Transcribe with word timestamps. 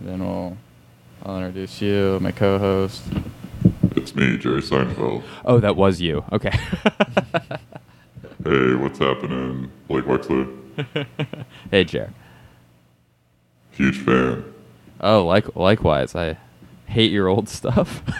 then 0.00 0.20
we'll 0.26 0.56
I'll 1.24 1.36
introduce 1.36 1.80
you, 1.82 2.18
my 2.20 2.32
co-host. 2.32 3.02
It's 3.96 4.14
me, 4.14 4.38
Jerry 4.38 4.62
Seinfeld. 4.62 5.22
Oh, 5.44 5.58
that 5.60 5.76
was 5.76 6.00
you. 6.00 6.24
Okay. 6.32 6.52
Hey, 8.42 8.72
what's 8.74 8.98
happening? 8.98 9.70
Blake 9.86 10.06
Wexler, 10.06 10.48
hey, 11.70 11.84
Jer. 11.84 12.10
huge 13.72 13.98
fan. 13.98 14.44
Oh, 15.02 15.26
like 15.26 15.54
likewise. 15.54 16.14
I 16.16 16.38
hate 16.86 17.10
your 17.12 17.28
old 17.28 17.48
stuff. 17.50 18.02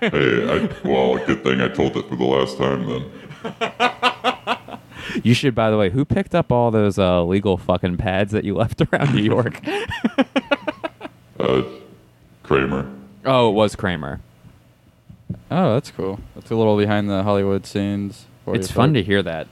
Hey, 0.00 0.44
I, 0.48 0.68
well, 0.86 1.16
good 1.26 1.42
thing 1.42 1.60
I 1.60 1.68
told 1.68 1.96
it 1.96 2.08
for 2.08 2.14
the 2.16 2.24
last 2.24 2.56
time 2.58 2.86
then. 2.86 4.80
you 5.24 5.32
should, 5.34 5.54
by 5.54 5.70
the 5.70 5.76
way, 5.78 5.90
who 5.90 6.04
picked 6.04 6.34
up 6.34 6.52
all 6.52 6.70
those 6.70 6.98
uh, 6.98 7.24
legal 7.24 7.56
fucking 7.56 7.96
pads 7.96 8.30
that 8.32 8.44
you 8.44 8.54
left 8.54 8.80
around 8.92 9.14
New 9.14 9.22
York? 9.22 9.60
Uh, 11.38 11.62
Kramer. 12.42 12.90
oh, 13.24 13.50
it 13.50 13.52
was 13.52 13.76
Kramer. 13.76 14.20
Oh, 15.50 15.74
that's 15.74 15.90
cool. 15.90 16.18
That's 16.34 16.50
a 16.50 16.56
little 16.56 16.76
behind 16.76 17.08
the 17.08 17.22
Hollywood 17.22 17.66
scenes. 17.66 18.26
for 18.44 18.54
It's 18.56 18.68
you 18.70 18.74
fun 18.74 18.94
to 18.94 19.02
hear 19.02 19.22
that. 19.22 19.46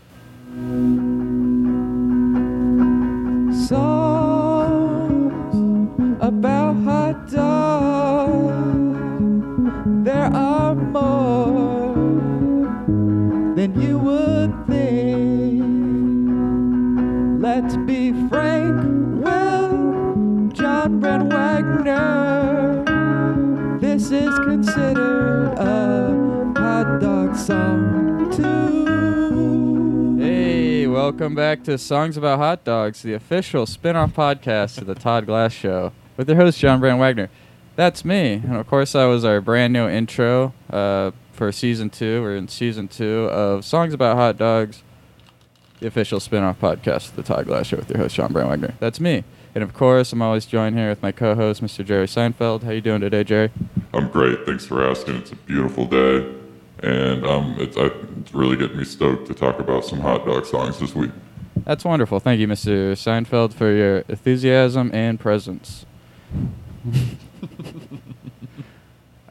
Wagner. 21.56 22.84
This 23.80 24.10
is 24.10 24.38
considered 24.40 25.54
a 25.56 26.52
hot 26.54 27.00
dog 27.00 27.34
song 27.34 28.30
too. 28.30 30.18
Hey, 30.22 30.86
welcome 30.86 31.34
back 31.34 31.64
to 31.64 31.78
Songs 31.78 32.18
About 32.18 32.40
Hot 32.40 32.62
Dogs, 32.62 33.00
the 33.00 33.14
official 33.14 33.64
spin-off 33.64 34.12
podcast 34.12 34.76
of 34.76 34.86
the 34.86 34.94
Todd 34.94 35.24
Glass 35.24 35.54
Show, 35.54 35.92
with 36.18 36.28
your 36.28 36.36
host 36.36 36.58
John 36.58 36.78
Brand 36.78 36.98
Wagner. 36.98 37.30
That's 37.74 38.04
me, 38.04 38.34
and 38.34 38.56
of 38.56 38.66
course, 38.66 38.92
that 38.92 39.06
was 39.06 39.24
our 39.24 39.40
brand 39.40 39.72
new 39.72 39.88
intro 39.88 40.52
uh, 40.68 41.12
for 41.32 41.50
season 41.52 41.88
two. 41.88 42.20
We're 42.20 42.36
in 42.36 42.48
season 42.48 42.86
two 42.86 43.30
of 43.30 43.64
Songs 43.64 43.94
About 43.94 44.18
Hot 44.18 44.36
Dogs, 44.36 44.82
the 45.80 45.86
official 45.86 46.20
spin-off 46.20 46.60
podcast 46.60 47.08
of 47.08 47.16
the 47.16 47.22
Todd 47.22 47.46
Glass 47.46 47.68
Show 47.68 47.78
with 47.78 47.88
your 47.88 47.96
host 48.00 48.14
John 48.14 48.34
Brand 48.34 48.50
Wagner. 48.50 48.74
That's 48.78 49.00
me, 49.00 49.24
and 49.56 49.62
of 49.62 49.72
course, 49.72 50.12
I'm 50.12 50.20
always 50.20 50.44
joined 50.44 50.76
here 50.76 50.90
with 50.90 51.00
my 51.02 51.12
co-host 51.12 51.62
Mr. 51.62 51.82
Jerry 51.82 52.06
Seinfeld. 52.06 52.62
How 52.62 52.72
you 52.72 52.82
doing 52.82 53.00
today, 53.00 53.24
Jerry? 53.24 53.50
I'm 53.94 54.10
great. 54.10 54.44
Thanks 54.44 54.66
for 54.66 54.86
asking. 54.86 55.16
It's 55.16 55.32
a 55.32 55.36
beautiful 55.36 55.86
day, 55.86 56.30
and 56.80 57.24
um, 57.26 57.56
it's, 57.58 57.74
I, 57.74 57.86
it's 58.20 58.34
really 58.34 58.58
getting 58.58 58.76
me 58.76 58.84
stoked 58.84 59.26
to 59.28 59.34
talk 59.34 59.58
about 59.58 59.86
some 59.86 60.00
hot 60.00 60.26
dog 60.26 60.44
songs 60.44 60.78
this 60.78 60.94
week. 60.94 61.10
That's 61.64 61.86
wonderful. 61.86 62.20
Thank 62.20 62.38
you, 62.38 62.46
Mr. 62.46 62.92
Seinfeld, 62.92 63.54
for 63.54 63.72
your 63.72 64.00
enthusiasm 64.08 64.90
and 64.92 65.18
presence. 65.18 65.86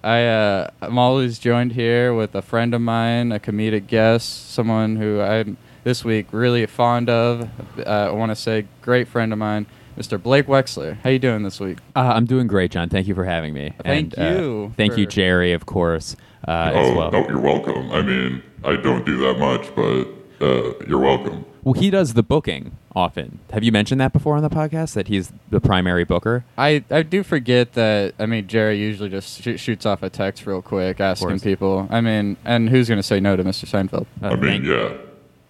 I 0.03 0.25
uh, 0.25 0.71
I'm 0.81 0.97
always 0.97 1.37
joined 1.37 1.73
here 1.73 2.15
with 2.15 2.33
a 2.33 2.41
friend 2.41 2.73
of 2.73 2.81
mine, 2.81 3.31
a 3.31 3.39
comedic 3.39 3.85
guest, 3.85 4.49
someone 4.49 4.95
who 4.95 5.21
I'm 5.21 5.57
this 5.83 6.03
week 6.03 6.25
really 6.31 6.65
fond 6.65 7.11
of. 7.11 7.47
Uh, 7.77 8.09
I 8.09 8.09
want 8.09 8.31
to 8.31 8.35
say, 8.35 8.65
great 8.81 9.07
friend 9.07 9.31
of 9.31 9.37
mine, 9.37 9.67
Mr. 9.97 10.21
Blake 10.21 10.47
Wexler. 10.47 10.97
How 11.03 11.09
you 11.09 11.19
doing 11.19 11.43
this 11.43 11.59
week? 11.59 11.77
Uh, 11.95 11.99
I'm 12.15 12.25
doing 12.25 12.47
great, 12.47 12.71
John. 12.71 12.89
Thank 12.89 13.07
you 13.07 13.15
for 13.15 13.23
having 13.25 13.53
me. 13.53 13.73
Thank 13.83 14.13
And, 14.17 14.37
uh, 14.37 14.39
you 14.41 14.73
thank 14.75 14.97
you, 14.97 15.05
Jerry, 15.05 15.53
of 15.53 15.65
course, 15.65 16.15
uh, 16.47 16.71
oh, 16.73 16.79
as 16.91 16.95
well. 16.97 17.11
no, 17.11 17.27
you're 17.29 17.39
welcome. 17.39 17.91
I 17.91 18.01
mean, 18.01 18.43
I 18.63 18.75
don't 18.75 19.05
do 19.05 19.17
that 19.19 19.39
much, 19.39 19.73
but 19.75 20.45
uh, 20.45 20.73
you're 20.87 20.99
welcome. 20.99 21.45
Well, 21.63 21.73
he 21.73 21.89
does 21.89 22.13
the 22.13 22.21
booking 22.21 22.77
often. 22.95 23.39
Have 23.51 23.63
you 23.63 23.71
mentioned 23.71 23.99
that 23.99 24.13
before 24.13 24.35
on 24.35 24.43
the 24.43 24.51
podcast 24.51 24.93
that 24.93 25.07
he's 25.07 25.31
the 25.49 25.59
primary 25.59 26.03
booker? 26.03 26.45
I, 26.59 26.83
I 26.91 27.01
do 27.01 27.23
forget 27.23 27.73
that. 27.73 28.13
I 28.19 28.27
mean, 28.27 28.45
Jerry 28.47 28.77
usually 28.77 29.09
just 29.09 29.41
sh- 29.41 29.59
shoots 29.59 29.83
off 29.85 30.03
a 30.03 30.09
text 30.11 30.45
real 30.45 30.61
quick 30.61 30.99
asking 30.99 31.39
people. 31.39 31.87
I 31.89 32.01
mean, 32.01 32.37
and 32.45 32.69
who's 32.69 32.87
going 32.87 32.99
to 32.99 33.03
say 33.03 33.19
no 33.19 33.35
to 33.35 33.43
Mr. 33.43 33.65
Seinfeld? 33.65 34.05
Uh, 34.21 34.27
I 34.27 34.35
mean, 34.35 34.41
thank- 34.41 34.65
yeah, 34.65 34.93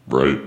right? 0.07 0.39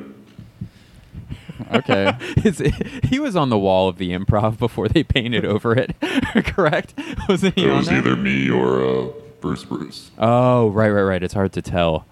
Okay. 1.72 2.12
His- 2.42 2.58
he 3.04 3.18
was 3.18 3.36
on 3.36 3.48
the 3.50 3.58
wall 3.58 3.88
of 3.88 3.98
the 3.98 4.10
improv 4.10 4.58
before 4.58 4.88
they 4.88 5.02
painted 5.02 5.44
over 5.44 5.74
it. 5.74 5.94
Correct? 6.46 6.94
Wasn't 7.28 7.54
he 7.54 7.64
It 7.64 7.70
on 7.70 7.76
was 7.78 7.86
that? 7.88 7.98
either 7.98 8.16
me 8.16 8.50
or 8.50 8.80
uh, 8.82 9.08
Bruce 9.40 9.64
Bruce. 9.64 10.10
Oh, 10.18 10.68
right, 10.68 10.90
right, 10.90 11.02
right. 11.02 11.22
It's 11.22 11.34
hard 11.34 11.52
to 11.54 11.62
tell. 11.62 12.06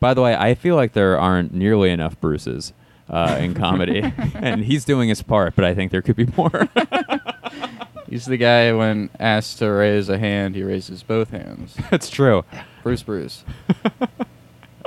By 0.00 0.14
the 0.14 0.22
way, 0.22 0.34
I 0.36 0.54
feel 0.54 0.76
like 0.76 0.92
there 0.92 1.18
aren't 1.18 1.54
nearly 1.54 1.90
enough 1.90 2.20
Bruces 2.20 2.72
uh, 3.08 3.36
in 3.40 3.54
comedy, 3.54 4.00
and 4.34 4.64
he's 4.64 4.84
doing 4.84 5.08
his 5.08 5.22
part, 5.22 5.54
but 5.56 5.64
I 5.64 5.74
think 5.74 5.90
there 5.92 6.02
could 6.02 6.16
be 6.16 6.26
more. 6.36 6.68
He's 8.08 8.26
the 8.26 8.36
guy 8.36 8.72
when 8.72 9.10
asked 9.18 9.58
to 9.58 9.66
raise 9.68 10.08
a 10.08 10.18
hand, 10.18 10.54
he 10.54 10.62
raises 10.62 11.02
both 11.02 11.30
hands. 11.30 11.76
That's 11.90 12.08
true. 12.08 12.44
Bruce 12.82 13.02
Bruce. 13.02 13.42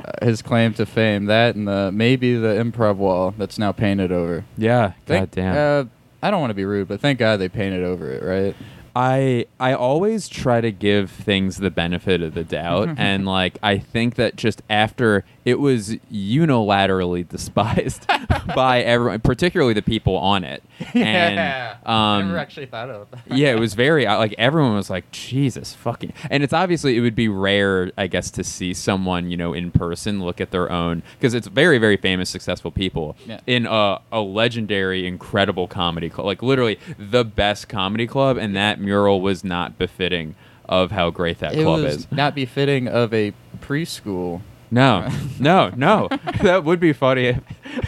Uh, 0.03 0.25
his 0.25 0.41
claim 0.41 0.73
to 0.73 0.85
fame, 0.85 1.25
that 1.25 1.55
and 1.55 1.67
the 1.67 1.91
maybe 1.91 2.35
the 2.35 2.47
improv 2.49 2.95
wall 2.95 3.33
that's 3.37 3.57
now 3.59 3.71
painted 3.71 4.11
over. 4.11 4.45
Yeah. 4.57 4.93
Thank- 5.05 5.31
God 5.31 5.31
damn. 5.31 5.55
Uh, 5.85 5.89
I 6.21 6.31
don't 6.31 6.41
want 6.41 6.51
to 6.51 6.55
be 6.55 6.65
rude, 6.65 6.87
but 6.87 6.99
thank 6.99 7.17
God 7.19 7.37
they 7.37 7.47
painted 7.49 7.83
over 7.83 8.09
it, 8.11 8.23
right? 8.23 8.55
I 8.95 9.45
I 9.59 9.73
always 9.73 10.27
try 10.29 10.61
to 10.61 10.71
give 10.71 11.09
things 11.11 11.57
the 11.57 11.69
benefit 11.69 12.21
of 12.21 12.33
the 12.33 12.43
doubt, 12.43 12.89
and 12.97 13.25
like 13.25 13.57
I 13.63 13.77
think 13.77 14.15
that 14.15 14.35
just 14.35 14.61
after 14.69 15.25
it 15.45 15.59
was 15.59 15.95
unilaterally 16.11 17.27
despised 17.27 18.07
by 18.55 18.81
everyone, 18.81 19.19
particularly 19.21 19.73
the 19.73 19.81
people 19.81 20.15
on 20.17 20.43
it. 20.43 20.63
And, 20.93 21.39
um, 21.85 21.93
I 21.95 22.21
never 22.21 22.37
actually 22.37 22.67
thought 22.67 22.89
of 22.89 23.09
that. 23.11 23.35
yeah, 23.37 23.51
it 23.51 23.59
was 23.59 23.73
very 23.73 24.07
uh, 24.07 24.17
like 24.17 24.33
everyone 24.37 24.75
was 24.75 24.89
like 24.89 25.09
Jesus 25.11 25.73
fucking, 25.73 26.13
and 26.29 26.43
it's 26.43 26.53
obviously 26.53 26.97
it 26.97 27.01
would 27.01 27.15
be 27.15 27.27
rare, 27.27 27.91
I 27.97 28.07
guess, 28.07 28.31
to 28.31 28.43
see 28.43 28.73
someone 28.73 29.29
you 29.29 29.37
know 29.37 29.53
in 29.53 29.71
person 29.71 30.23
look 30.23 30.39
at 30.39 30.51
their 30.51 30.71
own 30.71 31.03
because 31.17 31.33
it's 31.33 31.47
very 31.47 31.77
very 31.77 31.97
famous, 31.97 32.29
successful 32.29 32.71
people 32.71 33.15
Yeah. 33.25 33.39
in 33.47 33.65
a, 33.65 33.99
a 34.11 34.21
legendary, 34.21 35.05
incredible 35.07 35.67
comedy 35.67 36.09
club, 36.09 36.25
like 36.25 36.41
literally 36.41 36.79
the 36.97 37.23
best 37.25 37.67
comedy 37.69 38.07
club, 38.07 38.37
and 38.37 38.55
that 38.55 38.78
mural 38.79 39.21
was 39.21 39.43
not 39.43 39.77
befitting 39.77 40.35
of 40.67 40.91
how 40.91 41.09
great 41.09 41.39
that 41.39 41.55
It 41.55 41.63
club 41.63 41.81
was 41.83 41.95
is. 41.95 42.11
not 42.11 42.35
befitting 42.35 42.87
of 42.87 43.13
a 43.13 43.33
preschool. 43.59 44.41
No, 44.71 45.09
no, 45.39 45.71
no. 45.75 46.09
that 46.43 46.63
would 46.63 46.79
be 46.79 46.93
funny 46.93 47.25
if 47.25 47.39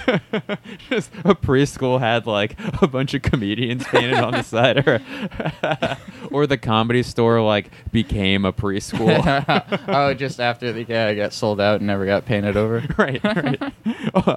just 0.90 1.12
a 1.24 1.36
preschool 1.36 2.00
had 2.00 2.26
like 2.26 2.56
a 2.82 2.88
bunch 2.88 3.14
of 3.14 3.22
comedians 3.22 3.84
painted 3.86 4.16
on 4.16 4.32
the 4.34 4.42
side, 4.42 4.88
or 4.88 5.00
or 6.32 6.48
the 6.48 6.58
comedy 6.58 7.04
store 7.04 7.40
like 7.44 7.70
became 7.92 8.46
a 8.46 8.52
preschool. 8.52 9.22
oh, 9.90 10.16
just 10.16 10.40
after 10.40 10.74
the 10.74 10.84
guy 10.84 11.14
got 11.14 11.34
sold 11.34 11.62
out 11.62 11.76
and 11.82 11.86
never 11.88 12.08
got 12.08 12.26
painted 12.26 12.58
over. 12.58 12.84
right, 12.98 13.24
right. 13.24 13.62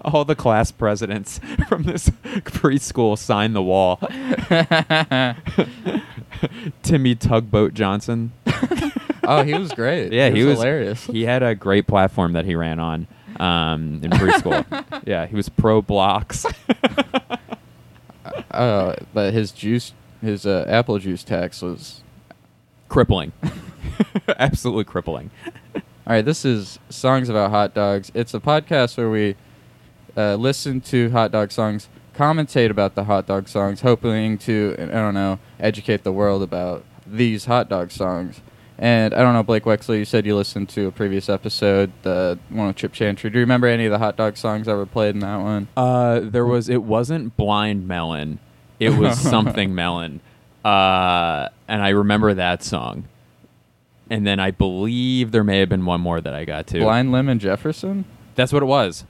All 0.04 0.26
the 0.26 0.36
class 0.36 0.70
presidents 0.70 1.40
from 1.66 1.84
this 1.84 2.10
preschool 2.44 3.16
signed 3.16 3.56
the 3.56 3.62
wall. 3.62 3.98
Timmy 6.82 7.14
Tugboat 7.14 7.74
Johnson. 7.74 8.32
oh, 9.24 9.42
he 9.42 9.54
was 9.54 9.72
great. 9.72 10.12
Yeah, 10.12 10.30
he 10.30 10.44
was 10.44 10.58
hilarious. 10.58 11.04
He 11.04 11.24
had 11.24 11.42
a 11.42 11.54
great 11.54 11.86
platform 11.86 12.32
that 12.32 12.44
he 12.44 12.54
ran 12.54 12.78
on 12.78 13.06
um, 13.40 14.00
in 14.02 14.10
preschool. 14.10 14.64
yeah, 15.06 15.26
he 15.26 15.36
was 15.36 15.48
pro 15.48 15.82
blocks. 15.82 16.46
Uh, 18.50 18.94
but 19.12 19.32
his 19.34 19.50
juice, 19.52 19.92
his 20.20 20.46
uh, 20.46 20.64
apple 20.68 20.98
juice 20.98 21.24
tax 21.24 21.60
was. 21.62 22.02
crippling. 22.88 23.32
Absolutely 24.38 24.84
crippling. 24.84 25.30
All 25.74 26.12
right, 26.12 26.24
this 26.24 26.44
is 26.44 26.78
songs 26.88 27.28
about 27.28 27.50
hot 27.50 27.74
dogs. 27.74 28.12
It's 28.14 28.34
a 28.34 28.40
podcast 28.40 28.96
where 28.96 29.10
we 29.10 29.36
uh, 30.16 30.36
listen 30.36 30.80
to 30.82 31.10
hot 31.10 31.32
dog 31.32 31.50
songs, 31.50 31.88
commentate 32.14 32.70
about 32.70 32.94
the 32.94 33.04
hot 33.04 33.26
dog 33.26 33.48
songs, 33.48 33.80
hoping 33.80 34.38
to 34.38 34.74
I 34.78 34.84
don't 34.86 35.14
know 35.14 35.38
educate 35.60 36.04
the 36.04 36.12
world 36.12 36.42
about 36.42 36.84
these 37.06 37.44
hot 37.46 37.68
dog 37.68 37.90
songs. 37.90 38.40
And 38.76 39.14
I 39.14 39.18
don't 39.18 39.34
know, 39.34 39.44
Blake 39.44 39.64
Wexler, 39.64 39.96
you 39.96 40.04
said 40.04 40.26
you 40.26 40.34
listened 40.34 40.68
to 40.70 40.88
a 40.88 40.90
previous 40.90 41.28
episode, 41.28 41.92
the 42.02 42.38
one 42.48 42.66
with 42.66 42.76
Chip 42.76 42.92
Chantry. 42.92 43.30
Do 43.30 43.38
you 43.38 43.42
remember 43.44 43.68
any 43.68 43.84
of 43.86 43.92
the 43.92 43.98
hot 43.98 44.16
dog 44.16 44.36
songs 44.36 44.66
that 44.66 44.74
were 44.74 44.86
played 44.86 45.14
in 45.14 45.20
that 45.20 45.36
one? 45.36 45.68
Uh, 45.76 46.20
there 46.20 46.44
was. 46.44 46.68
It 46.68 46.82
wasn't 46.82 47.36
blind 47.36 47.86
melon. 47.86 48.40
It 48.80 48.90
was 48.90 49.18
something 49.30 49.74
melon. 49.74 50.20
Uh, 50.64 51.48
and 51.68 51.82
I 51.82 51.90
remember 51.90 52.34
that 52.34 52.62
song. 52.62 53.04
And 54.10 54.26
then 54.26 54.40
I 54.40 54.50
believe 54.50 55.30
there 55.30 55.44
may 55.44 55.60
have 55.60 55.68
been 55.68 55.86
one 55.86 56.00
more 56.00 56.20
that 56.20 56.34
I 56.34 56.44
got 56.44 56.66
to. 56.68 56.80
Blind 56.80 57.12
Lemon 57.12 57.38
Jefferson? 57.38 58.04
That's 58.34 58.52
what 58.52 58.62
it 58.62 58.66
was. 58.66 59.04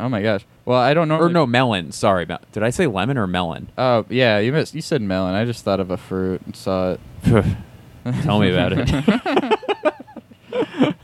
Oh 0.00 0.08
my 0.08 0.22
gosh. 0.22 0.44
Well, 0.64 0.78
I 0.78 0.94
don't 0.94 1.08
know. 1.08 1.18
or 1.18 1.28
no 1.28 1.46
melon. 1.46 1.92
Sorry, 1.92 2.26
mel- 2.26 2.40
did 2.52 2.62
I 2.62 2.70
say 2.70 2.86
lemon 2.86 3.18
or 3.18 3.26
melon? 3.26 3.70
Oh 3.78 4.06
yeah, 4.08 4.38
you 4.38 4.52
missed. 4.52 4.74
You 4.74 4.80
said 4.82 5.02
melon. 5.02 5.34
I 5.34 5.44
just 5.44 5.64
thought 5.64 5.80
of 5.80 5.90
a 5.90 5.96
fruit 5.96 6.40
and 6.46 6.56
saw 6.56 6.92
it. 6.92 7.00
Tell 8.22 8.40
me 8.40 8.50
about 8.50 8.72
it. 8.74 9.58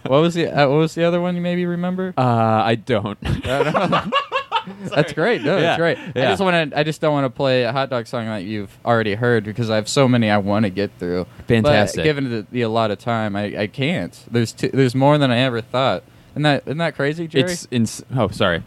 What 0.06 0.20
was 0.20 0.34
the 0.34 0.48
uh, 0.48 0.68
What 0.68 0.76
was 0.76 0.94
the 0.94 1.04
other 1.04 1.20
one 1.20 1.34
you 1.34 1.40
maybe 1.40 1.66
remember? 1.66 2.14
uh, 2.16 2.22
I 2.22 2.76
don't. 2.76 3.18
That's 4.92 5.12
great. 5.12 5.42
No, 5.42 5.56
Yeah, 5.56 5.62
that's 5.62 5.78
great. 5.78 5.98
I 5.98 6.12
yeah. 6.16 6.30
just 6.30 6.42
want 6.42 6.70
to. 6.72 6.78
I 6.78 6.82
just 6.82 7.00
don't 7.00 7.12
want 7.12 7.24
to 7.24 7.30
play 7.30 7.62
a 7.62 7.72
hot 7.72 7.88
dog 7.90 8.06
song 8.08 8.26
that 8.26 8.42
you've 8.42 8.76
already 8.84 9.14
heard 9.14 9.44
because 9.44 9.70
I 9.70 9.76
have 9.76 9.88
so 9.88 10.08
many 10.08 10.28
I 10.28 10.38
want 10.38 10.64
to 10.64 10.70
get 10.70 10.90
through. 10.98 11.26
Fantastic. 11.46 11.98
But 11.98 12.02
given 12.04 12.30
the, 12.30 12.46
the 12.50 12.62
of 12.64 12.98
time, 12.98 13.36
I, 13.36 13.56
I 13.62 13.66
can't. 13.68 14.18
There's 14.30 14.52
there's 14.54 14.94
more 14.96 15.18
than 15.18 15.30
I 15.30 15.38
ever 15.38 15.60
thought. 15.60 16.02
Isn't 16.32 16.42
that 16.42 16.62
isn't 16.66 16.78
that 16.78 16.96
crazy, 16.96 17.28
Jerry? 17.28 17.52
It's 17.52 17.68
ins- 17.70 18.04
oh, 18.16 18.28
sorry. 18.28 18.64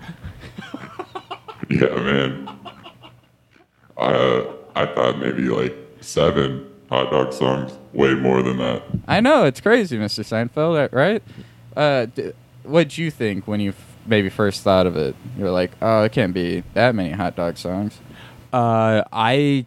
Yeah, 1.69 1.86
man. 1.95 2.50
I 3.98 4.48
I 4.75 4.86
thought 4.88 5.19
maybe 5.19 5.44
like 5.44 5.75
seven 6.01 6.66
hot 6.89 7.12
dog 7.12 7.33
songs, 7.33 7.77
way 7.94 8.13
more 8.16 8.42
than 8.42 8.57
that. 8.57 8.83
I 9.07 9.19
know 9.19 9.45
it's 9.45 9.62
crazy, 9.62 9.98
Mr. 9.98 10.24
Seinfeld. 10.24 10.86
uh, 10.86 10.89
Right? 10.95 11.21
Uh, 11.75 12.06
d- 12.06 12.31
what'd 12.63 12.98
you 12.98 13.12
think 13.12 13.48
when 13.48 13.60
you 13.60 13.69
f- 13.71 13.98
maybe 14.06 14.30
first 14.30 14.63
thought 14.63 14.88
of 14.88 14.95
it? 14.98 15.16
You 15.38 15.44
were 15.44 15.51
like, 15.51 15.71
oh, 15.81 16.04
it 16.04 16.12
can't 16.12 16.33
be 16.33 16.63
that 16.74 16.95
many 16.95 17.12
hot 17.12 17.36
dog 17.36 17.57
songs. 17.57 18.00
Uh, 18.51 19.04
I 19.13 19.65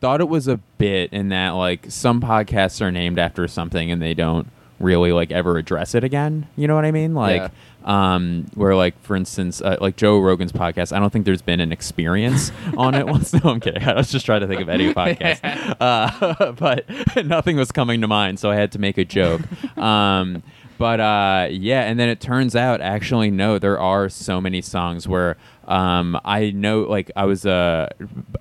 thought 0.00 0.20
it 0.20 0.28
was 0.28 0.46
a 0.46 0.58
bit 0.76 1.12
in 1.12 1.30
that 1.30 1.50
like 1.50 1.86
some 1.88 2.20
podcasts 2.20 2.80
are 2.82 2.92
named 2.92 3.18
after 3.18 3.48
something 3.48 3.90
and 3.90 4.00
they 4.02 4.14
don't 4.14 4.48
really 4.78 5.12
like 5.12 5.30
ever 5.32 5.56
address 5.56 5.94
it 5.94 6.04
again. 6.04 6.46
You 6.56 6.68
know 6.68 6.74
what 6.74 6.84
I 6.84 6.90
mean? 6.92 7.14
Like, 7.14 7.50
um, 7.84 8.46
where 8.54 8.74
like 8.74 9.00
for 9.02 9.16
instance, 9.16 9.60
uh, 9.60 9.76
like 9.80 9.96
Joe 9.96 10.18
Rogan's 10.20 10.52
podcast, 10.52 10.94
I 10.94 10.98
don't 10.98 11.10
think 11.10 11.24
there's 11.24 11.42
been 11.42 11.60
an 11.60 11.72
experience 11.72 12.52
on 12.76 12.94
it 12.94 13.06
once. 13.08 13.32
No, 13.32 13.50
I'm 13.50 13.60
kidding. 13.60 13.82
I 13.82 13.94
was 13.94 14.10
just 14.10 14.26
trying 14.26 14.40
to 14.40 14.46
think 14.46 14.60
of 14.60 14.68
any 14.68 14.92
podcast, 14.94 15.76
uh, 15.80 16.52
but 16.52 16.84
nothing 17.26 17.56
was 17.56 17.72
coming 17.72 18.00
to 18.00 18.08
mind, 18.08 18.38
so 18.38 18.50
I 18.50 18.56
had 18.56 18.72
to 18.72 18.78
make 18.78 18.98
a 18.98 19.04
joke. 19.04 19.40
Um, 19.78 20.42
but 20.78 21.00
uh, 21.00 21.48
yeah, 21.50 21.82
and 21.82 21.98
then 21.98 22.08
it 22.08 22.20
turns 22.20 22.54
out 22.54 22.80
actually 22.80 23.30
no, 23.30 23.58
there 23.58 23.78
are 23.78 24.08
so 24.08 24.40
many 24.40 24.62
songs 24.62 25.08
where 25.08 25.36
um, 25.68 26.18
I 26.24 26.50
know 26.50 26.80
like 26.80 27.10
I 27.14 27.24
was 27.26 27.44
uh 27.46 27.88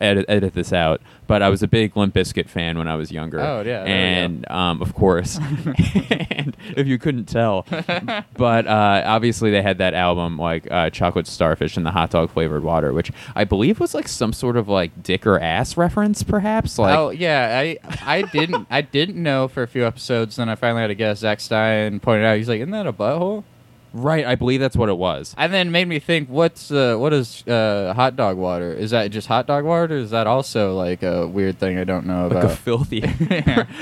edit, 0.02 0.26
edit 0.30 0.54
this 0.54 0.72
out, 0.72 1.02
but 1.28 1.42
I 1.44 1.50
was 1.50 1.62
a 1.62 1.68
big 1.68 1.96
Limp 1.98 2.16
Bizkit 2.16 2.48
fan 2.50 2.78
when 2.78 2.88
I 2.88 2.96
was 2.96 3.12
younger. 3.12 3.40
Oh, 3.40 3.58
yeah, 3.58 3.64
there 3.64 3.84
we 3.84 3.90
go. 3.90 3.94
and 3.94 4.52
um, 4.52 4.82
of 4.82 4.94
course, 4.94 5.38
and 6.32 6.56
if 6.76 6.88
you 6.88 6.98
couldn't 6.98 7.26
tell, 7.26 7.66
but 8.38 8.66
uh, 8.66 9.04
obviously 9.06 9.52
they 9.52 9.62
had 9.62 9.78
that 9.80 9.94
album 9.94 10.38
like 10.40 10.70
uh, 10.72 10.90
Chocolate 10.90 11.28
Starfish 11.28 11.78
and 11.78 11.86
the 11.86 11.92
hot 11.92 12.12
dog 12.12 12.30
flavored 12.32 12.64
water, 12.64 12.94
which 12.94 13.12
I 13.36 13.44
believe 13.44 13.80
was 13.80 13.94
like 13.94 14.08
some 14.08 14.32
sort 14.34 14.56
of 14.58 14.68
like 14.70 15.04
dick 15.04 15.28
or 15.28 15.40
ass 15.40 15.76
reference, 15.78 16.24
perhaps. 16.24 16.80
Like 16.80 16.98
oh 16.98 17.10
yeah, 17.10 17.60
I 17.60 17.78
I 18.06 18.22
didn't 18.22 18.68
I 18.70 18.82
didn't 18.82 19.22
know 19.22 19.48
for 19.50 19.64
a 19.64 19.68
few 19.68 19.86
episodes. 19.86 20.38
Then 20.38 20.48
I 20.50 20.56
finally 20.56 20.82
had 20.82 20.88
to 20.88 20.96
guess. 20.96 21.20
Zach 21.20 21.40
Stein 21.42 22.00
pointed 22.00 22.26
out. 22.26 22.38
He's 22.38 22.48
like, 22.48 22.60
"Isn't 22.62 22.72
that 22.72 22.88
a 22.88 22.94
butthole?" 22.94 23.44
Right, 23.98 24.26
I 24.26 24.36
believe 24.36 24.60
that's 24.60 24.76
what 24.76 24.90
it 24.90 24.98
was. 24.98 25.34
And 25.38 25.54
then 25.54 25.72
made 25.72 25.88
me 25.88 26.00
think, 26.00 26.30
what's 26.30 26.72
uh, 26.72 26.96
what 26.98 27.14
is 27.14 27.46
uh, 27.48 27.94
hot 27.96 28.16
dog 28.16 28.38
water? 28.38 28.72
Is 28.72 28.92
that 28.92 29.12
just 29.12 29.28
hot 29.28 29.48
dog 29.48 29.66
water? 29.66 29.96
Or 29.96 29.98
is 29.98 30.12
that 30.12 30.28
also 30.28 30.76
like 30.76 31.04
a 31.04 31.28
weird 31.28 31.60
thing 31.60 31.78
I 31.78 31.84
don't 31.84 32.06
know 32.06 32.28
like 32.28 32.44
a 32.44 32.46
about? 32.48 32.58
filthy. 32.58 33.04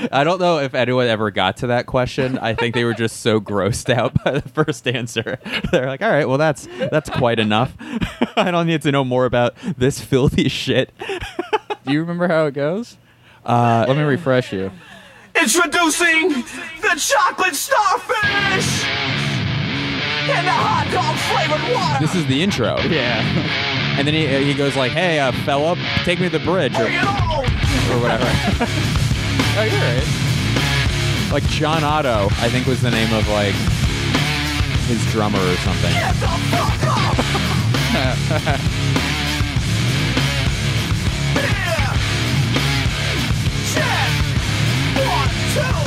I 0.12 0.24
don't 0.24 0.40
know 0.40 0.58
if 0.58 0.74
anyone 0.74 1.06
ever 1.06 1.30
got 1.30 1.58
to 1.58 1.68
that 1.68 1.86
question. 1.86 2.38
I 2.38 2.54
think 2.54 2.74
they 2.74 2.84
were 2.84 2.94
just 2.94 3.20
so 3.20 3.40
grossed 3.40 3.92
out 3.92 4.12
by 4.24 4.32
the 4.32 4.48
first 4.48 4.86
answer. 4.88 5.38
They're 5.72 5.86
like, 5.86 6.02
"All 6.02 6.10
right, 6.10 6.28
well 6.28 6.38
that's 6.38 6.66
that's 6.90 7.10
quite 7.10 7.38
enough. 7.38 7.74
I 8.36 8.50
don't 8.50 8.66
need 8.66 8.82
to 8.82 8.92
know 8.92 9.04
more 9.04 9.24
about 9.24 9.54
this 9.76 10.00
filthy 10.00 10.48
shit." 10.48 10.92
Do 11.84 11.92
you 11.92 12.00
remember 12.00 12.28
how 12.28 12.46
it 12.46 12.54
goes? 12.54 12.96
Uh, 13.44 13.84
Let 13.86 13.96
me 13.96 14.02
refresh 14.02 14.52
you. 14.52 14.72
Introducing 15.40 16.30
the 16.80 16.94
chocolate 16.96 17.54
starfish 17.54 18.84
and 20.28 20.46
the 20.46 20.50
hot 20.52 20.86
dog 20.92 21.16
flavored 21.30 21.74
water. 21.74 21.98
this 22.04 22.14
is 22.14 22.26
the 22.26 22.42
intro, 22.42 22.78
Yeah. 22.88 23.20
and 23.98 24.06
then 24.06 24.14
he, 24.14 24.26
he 24.44 24.54
goes 24.54 24.76
like, 24.76 24.92
"Hey, 24.92 25.18
uh, 25.20 25.32
fella, 25.44 25.76
take 26.04 26.18
me 26.20 26.28
to 26.28 26.38
the 26.38 26.44
bridge," 26.44 26.74
or, 26.76 26.84
Bring 26.84 26.94
it 26.94 27.04
on. 27.04 27.44
or 27.92 27.98
whatever. 28.00 28.24
oh, 29.58 29.62
you're 29.62 29.80
right. 29.80 31.32
like 31.32 31.44
John 31.48 31.82
Otto, 31.84 32.28
I 32.40 32.48
think 32.50 32.66
was 32.66 32.80
the 32.82 32.90
name 32.90 33.12
of 33.14 33.26
like 33.28 33.54
his 34.86 35.04
drummer 35.12 35.38
or 35.40 35.56
something. 35.56 35.92
Get 35.92 36.14
the 36.14 36.28
fuck 36.50 36.86
off. 36.86 37.18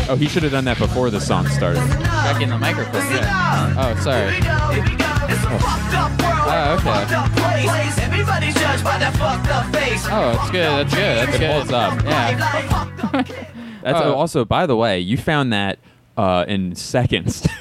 Oh, 0.09 0.15
he 0.15 0.27
should 0.27 0.41
have 0.43 0.51
done 0.51 0.65
that 0.65 0.79
before 0.79 1.09
the 1.11 1.21
song 1.21 1.47
started. 1.47 1.79
Back 1.99 2.41
in 2.41 2.49
the 2.49 2.57
microphone. 2.57 3.01
Yeah. 3.11 3.75
Oh, 3.77 3.95
sorry. 4.01 4.31
Here 4.31 4.39
we 4.41 4.45
go, 4.47 4.57
here 4.73 4.83
we 4.83 4.95
go. 4.95 5.05
It's 5.29 5.43
a 5.43 5.59
fucked 5.59 5.93
up 5.93 6.11
world. 6.21 6.49
Oh, 6.49 6.73
okay. 6.73 6.83
Fucked 6.83 7.11
up 7.11 7.31
place. 7.37 7.99
Everybody's 7.99 8.53
judged 8.55 8.83
by 8.83 8.97
that 8.97 9.15
fucked 9.17 9.49
up 9.51 9.65
face. 9.73 10.03
Oh, 10.07 10.31
that's 10.33 10.49
good. 10.51 10.87
That's 10.87 10.93
good. 10.95 11.17
That's 11.17 11.35
It 11.35 11.39
good. 11.39 11.51
holds 11.51 11.71
up. 11.71 12.03
Yeah. 12.03 13.45
That's 13.83 13.99
Oh. 14.01 14.13
also, 14.15 14.43
by 14.45 14.65
the 14.65 14.75
way, 14.75 14.99
you 14.99 15.15
found 15.17 15.53
that 15.53 15.79
uh, 16.17 16.43
in 16.47 16.75
seconds, 16.75 17.47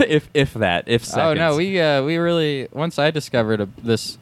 if 0.00 0.28
if 0.32 0.54
that, 0.54 0.84
if 0.88 1.04
seconds. 1.04 1.22
Oh 1.22 1.34
no, 1.34 1.56
we 1.56 1.78
uh, 1.78 2.02
we 2.04 2.16
really 2.16 2.68
once 2.72 2.98
I 2.98 3.10
discovered 3.10 3.60
a, 3.60 3.68
this. 3.82 4.16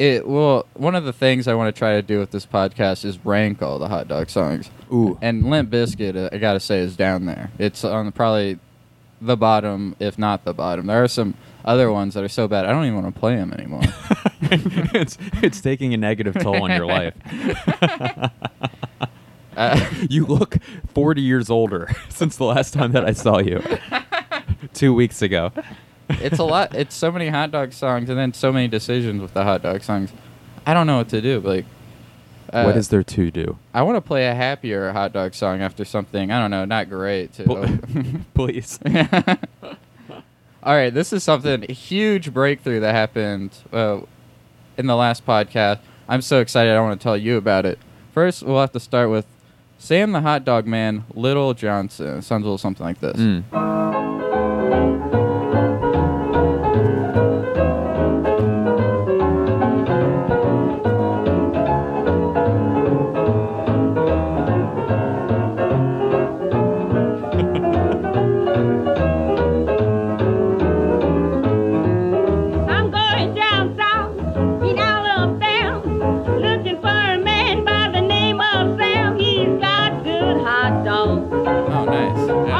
It 0.00 0.26
well, 0.26 0.64
one 0.72 0.94
of 0.94 1.04
the 1.04 1.12
things 1.12 1.46
I 1.46 1.52
want 1.52 1.74
to 1.74 1.78
try 1.78 1.92
to 1.92 2.00
do 2.00 2.18
with 2.20 2.30
this 2.30 2.46
podcast 2.46 3.04
is 3.04 3.22
rank 3.22 3.60
all 3.60 3.78
the 3.78 3.88
hot 3.88 4.08
dog 4.08 4.30
songs. 4.30 4.70
Ooh. 4.90 5.18
And 5.20 5.50
Limp 5.50 5.68
Bizkit, 5.68 6.16
uh, 6.16 6.30
I 6.32 6.38
gotta 6.38 6.58
say, 6.58 6.78
is 6.78 6.96
down 6.96 7.26
there. 7.26 7.50
It's 7.58 7.84
on 7.84 8.10
probably 8.12 8.58
the 9.20 9.36
bottom, 9.36 9.94
if 10.00 10.18
not 10.18 10.46
the 10.46 10.54
bottom. 10.54 10.86
There 10.86 11.04
are 11.04 11.08
some 11.08 11.34
other 11.66 11.92
ones 11.92 12.14
that 12.14 12.24
are 12.24 12.30
so 12.30 12.48
bad 12.48 12.64
I 12.64 12.72
don't 12.72 12.86
even 12.86 13.02
want 13.02 13.14
to 13.14 13.20
play 13.20 13.36
them 13.36 13.52
anymore. 13.52 13.82
it's 14.40 15.18
it's 15.42 15.60
taking 15.60 15.92
a 15.92 15.98
negative 15.98 16.32
toll 16.40 16.62
on 16.62 16.70
your 16.70 16.86
life. 16.86 17.12
uh, 19.58 19.84
You 20.08 20.24
look 20.24 20.56
40 20.94 21.20
years 21.20 21.50
older 21.50 21.94
since 22.08 22.38
the 22.38 22.44
last 22.44 22.72
time 22.72 22.92
that 22.92 23.04
I 23.04 23.12
saw 23.12 23.36
you. 23.36 23.62
Two 24.72 24.94
weeks 24.94 25.20
ago. 25.20 25.52
It's 26.20 26.38
a 26.38 26.44
lot. 26.44 26.74
It's 26.74 26.94
so 26.94 27.10
many 27.12 27.28
hot 27.28 27.50
dog 27.50 27.72
songs, 27.72 28.08
and 28.08 28.18
then 28.18 28.32
so 28.32 28.52
many 28.52 28.68
decisions 28.68 29.20
with 29.20 29.34
the 29.34 29.44
hot 29.44 29.62
dog 29.62 29.82
songs. 29.82 30.12
I 30.66 30.74
don't 30.74 30.86
know 30.86 30.98
what 30.98 31.08
to 31.10 31.20
do. 31.20 31.40
Like, 31.40 31.64
uh, 32.52 32.64
what 32.64 32.76
is 32.76 32.88
there 32.88 33.02
to 33.02 33.30
do? 33.30 33.58
I 33.72 33.82
want 33.82 33.96
to 33.96 34.00
play 34.00 34.26
a 34.26 34.34
happier 34.34 34.92
hot 34.92 35.12
dog 35.12 35.34
song 35.34 35.60
after 35.60 35.84
something. 35.84 36.30
I 36.30 36.40
don't 36.40 36.50
know, 36.50 36.64
not 36.64 36.88
great. 36.88 37.32
To, 37.34 37.78
Please. 38.34 38.78
All 40.62 40.74
right, 40.74 40.92
this 40.92 41.12
is 41.12 41.22
something 41.22 41.62
huge 41.62 42.34
breakthrough 42.34 42.80
that 42.80 42.94
happened 42.94 43.56
uh, 43.72 44.00
in 44.76 44.86
the 44.86 44.96
last 44.96 45.24
podcast. 45.24 45.78
I'm 46.08 46.22
so 46.22 46.40
excited. 46.40 46.74
I 46.74 46.80
want 46.80 47.00
to 47.00 47.02
tell 47.02 47.16
you 47.16 47.36
about 47.36 47.64
it. 47.64 47.78
First, 48.12 48.42
we'll 48.42 48.60
have 48.60 48.72
to 48.72 48.80
start 48.80 49.10
with 49.10 49.26
Sam 49.78 50.12
the 50.12 50.20
Hot 50.20 50.44
Dog 50.44 50.66
Man, 50.66 51.04
Little 51.14 51.54
Johnson. 51.54 52.18
It 52.18 52.22
sounds 52.22 52.42
a 52.42 52.44
little 52.44 52.58
something 52.58 52.84
like 52.84 53.00
this. 53.00 53.16
Mm. 53.16 53.99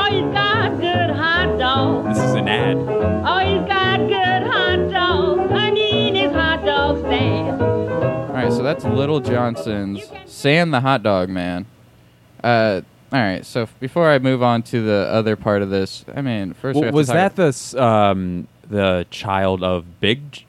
Oh, 0.03 0.07
he's 0.11 0.33
got 0.35 0.81
good 0.81 1.11
hot 1.11 1.59
dogs. 1.59 2.17
This 2.17 2.25
is 2.25 2.35
an 2.35 2.49
ad. 2.49 2.77
Oh, 2.77 3.39
he's 3.39 3.69
got 3.69 3.99
good 4.09 4.51
hot 4.51 4.91
dogs. 4.91 5.53
I 5.53 5.71
need 5.71 6.15
his 6.15 6.33
hot 6.33 6.65
dog 6.65 6.99
stand. 7.01 7.61
All 7.63 8.33
right, 8.33 8.53
so 8.53 8.63
that's 8.63 8.85
Little 8.85 9.21
Johnson's 9.21 10.11
Sam 10.27 10.71
the 10.71 10.81
Hot 10.81 11.03
Dog 11.03 11.29
Man. 11.29 11.67
Uh, 12.43 12.81
all 13.13 13.21
right, 13.21 13.45
so 13.45 13.63
f- 13.63 13.75
before 13.81 14.09
I 14.11 14.19
move 14.19 14.43
on 14.43 14.63
to 14.65 14.83
the 14.83 15.09
other 15.13 15.37
part 15.37 15.61
of 15.63 15.69
this, 15.71 16.05
I 16.17 16.23
mean, 16.23 16.55
first 16.55 16.77
we 16.77 16.83
W- 16.83 16.87
have 16.87 16.93
to 16.93 16.97
was 16.97 17.07
talk- 17.09 17.15
that 17.17 17.37
the 17.37 17.49
s- 17.49 17.75
um, 17.75 18.49
the 18.69 19.05
child 19.11 19.63
of 19.63 20.01
Big 20.01 20.33
J- 20.33 20.45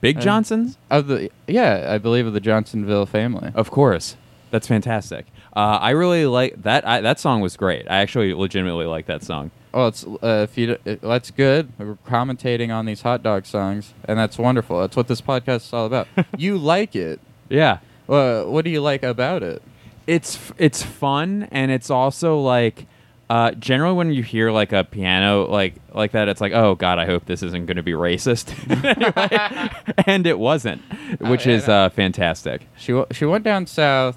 Big 0.00 0.16
Uh, 0.16 0.20
Johnson's? 0.22 0.76
of 0.90 1.06
the 1.06 1.30
yeah, 1.46 1.86
I 1.88 1.98
believe 1.98 2.26
of 2.26 2.32
the 2.32 2.40
Johnsonville 2.40 3.06
family. 3.06 3.52
Of 3.54 3.70
course. 3.70 4.16
That's 4.56 4.68
fantastic. 4.68 5.26
Uh, 5.54 5.78
I 5.82 5.90
really 5.90 6.24
like 6.24 6.62
that. 6.62 6.88
I, 6.88 7.02
that 7.02 7.20
song 7.20 7.42
was 7.42 7.58
great. 7.58 7.86
I 7.90 7.96
actually 7.98 8.32
legitimately 8.32 8.86
like 8.86 9.04
that 9.04 9.22
song. 9.22 9.50
Well, 9.74 9.88
it's 9.88 10.02
uh, 10.06 10.46
if 10.48 10.56
you 10.56 10.78
it, 10.86 11.02
that's 11.02 11.30
good. 11.30 11.70
We're 11.78 11.98
commentating 12.06 12.74
on 12.74 12.86
these 12.86 13.02
hot 13.02 13.22
dog 13.22 13.44
songs, 13.44 13.92
and 14.06 14.18
that's 14.18 14.38
wonderful. 14.38 14.80
That's 14.80 14.96
what 14.96 15.08
this 15.08 15.20
podcast 15.20 15.56
is 15.66 15.72
all 15.74 15.84
about. 15.84 16.08
you 16.38 16.56
like 16.56 16.96
it. 16.96 17.20
Yeah. 17.50 17.80
Well, 18.06 18.50
what 18.50 18.64
do 18.64 18.70
you 18.70 18.80
like 18.80 19.02
about 19.02 19.42
it? 19.42 19.60
it's 20.06 20.38
it's 20.56 20.82
fun 20.82 21.48
and 21.50 21.70
it's 21.70 21.90
also 21.90 22.38
like 22.40 22.86
uh, 23.28 23.50
generally 23.52 23.94
when 23.94 24.10
you 24.12 24.22
hear 24.22 24.50
like 24.52 24.72
a 24.72 24.84
piano 24.84 25.44
like 25.50 25.74
like 25.92 26.12
that 26.12 26.28
it's 26.28 26.40
like 26.40 26.52
oh 26.52 26.76
god 26.76 27.00
i 27.00 27.04
hope 27.04 27.24
this 27.26 27.42
isn't 27.42 27.66
going 27.66 27.76
to 27.76 27.82
be 27.82 27.90
racist 27.90 28.54
Anyway, 28.84 30.04
and 30.06 30.26
it 30.28 30.38
wasn't 30.38 30.80
which 31.20 31.44
yeah, 31.44 31.54
is 31.54 31.66
no. 31.66 31.74
uh, 31.74 31.88
fantastic 31.88 32.68
She 32.76 32.92
w- 32.92 33.06
she 33.10 33.24
went 33.24 33.42
down 33.42 33.66
south 33.66 34.16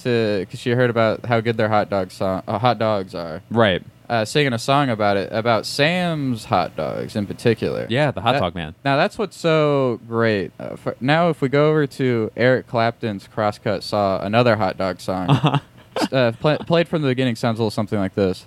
to 0.00 0.40
because 0.40 0.58
she 0.60 0.70
heard 0.70 0.90
about 0.90 1.24
how 1.26 1.40
good 1.40 1.56
their 1.56 1.68
hot 1.68 1.88
dog 1.90 2.10
song 2.10 2.42
uh, 2.48 2.58
hot 2.58 2.78
dogs 2.78 3.14
are. 3.14 3.42
right 3.50 3.82
Uh, 4.08 4.24
singing 4.24 4.52
a 4.52 4.58
song 4.58 4.90
about 4.90 5.16
it 5.16 5.28
about 5.32 5.64
Sam's 5.66 6.44
hot 6.46 6.74
dogs 6.76 7.14
in 7.16 7.26
particular. 7.26 7.86
yeah 7.88 8.10
the 8.10 8.20
hot 8.20 8.32
That- 8.32 8.40
dog 8.40 8.54
man 8.54 8.74
Now 8.84 8.96
that's 8.96 9.16
what's 9.18 9.36
so 9.36 10.00
great. 10.08 10.50
Uh, 10.58 10.74
for, 10.76 10.96
now, 11.00 11.28
if 11.30 11.40
we 11.40 11.48
go 11.48 11.70
over 11.70 11.86
to 11.86 12.30
Eric 12.36 12.66
Clapton's 12.66 13.28
Crosscut 13.28 13.82
Saw, 13.82 14.20
another 14.20 14.56
hot 14.56 14.76
dog 14.76 15.00
song, 15.00 15.30
s- 15.96 16.12
uh, 16.12 16.32
play, 16.40 16.58
played 16.66 16.88
from 16.88 17.02
the 17.02 17.08
beginning, 17.08 17.36
sounds 17.36 17.58
a 17.58 17.62
little 17.62 17.70
something 17.70 17.98
like 18.00 18.14
this. 18.14 18.46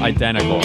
identical 0.00 0.60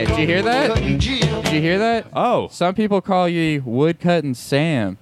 Okay, 0.00 0.08
did 0.08 0.18
you 0.18 0.26
hear 0.26 0.42
that? 0.42 0.76
Did 0.78 1.04
you 1.52 1.60
hear 1.60 1.78
that? 1.78 2.06
oh 2.14 2.48
Some 2.48 2.74
people 2.74 3.02
call 3.02 3.28
you 3.28 3.62
Woodcutting 3.66 4.32
Sam. 4.32 4.96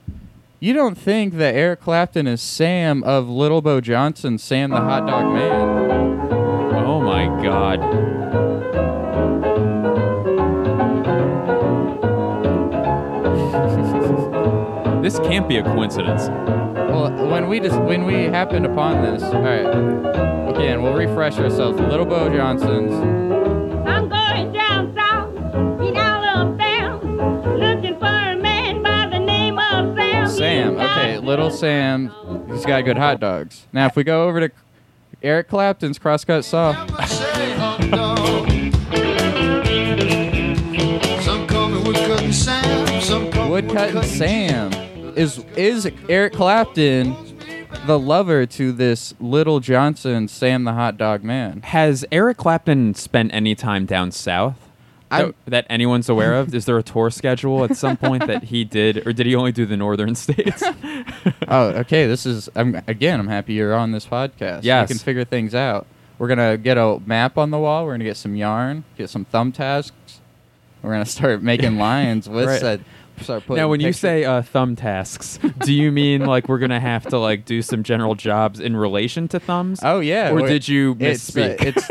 You 0.58 0.72
don't 0.72 0.98
think 0.98 1.34
that 1.34 1.54
Eric 1.54 1.82
Clapton 1.82 2.26
is 2.26 2.42
Sam 2.42 3.04
of 3.04 3.28
Little 3.28 3.62
Bo 3.62 3.80
Johnson, 3.80 4.38
Sam 4.38 4.70
the 4.70 4.80
Hot 4.80 5.06
Dog 5.06 5.32
Man? 5.32 6.80
oh 6.84 7.00
my 7.00 7.26
god 7.40 7.78
this 15.02 15.18
can't 15.20 15.48
be 15.48 15.58
a 15.58 15.62
coincidence 15.62 16.26
Well, 16.28 17.12
when 17.30 17.48
we 17.48 17.60
just 17.60 17.78
when 17.82 18.04
we 18.04 18.24
happened 18.24 18.66
upon 18.66 19.02
this, 19.04 19.22
all 19.22 19.42
right. 19.42 20.48
Again, 20.56 20.82
we'll 20.82 20.94
refresh 20.94 21.38
ourselves. 21.38 21.78
Little 21.78 22.04
Bo 22.06 22.34
Johnson's. 22.34 23.17
Little 31.28 31.50
Sam. 31.50 32.11
He's 32.50 32.64
got 32.64 32.87
good 32.87 32.97
hot 32.97 33.20
dogs. 33.20 33.66
Now, 33.70 33.85
if 33.85 33.97
we 33.97 34.02
go 34.02 34.26
over 34.26 34.49
to 34.49 34.54
Eric 35.23 35.49
Clapton's 35.49 35.99
Crosscut 35.99 36.42
Saw, 36.42 36.73
Never 36.73 37.06
say 37.06 37.52
hot 37.52 37.80
dog. 37.90 38.49
Some 41.23 41.47
call 41.47 41.68
me 41.68 42.32
Sam. 42.32 43.00
Some 43.02 43.30
call 43.30 43.44
me 43.44 43.50
Woodcutting 43.50 44.02
Sam 44.04 44.73
is 45.18 45.44
is 45.54 45.87
Eric 46.08 46.32
Clapton 46.32 47.14
the 47.87 47.99
lover 47.99 48.47
to 48.47 48.73
this 48.73 49.12
Little 49.20 49.61
Johnson, 49.61 50.28
Sam 50.28 50.64
the 50.64 50.73
Hot 50.73 50.97
Dog 50.97 51.23
Man? 51.23 51.61
has 51.62 52.04
eric 52.11 52.38
clapton 52.38 52.94
spent 52.94 53.32
any 53.35 53.54
time 53.54 53.85
down 53.85 54.11
south 54.12 54.56
I'm- 54.62 54.67
that, 55.10 55.34
that 55.46 55.66
anyone's 55.70 56.08
aware 56.08 56.34
of 56.34 56.54
is 56.54 56.64
there 56.64 56.78
a 56.78 56.82
tour 56.82 57.10
schedule 57.10 57.64
at 57.64 57.76
some 57.76 57.96
point 57.96 58.26
that 58.26 58.44
he 58.44 58.64
did 58.78 59.06
or 59.06 59.12
did 59.12 59.26
he 59.26 59.34
only 59.34 59.52
do 59.52 59.66
the 59.66 59.76
northern 59.76 60.14
states 60.14 60.62
Oh, 61.48 61.68
okay. 61.68 62.06
This 62.06 62.26
is 62.26 62.48
I'm 62.54 62.74
again. 62.86 63.18
I'm 63.20 63.28
happy 63.28 63.54
you're 63.54 63.74
on 63.74 63.92
this 63.92 64.04
podcast. 64.06 64.60
Yeah, 64.64 64.82
we 64.82 64.88
can 64.88 64.98
figure 64.98 65.24
things 65.24 65.54
out. 65.54 65.86
We're 66.18 66.28
gonna 66.28 66.58
get 66.58 66.76
a 66.76 67.00
map 67.06 67.38
on 67.38 67.50
the 67.50 67.58
wall. 67.58 67.86
We're 67.86 67.94
gonna 67.94 68.04
get 68.04 68.16
some 68.18 68.36
yarn, 68.36 68.84
get 68.96 69.08
some 69.08 69.24
thumbtacks. 69.24 69.92
We're 70.82 70.92
gonna 70.92 71.06
start 71.06 71.42
making 71.42 71.78
lines 71.78 72.28
with 72.28 72.46
Right. 72.46 72.60
said. 72.60 72.84
Start 73.22 73.46
putting 73.46 73.60
now 73.60 73.68
when 73.68 73.80
you 73.80 73.92
say 73.92 74.24
uh, 74.24 74.42
thumb 74.42 74.76
tasks 74.76 75.40
do 75.64 75.72
you 75.74 75.90
mean 75.90 76.24
like 76.24 76.48
we're 76.48 76.60
gonna 76.60 76.78
have 76.78 77.04
to 77.06 77.18
like 77.18 77.44
do 77.44 77.62
some 77.62 77.82
general 77.82 78.14
jobs 78.14 78.60
in 78.60 78.76
relation 78.76 79.26
to 79.26 79.40
thumbs 79.40 79.80
oh 79.82 79.98
yeah, 79.98 80.30
or 80.30 80.46
did 80.46 80.68
you 80.68 80.96
it's, 81.00 81.36
uh, 81.36 81.40
misspeak 81.40 81.64
it's 81.64 81.88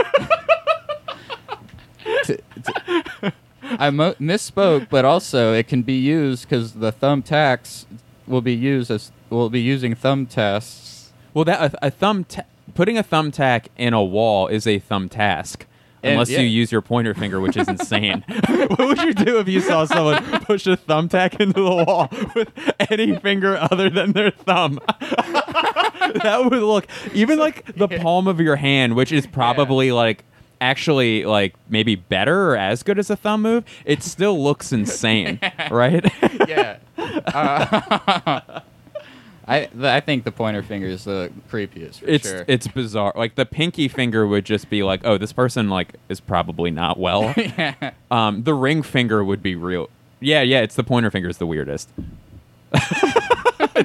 I 3.63 3.89
mo- 3.89 4.13
misspoke, 4.15 4.87
but 4.89 5.03
also 5.05 5.53
it 5.53 5.67
can 5.67 5.81
be 5.83 5.97
used 5.97 6.43
because 6.47 6.73
the 6.73 6.91
thumbtacks 6.93 7.85
will 8.25 8.41
be 8.41 8.53
used 8.55 8.89
as 8.91 9.11
will 9.29 9.49
be 9.49 9.59
using 9.61 9.93
thumb 9.95 10.25
tests. 10.25 11.11
well 11.33 11.43
that 11.45 11.73
a, 11.73 11.87
a 11.87 11.91
thumb 11.91 12.23
ta- 12.23 12.43
putting 12.75 12.97
a 12.97 13.03
thumbtack 13.03 13.67
in 13.77 13.93
a 13.93 14.03
wall 14.03 14.47
is 14.47 14.65
a 14.67 14.79
thumb 14.79 15.09
task 15.09 15.65
And- 16.03 16.13
unless 16.13 16.29
yeah. 16.29 16.39
you 16.39 16.47
use 16.47 16.71
your 16.71 16.81
pointer 16.81 17.13
finger 17.13 17.39
which 17.41 17.57
is 17.57 17.67
insane 17.67 18.23
what 18.47 18.79
would 18.79 19.01
you 19.01 19.13
do 19.13 19.39
if 19.39 19.47
you 19.49 19.59
saw 19.59 19.83
someone 19.85 20.21
push 20.41 20.65
a 20.67 20.77
thumbtack 20.77 21.39
into 21.41 21.61
the 21.61 21.83
wall 21.85 22.07
with 22.35 22.49
any 22.89 23.17
finger 23.17 23.57
other 23.71 23.89
than 23.89 24.13
their 24.13 24.31
thumb 24.31 24.79
that 24.99 26.41
would 26.49 26.61
look 26.61 26.87
even 27.13 27.37
like 27.39 27.65
the 27.75 27.87
palm 27.87 28.27
of 28.27 28.39
your 28.39 28.55
hand 28.55 28.95
which 28.95 29.11
is 29.11 29.27
probably 29.27 29.91
like 29.91 30.23
actually 30.61 31.23
like 31.25 31.53
maybe 31.69 31.95
better 31.95 32.51
or 32.51 32.57
as 32.57 32.83
good 32.83 32.97
as 32.99 33.09
a 33.09 33.15
thumb 33.15 33.41
move 33.41 33.63
it 33.85 34.01
still 34.03 34.41
looks 34.43 34.71
insane 34.71 35.39
right 35.71 36.05
yeah. 36.47 36.77
Uh, 36.97 38.61
I 39.49 39.65
th- 39.67 39.83
I 39.83 40.01
think 40.01 40.25
the 40.25 40.31
pointer 40.31 40.61
finger 40.61 40.87
is 40.87 41.05
the 41.05 41.31
creepiest. 41.49 41.99
For 41.99 42.05
it's 42.07 42.27
sure. 42.29 42.43
it's 42.47 42.67
bizarre 42.67 43.13
like 43.15 43.35
the 43.35 43.45
pinky 43.45 43.87
finger 43.87 44.27
would 44.27 44.43
just 44.45 44.69
be 44.69 44.83
like 44.83 45.01
oh 45.05 45.17
this 45.17 45.31
person 45.31 45.69
like 45.69 45.95
is 46.09 46.19
probably 46.19 46.69
not 46.69 46.99
well 46.99 47.33
yeah. 47.37 47.91
um 48.11 48.43
the 48.43 48.53
ring 48.53 48.81
finger 48.83 49.23
would 49.23 49.41
be 49.41 49.55
real 49.55 49.89
yeah 50.19 50.41
yeah 50.41 50.59
it's 50.59 50.75
the 50.75 50.83
pointer 50.83 51.09
finger 51.09 51.29
is 51.29 51.37
the 51.37 51.47
weirdest 51.47 51.89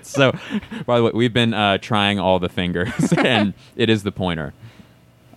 so 0.03 0.33
by 0.87 0.99
the 0.99 1.05
way 1.05 1.11
we've 1.15 1.33
been 1.33 1.55
uh 1.55 1.79
trying 1.79 2.19
all 2.19 2.39
the 2.39 2.49
fingers 2.49 3.13
and 3.19 3.55
it 3.77 3.89
is 3.89 4.03
the 4.03 4.13
pointer 4.13 4.53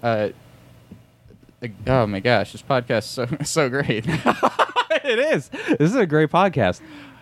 Uh, 0.01 0.29
oh 1.87 2.07
my 2.07 2.19
gosh, 2.19 2.51
this 2.51 2.61
podcast 2.61 2.99
is 2.99 3.05
so 3.05 3.27
so 3.43 3.69
great. 3.69 4.05
it 5.03 5.19
is. 5.19 5.49
This 5.49 5.91
is 5.91 5.95
a 5.95 6.05
great 6.05 6.29
podcast. 6.29 6.81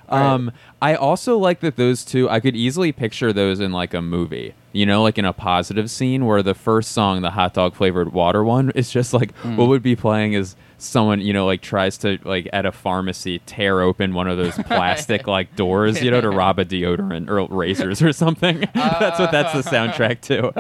Um, 0.10 0.52
I 0.82 0.96
also 0.96 1.38
like 1.38 1.62
that 1.62 1.76
those 1.76 2.06
two. 2.06 2.30
I 2.30 2.40
could 2.40 2.56
easily 2.56 2.92
picture 2.92 3.34
those 3.34 3.60
in 3.60 3.72
like 3.72 3.94
a 3.94 4.02
movie. 4.02 4.54
You 4.72 4.86
know, 4.86 5.02
like 5.04 5.18
in 5.18 5.26
a 5.26 5.34
positive 5.34 5.90
scene 5.90 6.26
where 6.26 6.44
the 6.44 6.54
first 6.54 6.92
song, 6.92 7.22
the 7.22 7.32
hot 7.32 7.54
dog 7.54 7.76
flavored 7.76 8.14
water 8.14 8.44
one, 8.44 8.72
is 8.72 8.92
just 8.92 9.14
like 9.14 9.36
what 9.38 9.68
would 9.68 9.84
be 9.84 9.96
playing 9.96 10.34
is 10.34 10.56
someone 10.78 11.22
you 11.22 11.32
know 11.34 11.46
like 11.46 11.62
tries 11.62 11.98
to 11.98 12.20
like 12.24 12.50
at 12.52 12.66
a 12.66 12.72
pharmacy 12.72 13.40
tear 13.46 13.82
open 13.82 14.14
one 14.14 14.28
of 14.28 14.38
those 14.38 14.56
plastic 14.66 15.28
like 15.28 15.56
doors 15.56 16.02
you 16.04 16.12
know 16.12 16.20
to 16.20 16.30
rob 16.30 16.60
a 16.60 16.66
deodorant 16.66 17.30
or 17.30 17.48
razors 17.48 18.02
or 18.02 18.12
something 18.12 18.68
that's 18.74 19.18
what 19.20 19.32
that's 19.32 19.54
the 19.54 19.62
soundtrack 19.62 20.20
to 20.20 20.52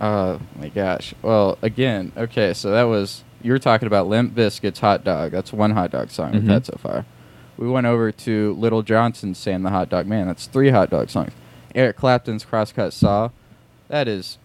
Oh 0.00 0.40
my 0.56 0.68
gosh. 0.68 1.14
Well, 1.22 1.58
again, 1.62 2.12
okay, 2.16 2.54
so 2.54 2.70
that 2.70 2.84
was 2.84 3.24
you 3.42 3.52
were 3.52 3.58
talking 3.58 3.86
about 3.86 4.06
Limp 4.06 4.34
Bizkit's 4.34 4.80
Hot 4.80 5.04
Dog. 5.04 5.32
That's 5.32 5.52
one 5.52 5.72
hot 5.72 5.90
dog 5.90 6.10
song 6.10 6.32
we've 6.32 6.42
had 6.42 6.62
mm-hmm. 6.62 6.72
so 6.72 6.78
far. 6.78 7.06
We 7.56 7.68
went 7.68 7.86
over 7.86 8.10
to 8.10 8.54
Little 8.54 8.82
Johnson's 8.82 9.38
Sam 9.38 9.62
the 9.62 9.70
Hot 9.70 9.88
Dog 9.88 10.06
Man. 10.06 10.26
That's 10.26 10.46
three 10.46 10.70
hot 10.70 10.90
dog 10.90 11.10
songs. 11.10 11.32
Eric 11.74 11.96
Clapton's 11.96 12.44
Crosscut 12.44 12.92
Saw. 12.92 13.30
That 13.88 14.08
is 14.08 14.38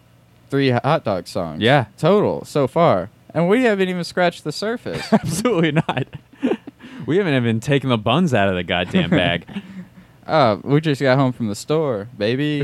three 0.49 0.71
hot 0.71 1.03
dog 1.05 1.27
songs. 1.27 1.61
Yeah. 1.61 1.85
Total 1.97 2.43
so 2.43 2.67
far. 2.67 3.09
And 3.33 3.49
we 3.49 3.63
haven't 3.63 3.89
even 3.89 4.03
scratched 4.03 4.43
the 4.43 4.51
surface. 4.51 5.11
absolutely 5.13 5.71
not 5.71 6.07
we 7.05 7.17
haven't 7.17 7.33
even 7.33 7.59
taken 7.59 7.89
the 7.89 7.97
buns 7.97 8.33
out 8.33 8.47
of 8.47 8.55
the 8.55 8.63
goddamn 8.63 9.09
bag 9.09 9.45
Oh, 10.27 10.59
we 10.63 10.81
just 10.81 11.01
got 11.01 11.17
home 11.17 11.33
from 11.33 11.47
the 11.47 11.55
store, 11.55 12.09
baby. 12.17 12.61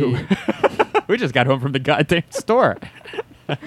We 1.11 1.17
just 1.17 1.33
got 1.33 1.45
home 1.45 1.59
from 1.59 1.73
the 1.73 1.79
goddamn 1.79 2.23
store. 2.29 2.77
All 3.49 3.57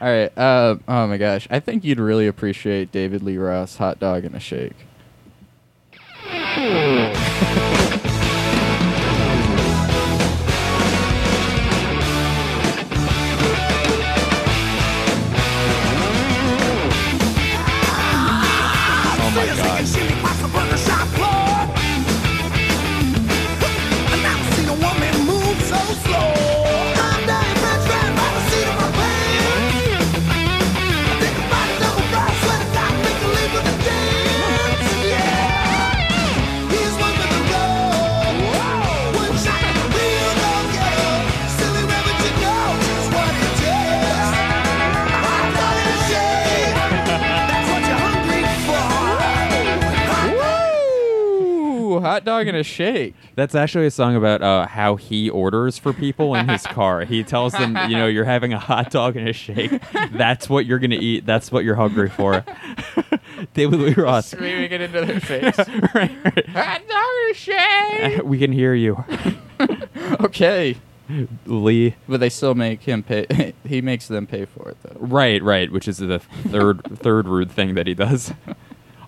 right. 0.00 0.36
Uh, 0.36 0.74
oh 0.88 1.06
my 1.06 1.18
gosh, 1.18 1.46
I 1.48 1.60
think 1.60 1.84
you'd 1.84 2.00
really 2.00 2.26
appreciate 2.26 2.90
David 2.90 3.22
Lee 3.22 3.36
Roth 3.36 3.76
hot 3.76 4.00
dog 4.00 4.24
and 4.24 4.34
a 4.34 4.40
shake. 4.40 4.74
Ooh, 52.40 52.44
hot 52.44 52.46
dog 52.46 52.48
and 52.48 52.56
a 52.56 52.62
shake. 52.62 53.14
That's 53.34 53.54
actually 53.54 53.86
a 53.86 53.90
song 53.90 54.16
about 54.16 54.42
uh, 54.42 54.66
how 54.66 54.96
he 54.96 55.28
orders 55.30 55.78
for 55.78 55.92
people 55.92 56.34
in 56.34 56.48
his 56.48 56.66
car. 56.66 57.04
He 57.04 57.22
tells 57.22 57.52
them, 57.52 57.76
you 57.90 57.96
know, 57.96 58.06
you're 58.06 58.24
having 58.24 58.52
a 58.52 58.58
hot 58.58 58.90
dog 58.90 59.16
and 59.16 59.28
a 59.28 59.32
shake. 59.32 59.80
That's 60.12 60.48
what 60.48 60.66
you're 60.66 60.78
gonna 60.78 60.96
eat. 60.96 61.26
That's 61.26 61.52
what 61.52 61.64
you're 61.64 61.74
hungry 61.76 62.08
for. 62.08 62.44
David 63.54 63.80
Lee 63.80 63.94
Roth. 63.94 64.26
Screaming 64.26 64.70
it 64.70 64.80
into 64.80 65.04
their 65.04 65.20
face. 65.20 65.58
right, 65.94 66.24
right. 66.24 66.48
hot 66.50 66.82
dog 66.88 67.06
and 67.22 67.30
a 67.30 67.34
shake. 67.34 68.22
We 68.30 68.38
can 68.38 68.52
hear 68.52 68.74
you, 68.74 69.04
okay. 70.20 70.76
Lee. 71.46 71.96
But 72.08 72.20
they 72.20 72.28
still 72.28 72.54
make 72.54 72.82
him 72.82 73.02
pay. 73.02 73.52
he 73.66 73.80
makes 73.80 74.06
them 74.08 74.26
pay 74.26 74.44
for 74.44 74.68
it 74.68 74.76
though. 74.82 74.96
Right, 74.98 75.42
right. 75.42 75.70
Which 75.72 75.88
is 75.88 75.98
the 75.98 76.18
third 76.20 76.82
third 76.98 77.26
rude 77.26 77.50
thing 77.50 77.74
that 77.74 77.86
he 77.86 77.94
does. 77.94 78.32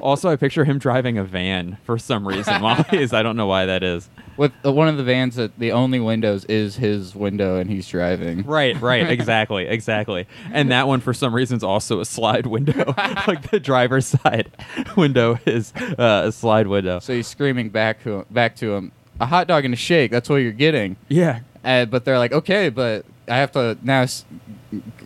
Also, 0.02 0.28
I 0.28 0.36
picture 0.36 0.64
him 0.64 0.78
driving 0.78 1.16
a 1.16 1.24
van 1.24 1.78
for 1.84 1.96
some 1.98 2.26
reason 2.26 2.60
while 2.60 2.82
he 2.90 2.98
is. 2.98 3.12
I 3.12 3.22
don't 3.22 3.36
know 3.36 3.46
why 3.46 3.66
that 3.66 3.82
is. 3.82 4.10
With 4.36 4.52
uh, 4.64 4.72
one 4.72 4.88
of 4.88 4.96
the 4.96 5.04
vans 5.04 5.36
that 5.36 5.58
the 5.58 5.72
only 5.72 6.00
windows 6.00 6.44
is 6.46 6.76
his 6.76 7.14
window 7.14 7.56
and 7.58 7.70
he's 7.70 7.86
driving. 7.88 8.42
Right, 8.44 8.78
right, 8.80 9.08
exactly, 9.18 9.66
exactly. 9.66 10.26
And 10.52 10.70
that 10.72 10.88
one, 10.88 11.00
for 11.00 11.14
some 11.14 11.34
reason, 11.34 11.56
is 11.56 11.62
also 11.62 12.00
a 12.00 12.04
slide 12.04 12.46
window. 12.46 12.92
like 13.26 13.50
the 13.50 13.60
driver's 13.60 14.06
side 14.06 14.50
window 14.96 15.38
is 15.46 15.72
uh, 15.76 16.24
a 16.26 16.32
slide 16.32 16.66
window. 16.66 16.98
So 16.98 17.14
he's 17.14 17.26
screaming 17.28 17.68
back 17.68 18.02
to 18.04 18.20
him, 18.20 18.24
back 18.30 18.56
to 18.56 18.74
him, 18.74 18.92
a 19.20 19.26
hot 19.26 19.46
dog 19.46 19.64
and 19.64 19.72
a 19.74 19.76
shake. 19.76 20.10
That's 20.10 20.28
what 20.28 20.36
you're 20.36 20.52
getting. 20.52 20.96
Yeah. 21.08 21.40
Uh, 21.64 21.84
but 21.84 22.04
they're 22.04 22.18
like, 22.18 22.32
okay, 22.32 22.70
but 22.70 23.04
I 23.28 23.36
have 23.36 23.52
to 23.52 23.78
now. 23.82 24.02
S- 24.02 24.24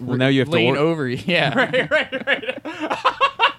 Well, 0.00 0.17
now 0.17 0.29
you 0.29 0.41
have 0.41 0.49
to 0.49 0.55
lean 0.55 0.76
over. 0.76 1.07
Yeah. 1.09 1.55
right, 1.55 1.91
right, 1.91 2.26
right. 2.26 3.53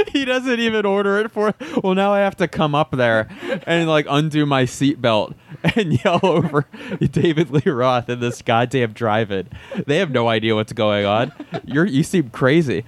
he 0.08 0.24
doesn't 0.24 0.60
even 0.60 0.86
order 0.86 1.18
it 1.18 1.30
for. 1.30 1.54
Well, 1.82 1.94
now 1.94 2.12
I 2.12 2.20
have 2.20 2.36
to 2.36 2.48
come 2.48 2.74
up 2.74 2.92
there 2.92 3.28
and 3.66 3.88
like 3.88 4.06
undo 4.08 4.46
my 4.46 4.64
seatbelt 4.64 5.34
and 5.76 6.04
yell 6.04 6.20
over 6.22 6.66
David 7.00 7.50
Lee 7.50 7.70
Roth 7.70 8.08
in 8.08 8.20
this 8.20 8.42
goddamn 8.42 8.92
drive-in. 8.92 9.48
They 9.86 9.98
have 9.98 10.10
no 10.10 10.28
idea 10.28 10.54
what's 10.54 10.72
going 10.72 11.06
on. 11.06 11.32
You're 11.64 11.86
you 11.86 12.02
seem 12.02 12.30
crazy. 12.30 12.84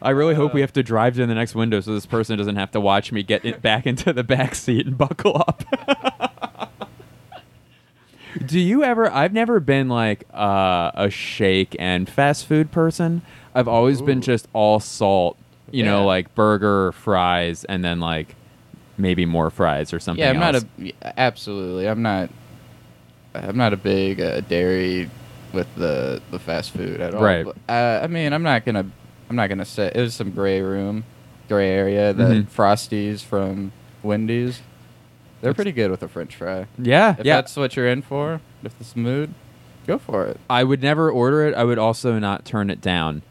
I 0.00 0.10
really 0.10 0.34
hope 0.34 0.52
we 0.52 0.62
have 0.62 0.72
to 0.72 0.82
drive 0.82 1.14
to 1.14 1.26
the 1.26 1.34
next 1.34 1.54
window 1.54 1.80
so 1.80 1.94
this 1.94 2.06
person 2.06 2.36
doesn't 2.36 2.56
have 2.56 2.72
to 2.72 2.80
watch 2.80 3.12
me 3.12 3.22
get 3.22 3.44
it 3.44 3.62
back 3.62 3.86
into 3.86 4.12
the 4.12 4.24
back 4.24 4.56
seat 4.56 4.84
and 4.84 4.98
buckle 4.98 5.36
up. 5.36 5.62
Do 8.44 8.58
you 8.58 8.82
ever? 8.82 9.10
I've 9.10 9.32
never 9.32 9.60
been 9.60 9.88
like 9.88 10.24
uh, 10.32 10.90
a 10.94 11.10
shake 11.10 11.76
and 11.78 12.08
fast 12.08 12.46
food 12.46 12.72
person. 12.72 13.22
I've 13.54 13.68
always 13.68 14.00
been 14.00 14.22
just 14.22 14.48
all 14.52 14.80
salt. 14.80 15.36
You 15.72 15.84
know, 15.84 16.04
like 16.04 16.34
burger, 16.34 16.92
fries, 16.92 17.64
and 17.64 17.82
then 17.84 17.98
like 18.00 18.34
maybe 18.98 19.24
more 19.26 19.50
fries 19.50 19.92
or 19.92 19.98
something. 20.00 20.22
Yeah, 20.22 20.30
I'm 20.30 20.38
not 20.40 20.54
a 20.56 20.64
absolutely. 21.18 21.88
I'm 21.88 22.02
not. 22.02 22.30
I'm 23.34 23.56
not 23.56 23.72
a 23.72 23.76
big 23.78 24.20
uh, 24.20 24.40
dairy 24.42 25.08
with 25.52 25.66
the 25.76 26.20
the 26.30 26.38
fast 26.38 26.72
food 26.72 27.00
at 27.00 27.14
all. 27.14 27.22
Right. 27.22 27.44
But, 27.44 27.56
Uh, 27.68 28.00
I 28.02 28.06
mean, 28.06 28.32
I'm 28.32 28.42
not 28.42 28.64
gonna. 28.64 28.84
I'm 29.30 29.36
not 29.36 29.48
gonna 29.48 29.64
say 29.64 29.90
there's 29.94 30.14
some 30.14 30.30
gray 30.30 30.60
room, 30.60 31.04
gray 31.48 31.70
area. 31.70 32.12
The 32.12 32.24
Mhm. 32.24 32.46
Frosties 32.50 33.24
from 33.24 33.72
Wendy's, 34.02 34.60
they're 35.40 35.54
pretty 35.54 35.72
good 35.72 35.90
with 35.90 36.02
a 36.02 36.08
French 36.08 36.36
fry. 36.36 36.66
Yeah, 36.78 37.16
If 37.18 37.24
yeah. 37.24 37.36
that's 37.36 37.56
what 37.56 37.74
you're 37.76 37.88
in 37.88 38.02
for, 38.02 38.40
if 38.62 38.76
this 38.78 38.94
mood, 38.94 39.32
go 39.86 39.96
for 39.96 40.26
it. 40.26 40.38
I 40.50 40.64
would 40.64 40.82
never 40.82 41.10
order 41.10 41.46
it. 41.46 41.54
I 41.54 41.64
would 41.64 41.78
also 41.78 42.18
not 42.18 42.44
turn 42.44 42.68
it 42.68 42.82
down. 42.82 43.22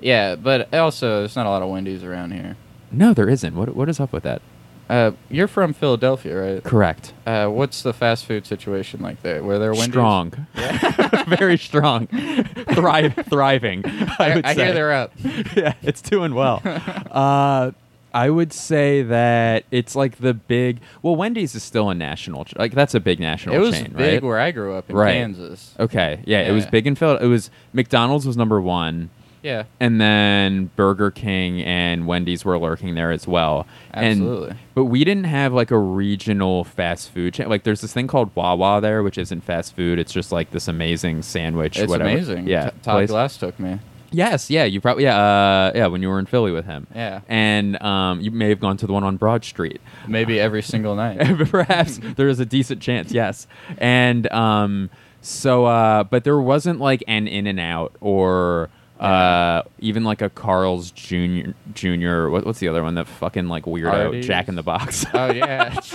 Yeah, 0.00 0.36
but 0.36 0.72
also 0.74 1.20
there's 1.20 1.36
not 1.36 1.46
a 1.46 1.50
lot 1.50 1.62
of 1.62 1.68
Wendy's 1.68 2.04
around 2.04 2.32
here. 2.32 2.56
No, 2.92 3.12
there 3.14 3.28
isn't. 3.28 3.54
What 3.54 3.74
What 3.74 3.88
is 3.88 4.00
up 4.00 4.12
with 4.12 4.22
that? 4.24 4.42
Uh, 4.88 5.10
you're 5.28 5.48
from 5.48 5.74
Philadelphia, 5.74 6.34
right? 6.54 6.64
Correct. 6.64 7.12
Uh, 7.26 7.48
what's 7.48 7.82
the 7.82 7.92
fast 7.92 8.24
food 8.24 8.46
situation 8.46 9.00
like 9.02 9.20
there? 9.22 9.42
There 9.42 9.72
Wendy's? 9.72 9.84
Strong. 9.84 10.46
Very 11.26 11.58
strong. 11.58 12.06
Thrive, 12.06 13.14
thriving. 13.28 13.82
I, 13.84 14.40
I, 14.44 14.50
I 14.50 14.54
hear 14.54 14.72
they're 14.72 14.92
up. 14.92 15.12
yeah, 15.56 15.74
it's 15.82 16.00
doing 16.00 16.34
well. 16.34 16.62
uh, 16.64 17.72
I 18.14 18.30
would 18.30 18.54
say 18.54 19.02
that 19.02 19.64
it's 19.70 19.94
like 19.94 20.16
the 20.16 20.32
big. 20.32 20.80
Well, 21.02 21.16
Wendy's 21.16 21.54
is 21.54 21.62
still 21.62 21.90
a 21.90 21.94
national. 21.94 22.46
ch- 22.46 22.56
Like 22.56 22.72
that's 22.72 22.94
a 22.94 23.00
big 23.00 23.20
national 23.20 23.56
It 23.56 23.58
was 23.58 23.74
chain, 23.74 23.92
big 23.94 24.14
right? 24.14 24.22
where 24.22 24.38
I 24.38 24.50
grew 24.52 24.74
up 24.74 24.88
in 24.88 24.96
Right. 24.96 25.12
Kansas. 25.12 25.74
Okay, 25.78 26.20
yeah, 26.24 26.40
it 26.48 26.52
was 26.52 26.64
big 26.64 26.86
in 26.86 26.94
Philadelphia. 26.94 27.26
It 27.26 27.30
was 27.30 27.50
McDonald's 27.74 28.26
was 28.26 28.38
number 28.38 28.58
one, 28.62 29.10
Yeah, 29.42 29.64
and 29.80 30.00
then 30.00 30.70
Burger 30.76 31.10
King 31.10 31.62
and 31.62 32.06
Wendy's 32.06 32.44
were 32.44 32.58
lurking 32.58 32.94
there 32.94 33.10
as 33.10 33.26
well. 33.26 33.66
Absolutely. 33.94 34.50
And, 34.50 34.58
but 34.74 34.84
we 34.86 35.04
didn't 35.04 35.24
have 35.24 35.52
like 35.52 35.70
a 35.70 35.78
regional 35.78 36.64
fast 36.64 37.10
food 37.10 37.34
chain. 37.34 37.48
Like 37.48 37.64
there's 37.64 37.80
this 37.80 37.92
thing 37.92 38.06
called 38.06 38.34
Wawa 38.34 38.80
there, 38.80 39.02
which 39.02 39.18
isn't 39.18 39.42
fast 39.42 39.74
food. 39.76 39.98
It's 39.98 40.12
just 40.12 40.32
like 40.32 40.50
this 40.50 40.68
amazing 40.68 41.22
sandwich. 41.22 41.78
it's 41.78 41.90
whatever. 41.90 42.10
amazing. 42.10 42.46
Yeah, 42.46 42.70
T- 42.70 42.76
Todd. 42.82 43.08
Glass 43.08 43.36
took 43.36 43.58
me. 43.58 43.78
Yes, 44.10 44.48
yeah, 44.50 44.64
you 44.64 44.80
probably 44.80 45.04
yeah, 45.04 45.18
uh, 45.18 45.72
yeah, 45.74 45.86
when 45.86 46.00
you 46.00 46.08
were 46.08 46.18
in 46.18 46.26
Philly 46.26 46.50
with 46.50 46.64
him. 46.64 46.86
Yeah. 46.94 47.20
And 47.28 47.80
um, 47.82 48.20
you 48.20 48.30
may 48.30 48.48
have 48.48 48.60
gone 48.60 48.76
to 48.78 48.86
the 48.86 48.92
one 48.92 49.04
on 49.04 49.16
Broad 49.16 49.44
Street. 49.44 49.80
Maybe 50.06 50.40
every 50.40 50.62
single 50.62 50.94
night. 50.96 51.18
Perhaps 51.50 52.00
there 52.16 52.28
is 52.28 52.40
a 52.40 52.46
decent 52.46 52.80
chance, 52.80 53.12
yes. 53.12 53.46
And 53.76 54.30
um, 54.32 54.88
so, 55.20 55.66
uh, 55.66 56.04
but 56.04 56.24
there 56.24 56.40
wasn't 56.40 56.80
like 56.80 57.04
an 57.06 57.28
In 57.28 57.46
and 57.46 57.60
Out 57.60 57.94
or 58.00 58.70
uh, 59.00 59.62
even 59.78 60.04
like 60.04 60.22
a 60.22 60.28
Carl's 60.30 60.90
Junior. 60.90 61.54
Junior. 61.74 62.28
What, 62.30 62.44
what's 62.44 62.58
the 62.58 62.68
other 62.68 62.82
one? 62.82 62.94
The 62.94 63.04
fucking 63.04 63.48
like 63.48 63.64
weirdo 63.64 64.06
Arby's? 64.06 64.26
Jack 64.26 64.48
in 64.48 64.54
the 64.54 64.62
Box. 64.62 65.04
oh 65.14 65.32
yeah. 65.32 65.74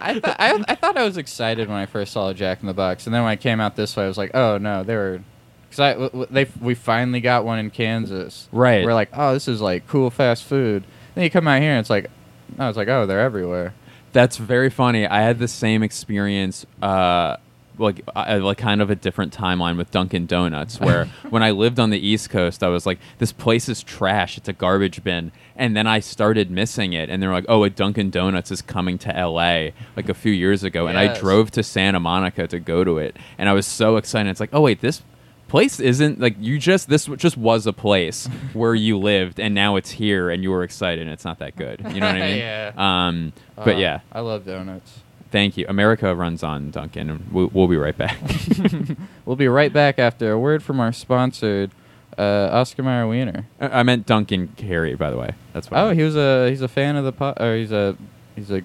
I, 0.00 0.12
th- 0.12 0.24
I 0.24 0.64
I 0.68 0.74
thought 0.74 0.96
I 0.96 1.04
was 1.04 1.16
excited 1.16 1.68
when 1.68 1.76
I 1.78 1.86
first 1.86 2.12
saw 2.12 2.28
a 2.28 2.34
Jack 2.34 2.60
in 2.60 2.66
the 2.66 2.74
Box, 2.74 3.06
and 3.06 3.14
then 3.14 3.22
when 3.22 3.30
I 3.30 3.36
came 3.36 3.60
out 3.60 3.76
this 3.76 3.96
way, 3.96 4.04
I 4.04 4.08
was 4.08 4.18
like, 4.18 4.32
oh 4.34 4.58
no, 4.58 4.82
they 4.82 4.96
were. 4.96 5.20
Because 5.68 5.80
I 5.80 5.92
w- 5.92 6.08
w- 6.10 6.26
they 6.30 6.46
we 6.60 6.74
finally 6.74 7.20
got 7.20 7.44
one 7.44 7.58
in 7.58 7.70
Kansas. 7.70 8.48
Right. 8.52 8.84
We're 8.84 8.94
like, 8.94 9.10
oh, 9.12 9.34
this 9.34 9.48
is 9.48 9.60
like 9.60 9.86
cool 9.86 10.10
fast 10.10 10.44
food. 10.44 10.84
Then 11.14 11.24
you 11.24 11.30
come 11.30 11.46
out 11.46 11.60
here 11.60 11.72
and 11.72 11.80
it's 11.80 11.90
like, 11.90 12.10
I 12.58 12.66
was 12.66 12.76
like, 12.76 12.88
oh, 12.88 13.04
they're 13.06 13.20
everywhere. 13.20 13.74
That's 14.14 14.38
very 14.38 14.70
funny. 14.70 15.06
I 15.06 15.20
had 15.20 15.38
the 15.38 15.46
same 15.48 15.82
experience, 15.82 16.64
uh, 16.80 17.36
like 17.78 18.02
uh, 18.14 18.38
like 18.42 18.58
kind 18.58 18.80
of 18.82 18.90
a 18.90 18.94
different 18.94 19.36
timeline 19.36 19.76
with 19.76 19.90
Dunkin' 19.90 20.26
Donuts, 20.26 20.80
where 20.80 21.04
when 21.30 21.42
I 21.42 21.50
lived 21.52 21.78
on 21.78 21.90
the 21.90 21.98
East 21.98 22.30
Coast, 22.30 22.62
I 22.62 22.68
was 22.68 22.86
like, 22.86 22.98
"This 23.18 23.32
place 23.32 23.68
is 23.68 23.82
trash. 23.82 24.36
It's 24.36 24.48
a 24.48 24.52
garbage 24.52 25.02
bin." 25.04 25.32
And 25.56 25.76
then 25.76 25.86
I 25.88 25.98
started 26.00 26.50
missing 26.50 26.92
it, 26.92 27.10
and 27.10 27.22
they're 27.22 27.32
like, 27.32 27.46
"Oh, 27.48 27.64
a 27.64 27.70
Dunkin' 27.70 28.10
Donuts 28.10 28.50
is 28.50 28.62
coming 28.62 28.98
to 28.98 29.16
L.A. 29.16 29.72
like 29.96 30.08
a 30.08 30.14
few 30.14 30.32
years 30.32 30.62
ago," 30.64 30.86
and 30.86 30.98
I 30.98 31.18
drove 31.18 31.50
to 31.52 31.62
Santa 31.62 32.00
Monica 32.00 32.46
to 32.48 32.58
go 32.60 32.84
to 32.84 32.98
it, 32.98 33.16
and 33.38 33.48
I 33.48 33.52
was 33.52 33.66
so 33.66 33.96
excited. 33.96 34.28
It's 34.30 34.40
like, 34.40 34.50
"Oh 34.52 34.60
wait, 34.62 34.80
this." 34.80 35.02
place 35.48 35.80
isn't 35.80 36.20
like 36.20 36.36
you 36.38 36.58
just 36.58 36.90
this 36.90 37.06
just 37.16 37.38
was 37.38 37.66
a 37.66 37.72
place 37.72 38.26
where 38.52 38.74
you 38.74 38.98
lived 38.98 39.40
and 39.40 39.54
now 39.54 39.76
it's 39.76 39.90
here 39.92 40.28
and 40.28 40.42
you 40.42 40.50
were 40.50 40.62
excited 40.62 41.00
and 41.00 41.10
it's 41.10 41.24
not 41.24 41.38
that 41.38 41.56
good 41.56 41.80
you 41.90 42.00
know 42.00 42.06
what 42.06 42.16
i 42.16 42.20
mean 42.20 42.36
Yeah. 42.36 42.72
um 42.76 43.32
but 43.56 43.76
Uh, 43.76 43.78
yeah 43.78 44.00
I 44.12 44.20
love 44.20 44.44
donuts. 44.44 44.98
Thank 45.30 45.56
you. 45.58 45.66
America 45.68 46.14
runs 46.14 46.42
on 46.42 46.70
Duncan, 46.70 47.10
and 47.10 47.32
we'll, 47.32 47.50
we'll 47.52 47.68
be 47.68 47.76
right 47.76 47.96
back. 47.96 48.18
We'll 49.26 49.36
be 49.36 49.48
right 49.48 49.70
back 49.72 49.98
after 49.98 50.32
a 50.32 50.38
word 50.38 50.62
from 50.62 50.80
our 50.80 50.90
sponsored, 50.90 51.70
uh, 52.16 52.48
Oscar 52.50 52.82
Mayer 52.82 53.06
Wiener. 53.06 53.46
I 53.60 53.80
I 53.80 53.82
meant 53.82 54.06
Duncan 54.06 54.48
Carey, 54.56 54.94
by 54.94 55.10
the 55.10 55.18
way. 55.18 55.32
That's 55.52 55.70
what. 55.70 55.76
I 55.78 55.82
Oh, 55.82 55.86
meant. 55.88 55.98
he 55.98 56.04
was 56.04 56.16
a 56.16 56.48
he's 56.48 56.62
a 56.62 56.68
fan 56.68 56.96
of 56.96 57.04
the 57.04 57.12
pod, 57.12 57.38
or 57.40 57.54
he's 57.56 57.70
a 57.72 57.94
he's 58.36 58.50
a 58.50 58.62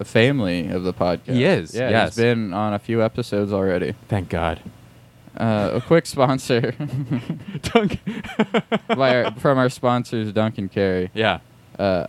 a 0.00 0.04
family 0.04 0.68
of 0.68 0.84
the 0.84 0.94
podcast. 0.94 1.34
He 1.34 1.44
is, 1.44 1.74
Yeah, 1.74 1.90
yes. 1.90 2.14
he's 2.16 2.24
been 2.24 2.54
on 2.54 2.72
a 2.72 2.78
few 2.78 3.02
episodes 3.02 3.52
already. 3.52 3.94
thank 4.08 4.28
God. 4.30 4.60
Uh, 5.36 5.70
a 5.74 5.80
quick 5.82 6.06
sponsor 6.06 6.72
Dunk. 7.62 8.00
by 8.88 9.24
our, 9.24 9.32
from 9.32 9.58
our 9.58 9.68
sponsors, 9.68 10.32
Duncan 10.32 10.68
Carey. 10.70 11.10
yeah. 11.14 11.40
Uh, 11.78 12.06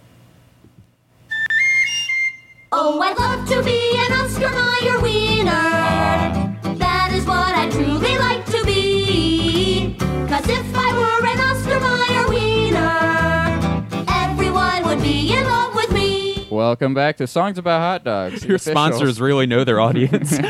Oh, 2.72 3.00
I'd 3.02 3.18
love 3.18 3.48
to 3.50 3.64
be 3.64 3.98
an 3.98 4.12
Oscar 4.14 4.50
Mayer 4.50 5.02
wiener. 5.02 6.76
That 6.78 7.12
is 7.14 7.26
what 7.26 7.56
I 7.56 7.70
truly 7.70 8.18
like 8.18 8.46
to 8.48 8.64
be. 8.64 9.96
Cause 10.28 10.48
if 10.48 10.76
I 10.76 10.94
were 10.94 11.28
an 11.28 11.40
Oscar 11.40 11.80
Mayer 11.80 12.30
wiener, 12.30 14.06
everyone 14.08 14.84
would 14.86 15.02
be 15.02 15.34
in 15.34 15.44
love 15.46 15.74
with 15.74 15.92
me. 15.92 16.48
welcome 16.52 16.94
back 16.94 17.18
to 17.18 17.28
Songs 17.28 17.58
About 17.58 17.80
Hot 17.80 18.04
Dogs. 18.04 18.46
Your 18.46 18.58
official- 18.58 18.74
sponsors 18.74 19.20
really 19.20 19.48
know 19.48 19.64
their 19.64 19.80
audience. 19.80 20.38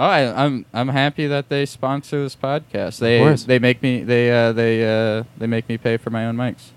Oh, 0.00 0.04
I, 0.04 0.44
I'm 0.44 0.64
I'm 0.72 0.86
happy 0.90 1.26
that 1.26 1.48
they 1.48 1.66
sponsor 1.66 2.22
this 2.22 2.36
podcast. 2.36 3.00
They 3.00 3.18
course. 3.18 3.42
they 3.42 3.58
make 3.58 3.82
me 3.82 4.04
they 4.04 4.30
uh, 4.30 4.52
they 4.52 4.84
uh, 4.86 5.24
they 5.38 5.48
make 5.48 5.68
me 5.68 5.76
pay 5.76 5.96
for 5.96 6.10
my 6.10 6.26
own 6.26 6.36
mics. 6.36 6.68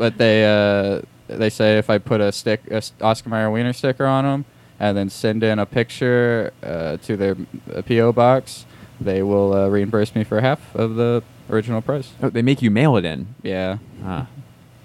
But 0.00 0.16
they 0.18 0.36
uh, 0.44 1.02
they 1.28 1.50
say 1.50 1.78
if 1.78 1.88
I 1.90 1.98
put 1.98 2.20
a 2.20 2.32
stick 2.32 2.60
a 2.70 2.76
S- 2.76 2.92
Oscar 3.00 3.28
Mayer 3.28 3.50
Wiener 3.50 3.72
sticker 3.74 4.06
on 4.06 4.24
them 4.24 4.44
and 4.80 4.96
then 4.96 5.08
send 5.10 5.42
in 5.44 5.58
a 5.58 5.66
picture 5.66 6.52
uh, 6.62 6.96
to 7.06 7.16
their 7.16 7.36
uh, 7.74 7.82
PO 7.82 8.12
box, 8.12 8.64
they 9.00 9.22
will 9.22 9.52
uh, 9.52 9.68
reimburse 9.68 10.14
me 10.14 10.24
for 10.24 10.40
half 10.40 10.74
of 10.74 10.94
the 10.96 11.22
original 11.50 11.82
price. 11.82 12.08
oh, 12.22 12.30
they 12.30 12.42
make 12.42 12.62
you 12.62 12.70
mail 12.70 12.96
it 12.96 13.04
in. 13.04 13.34
Yeah. 13.42 13.78
Ah. 14.04 14.26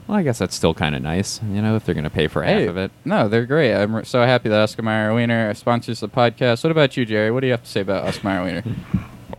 Well, 0.07 0.17
I 0.19 0.23
guess 0.23 0.37
that's 0.37 0.53
still 0.55 0.73
kind 0.75 0.93
of 0.95 1.01
nice, 1.01 1.39
you 1.51 1.61
know, 1.63 1.75
if 1.75 1.85
they're 1.85 1.95
going 1.95 2.03
to 2.03 2.11
pay 2.11 2.27
for 2.27 2.43
half 2.43 2.59
Hey, 2.59 2.67
of 2.67 2.77
it. 2.77 2.91
No, 3.05 3.27
they're 3.27 3.47
great. 3.47 3.73
I'm 3.73 3.95
r- 3.95 4.03
so 4.03 4.21
happy 4.23 4.49
that 4.49 4.59
Oscar 4.61 4.83
Mayer 4.83 5.13
Wiener 5.15 5.51
sponsors 5.55 5.99
the 6.01 6.09
podcast. 6.09 6.63
What 6.63 6.69
about 6.71 6.95
you, 6.97 7.05
Jerry? 7.05 7.31
What 7.31 7.39
do 7.41 7.47
you 7.47 7.53
have 7.53 7.63
to 7.63 7.69
say 7.69 7.81
about 7.81 8.05
Oscar 8.07 8.27
Mayer 8.27 8.43
Wiener? 8.43 8.63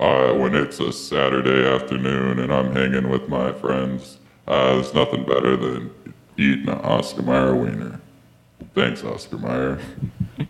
Uh, 0.01 0.35
when 0.35 0.55
it's 0.55 0.79
a 0.79 0.93
Saturday 0.93 1.67
afternoon 1.67 2.39
and 2.41 2.53
I'm 2.53 2.75
hanging 2.75 3.09
with 3.09 3.29
my 3.31 3.51
friends, 3.53 4.16
uh, 4.47 4.75
there's 4.75 4.95
nothing 4.95 5.25
better 5.25 5.57
than 5.57 5.91
eating 6.37 6.69
an 6.69 6.81
Oscar 6.81 7.23
Mayer 7.23 7.55
wiener. 7.55 8.01
Thanks, 8.75 9.03
Oscar 9.05 9.39
Mayer. 9.39 9.79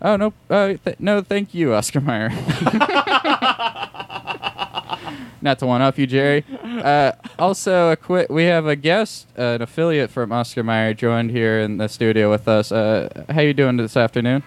Oh 0.01 0.15
no, 0.17 0.33
uh, 0.49 0.73
th- 0.83 0.99
no, 0.99 1.21
thank 1.21 1.53
you, 1.53 1.73
Oscar 1.73 2.01
Mayer. 2.01 2.29
Not 5.39 5.59
to 5.59 5.67
one 5.67 5.81
up 5.81 5.97
you, 5.97 6.07
Jerry. 6.07 6.43
Uh, 6.63 7.11
also, 7.37 7.91
a 7.91 7.95
quick, 7.95 8.29
we 8.29 8.45
have 8.45 8.65
a 8.65 8.75
guest, 8.75 9.27
uh, 9.37 9.41
an 9.43 9.61
affiliate 9.61 10.09
from 10.09 10.31
Oscar 10.31 10.63
Mayer, 10.63 10.93
joined 10.93 11.29
here 11.31 11.59
in 11.59 11.77
the 11.77 11.87
studio 11.87 12.31
with 12.31 12.47
us. 12.47 12.71
Uh, 12.71 13.23
how 13.29 13.41
you 13.41 13.53
doing 13.53 13.77
this 13.77 13.95
afternoon? 13.95 14.41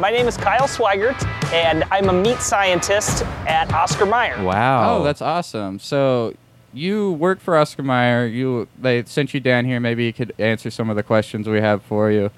My 0.00 0.10
name 0.10 0.26
is 0.26 0.36
Kyle 0.36 0.66
Swigert, 0.66 1.24
and 1.52 1.84
I'm 1.92 2.08
a 2.08 2.12
meat 2.12 2.40
scientist 2.40 3.22
at 3.46 3.72
Oscar 3.72 4.06
Mayer. 4.06 4.42
Wow. 4.42 4.98
Oh, 4.98 5.04
that's 5.04 5.22
awesome. 5.22 5.78
So 5.78 6.34
you 6.74 7.12
work 7.12 7.40
for 7.40 7.56
Oscar 7.56 7.82
Mayer. 7.82 8.26
You 8.26 8.68
they 8.78 9.04
sent 9.04 9.32
you 9.32 9.40
down 9.40 9.64
here. 9.64 9.80
Maybe 9.80 10.04
you 10.04 10.12
could 10.12 10.34
answer 10.38 10.70
some 10.70 10.90
of 10.90 10.96
the 10.96 11.02
questions 11.02 11.48
we 11.48 11.60
have 11.60 11.82
for 11.82 12.10
you. 12.10 12.30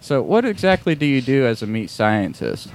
So, 0.00 0.22
what 0.22 0.44
exactly 0.44 0.94
do 0.94 1.06
you 1.06 1.22
do 1.22 1.46
as 1.46 1.62
a 1.62 1.66
meat 1.66 1.90
scientist? 1.90 2.68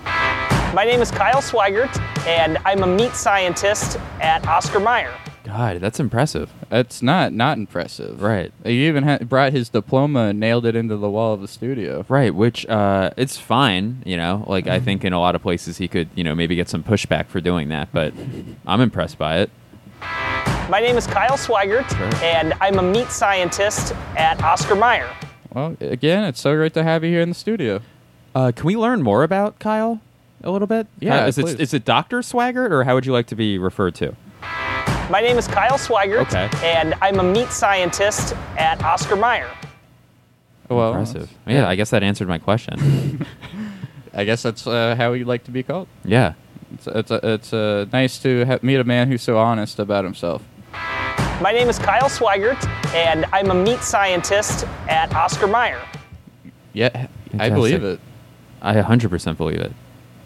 My 0.73 0.85
name 0.85 1.01
is 1.01 1.11
Kyle 1.11 1.41
Swigert, 1.41 1.99
and 2.25 2.57
I'm 2.65 2.81
a 2.83 2.87
meat 2.87 3.13
scientist 3.13 3.99
at 4.21 4.47
Oscar 4.47 4.79
Mayer. 4.79 5.13
God, 5.43 5.81
that's 5.81 5.99
impressive. 5.99 6.49
That's 6.69 7.01
not 7.01 7.33
not 7.33 7.57
impressive. 7.57 8.21
Right. 8.21 8.53
He 8.63 8.87
even 8.87 9.03
ha- 9.03 9.17
brought 9.19 9.51
his 9.51 9.69
diploma 9.69 10.27
and 10.27 10.39
nailed 10.39 10.65
it 10.65 10.75
into 10.75 10.95
the 10.97 11.09
wall 11.09 11.33
of 11.33 11.41
the 11.41 11.47
studio. 11.47 12.05
Right, 12.07 12.33
which 12.33 12.65
uh, 12.67 13.11
it's 13.17 13.37
fine, 13.37 14.01
you 14.05 14.15
know. 14.17 14.45
Like 14.47 14.65
Mm-hmm. 14.65 14.73
I 14.75 14.79
think 14.79 15.03
in 15.03 15.11
a 15.13 15.19
lot 15.19 15.35
of 15.35 15.41
places 15.41 15.77
he 15.77 15.87
could, 15.87 16.09
you 16.15 16.23
know, 16.23 16.35
maybe 16.35 16.55
get 16.55 16.69
some 16.69 16.83
pushback 16.83 17.27
for 17.27 17.41
doing 17.41 17.69
that, 17.69 17.89
but 17.91 18.13
I'm 18.65 18.79
impressed 18.81 19.17
by 19.17 19.39
it. 19.39 19.49
My 20.71 20.79
name 20.79 20.95
is 20.95 21.05
Kyle 21.05 21.35
Swigert, 21.35 21.85
Sure. 21.97 22.23
and 22.25 22.53
I'm 22.61 22.79
a 22.79 22.81
meat 22.81 23.09
scientist 23.09 23.93
at 24.15 24.41
Oscar 24.41 24.73
Mayer. 24.75 25.09
Well, 25.53 25.75
again, 25.81 26.23
it's 26.23 26.39
so 26.39 26.55
great 26.55 26.73
to 26.75 26.83
have 26.83 27.03
you 27.03 27.09
here 27.09 27.19
in 27.19 27.27
the 27.27 27.35
studio. 27.35 27.81
Uh, 28.33 28.53
can 28.55 28.65
we 28.65 28.77
learn 28.77 29.01
more 29.01 29.23
about 29.23 29.59
Kyle 29.59 29.99
a 30.41 30.49
little 30.49 30.67
bit? 30.69 30.87
Yeah, 31.01 31.25
Uh, 31.25 31.27
is 31.27 31.35
please. 31.35 31.53
it 31.55 31.59
is 31.59 31.73
it 31.73 31.83
Doctor 31.83 32.19
Swigert, 32.21 32.71
or 32.71 32.85
how 32.85 32.95
would 32.95 33.05
you 33.05 33.11
like 33.11 33.27
to 33.27 33.35
be 33.35 33.57
referred 33.57 33.95
to? 33.95 34.15
My 35.09 35.19
name 35.19 35.37
is 35.37 35.45
Kyle 35.45 35.77
Swigert, 35.77 36.21
Okay. 36.33 36.49
and 36.65 36.93
I'm 37.01 37.19
a 37.19 37.23
meat 37.23 37.49
scientist 37.49 38.33
at 38.57 38.81
Oscar 38.81 39.17
Mayer. 39.17 39.49
Well, 40.69 40.91
Impressive. 40.91 41.29
Yeah, 41.45 41.67
I 41.67 41.75
guess 41.75 41.89
that 41.89 42.01
answered 42.01 42.29
my 42.29 42.37
question. 42.37 43.25
I 44.13 44.23
guess 44.23 44.41
that's 44.41 44.65
uh, 44.65 44.95
how 44.95 45.11
you'd 45.11 45.27
like 45.27 45.43
to 45.43 45.51
be 45.51 45.63
called. 45.63 45.89
yeah. 46.05 46.33
It's 46.73 46.87
it's, 46.87 47.11
it's 47.11 47.51
uh, 47.53 47.85
nice 47.91 48.17
to 48.19 48.45
ha- 48.45 48.59
meet 48.61 48.77
a 48.79 48.85
man 48.85 49.09
who's 49.09 49.21
so 49.21 49.37
honest 49.37 49.77
about 49.77 50.05
himself. 50.05 50.41
My 51.41 51.51
name 51.51 51.69
is 51.69 51.79
Kyle 51.79 52.07
Swigert, 52.07 52.63
and 52.93 53.25
I'm 53.33 53.49
a 53.49 53.55
meat 53.55 53.79
scientist 53.79 54.63
at 54.87 55.11
Oscar 55.15 55.47
Mayer. 55.47 55.81
Yeah, 56.71 57.07
I 57.39 57.49
believe 57.49 57.83
it. 57.83 57.99
I 58.61 58.75
100% 58.75 59.37
believe 59.37 59.59
it. 59.59 59.73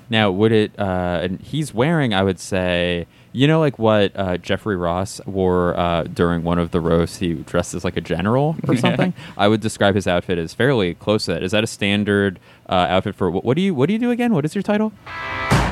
Now, 0.10 0.30
would 0.30 0.52
it, 0.52 0.78
uh, 0.78 1.22
and 1.24 1.40
he's 1.40 1.74
wearing, 1.74 2.14
I 2.14 2.22
would 2.22 2.38
say, 2.38 3.08
you 3.32 3.48
know, 3.48 3.62
like 3.62 3.80
what 3.80 4.12
uh, 4.14 4.36
Jeffrey 4.40 4.76
Ross 4.76 5.22
wore 5.26 5.80
uh, 5.80 6.04
during 6.04 6.44
one 6.44 6.60
of 6.60 6.72
the 6.72 6.82
roasts? 6.82 7.20
He 7.20 7.34
dressed 7.34 7.74
as 7.74 7.86
like 7.86 7.96
a 7.96 8.02
general 8.02 8.58
or 8.68 8.76
something. 8.76 9.14
I 9.38 9.48
would 9.48 9.62
describe 9.62 9.96
his 9.96 10.08
outfit 10.08 10.38
as 10.38 10.54
fairly 10.54 10.96
close 10.96 11.26
to 11.26 11.34
that. 11.36 11.44
Is 11.44 11.54
that 11.54 11.64
a 11.64 11.68
standard 11.68 12.42
uh, 12.68 12.88
outfit 12.90 13.16
for 13.16 13.32
what, 13.32 13.46
what 13.46 13.56
do 13.56 13.62
you 13.62 13.74
what 13.74 13.88
do 13.88 13.94
you 13.94 14.00
do 14.00 14.12
again? 14.12 14.34
What 14.34 14.44
is 14.44 14.54
your 14.54 14.64
title? 14.64 14.92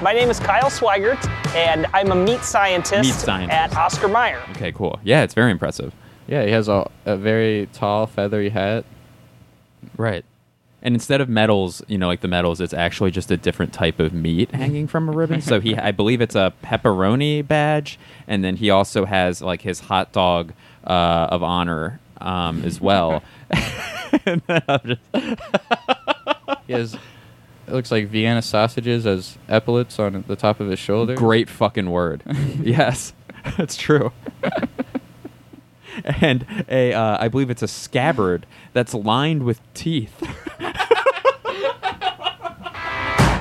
My 0.03 0.11
name 0.11 0.29
is 0.29 0.37
Kyle 0.37 0.69
Swigert, 0.69 1.25
and 1.55 1.85
I'm 1.93 2.11
a 2.11 2.15
meat 2.15 2.41
scientist, 2.41 3.03
Meat 3.03 3.13
scientist. 3.13 3.57
at 3.73 3.77
Oscar 3.77 4.09
Mayer. 4.09 4.41
Okay, 4.51 4.73
cool. 4.73 4.99
Yeah, 5.01 5.23
it's 5.23 5.33
very 5.33 5.49
impressive. 5.49 5.93
Yeah, 6.27 6.43
he 6.43 6.51
has 6.51 6.67
a, 6.67 6.89
a 7.05 7.15
very 7.15 7.69
tall, 7.71 8.05
feathery 8.05 8.49
hat. 8.49 8.83
Right. 9.95 10.25
And 10.81 10.93
instead 10.93 11.21
of 11.21 11.29
medals, 11.29 11.81
you 11.87 11.97
know, 11.97 12.07
like 12.07 12.19
the 12.19 12.27
medals, 12.27 12.59
it's 12.59 12.73
actually 12.73 13.11
just 13.11 13.31
a 13.31 13.37
different 13.37 13.71
type 13.71 14.01
of 14.01 14.13
meat 14.13 14.51
hanging 14.51 14.87
from 14.87 15.07
a 15.07 15.13
ribbon. 15.13 15.39
So 15.39 15.61
he, 15.61 15.77
I 15.77 15.91
believe 15.91 16.19
it's 16.19 16.35
a 16.35 16.51
pepperoni 16.61 17.47
badge, 17.47 17.97
and 18.27 18.43
then 18.43 18.57
he 18.57 18.69
also 18.69 19.05
has 19.05 19.41
like 19.41 19.61
his 19.61 19.79
hot 19.79 20.11
dog 20.11 20.51
uh, 20.85 21.27
of 21.31 21.43
honor 21.43 22.01
um, 22.19 22.61
as 22.65 22.81
well. 22.81 23.23
And 24.25 24.41
then 24.47 24.61
I'm 24.67 24.79
just- 24.85 25.01
He 26.67 26.73
has, 26.73 26.97
it 27.67 27.71
looks 27.73 27.91
like 27.91 28.07
Vienna 28.07 28.41
sausages 28.41 29.05
as 29.05 29.37
epaulets 29.47 29.97
on 29.99 30.23
the 30.27 30.35
top 30.35 30.59
of 30.59 30.69
his 30.69 30.79
shoulder. 30.79 31.15
Great 31.15 31.49
fucking 31.49 31.89
word. 31.89 32.23
yes, 32.61 33.13
that's 33.57 33.75
true. 33.75 34.11
and 36.21 36.45
a, 36.69 36.93
uh, 36.93 37.17
I 37.19 37.27
believe 37.27 37.49
it's 37.49 37.61
a 37.61 37.67
scabbard 37.67 38.45
that's 38.73 38.93
lined 38.93 39.43
with 39.43 39.61
teeth. 39.73 40.21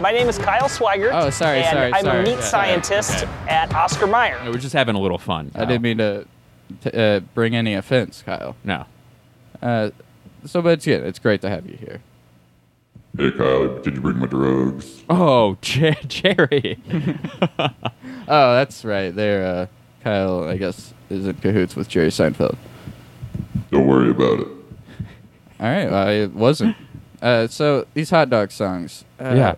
My 0.01 0.11
name 0.11 0.29
is 0.29 0.37
Kyle 0.37 0.69
Swigert. 0.69 1.11
Oh, 1.13 1.31
sorry, 1.31 1.59
and 1.59 1.77
sorry, 1.77 1.93
I'm 1.93 2.05
sorry. 2.05 2.21
a 2.21 2.23
meat 2.25 2.31
Yeah, 2.33 2.41
scientist 2.41 3.23
okay. 3.23 3.33
at 3.49 3.73
Oscar 3.73 4.09
Mayer. 4.09 4.41
We're 4.47 4.59
just 4.59 4.73
having 4.73 4.97
a 4.97 5.01
little 5.01 5.19
fun. 5.19 5.53
I 5.55 5.65
didn't 5.65 5.83
mean 5.83 5.99
to 5.99 6.27
t- 6.83 6.91
uh, 6.91 7.21
bring 7.35 7.55
any 7.55 7.75
offense, 7.75 8.21
Kyle. 8.27 8.57
No. 8.65 8.87
Uh, 9.63 9.91
so, 10.45 10.61
but 10.61 10.71
it's 10.71 10.85
good. 10.87 11.05
It's 11.05 11.21
great 11.21 11.41
to 11.43 11.49
have 11.49 11.69
you 11.69 11.77
here. 11.77 12.01
Hey, 13.17 13.31
Kyle, 13.31 13.79
did 13.83 13.95
you 13.97 14.01
bring 14.01 14.19
my 14.19 14.27
drugs? 14.27 15.03
Oh, 15.11 15.57
Jer- 15.61 15.97
Jerry. 16.07 16.79
Oh, 18.29 18.55
that's 18.55 18.85
right. 18.85 19.15
There, 19.15 19.45
uh, 19.45 19.67
Kyle, 20.05 20.45
I 20.45 20.57
guess, 20.57 20.95
is 21.11 21.27
in 21.27 21.35
cahoots 21.35 21.75
with 21.75 21.89
Jerry 21.89 22.09
Seinfeld. 22.09 22.57
Don't 23.73 23.87
worry 23.87 24.11
about 24.11 24.41
it. 24.41 24.47
All 25.61 25.67
right, 25.67 25.91
well, 25.91 26.09
I 26.09 26.27
wasn't. 26.27 26.77
Uh, 27.21 27.49
so 27.49 27.85
these 27.95 28.11
hot 28.11 28.31
dog 28.31 28.53
songs. 28.53 29.05
Uh, 29.21 29.35
Yeah. 29.37 29.55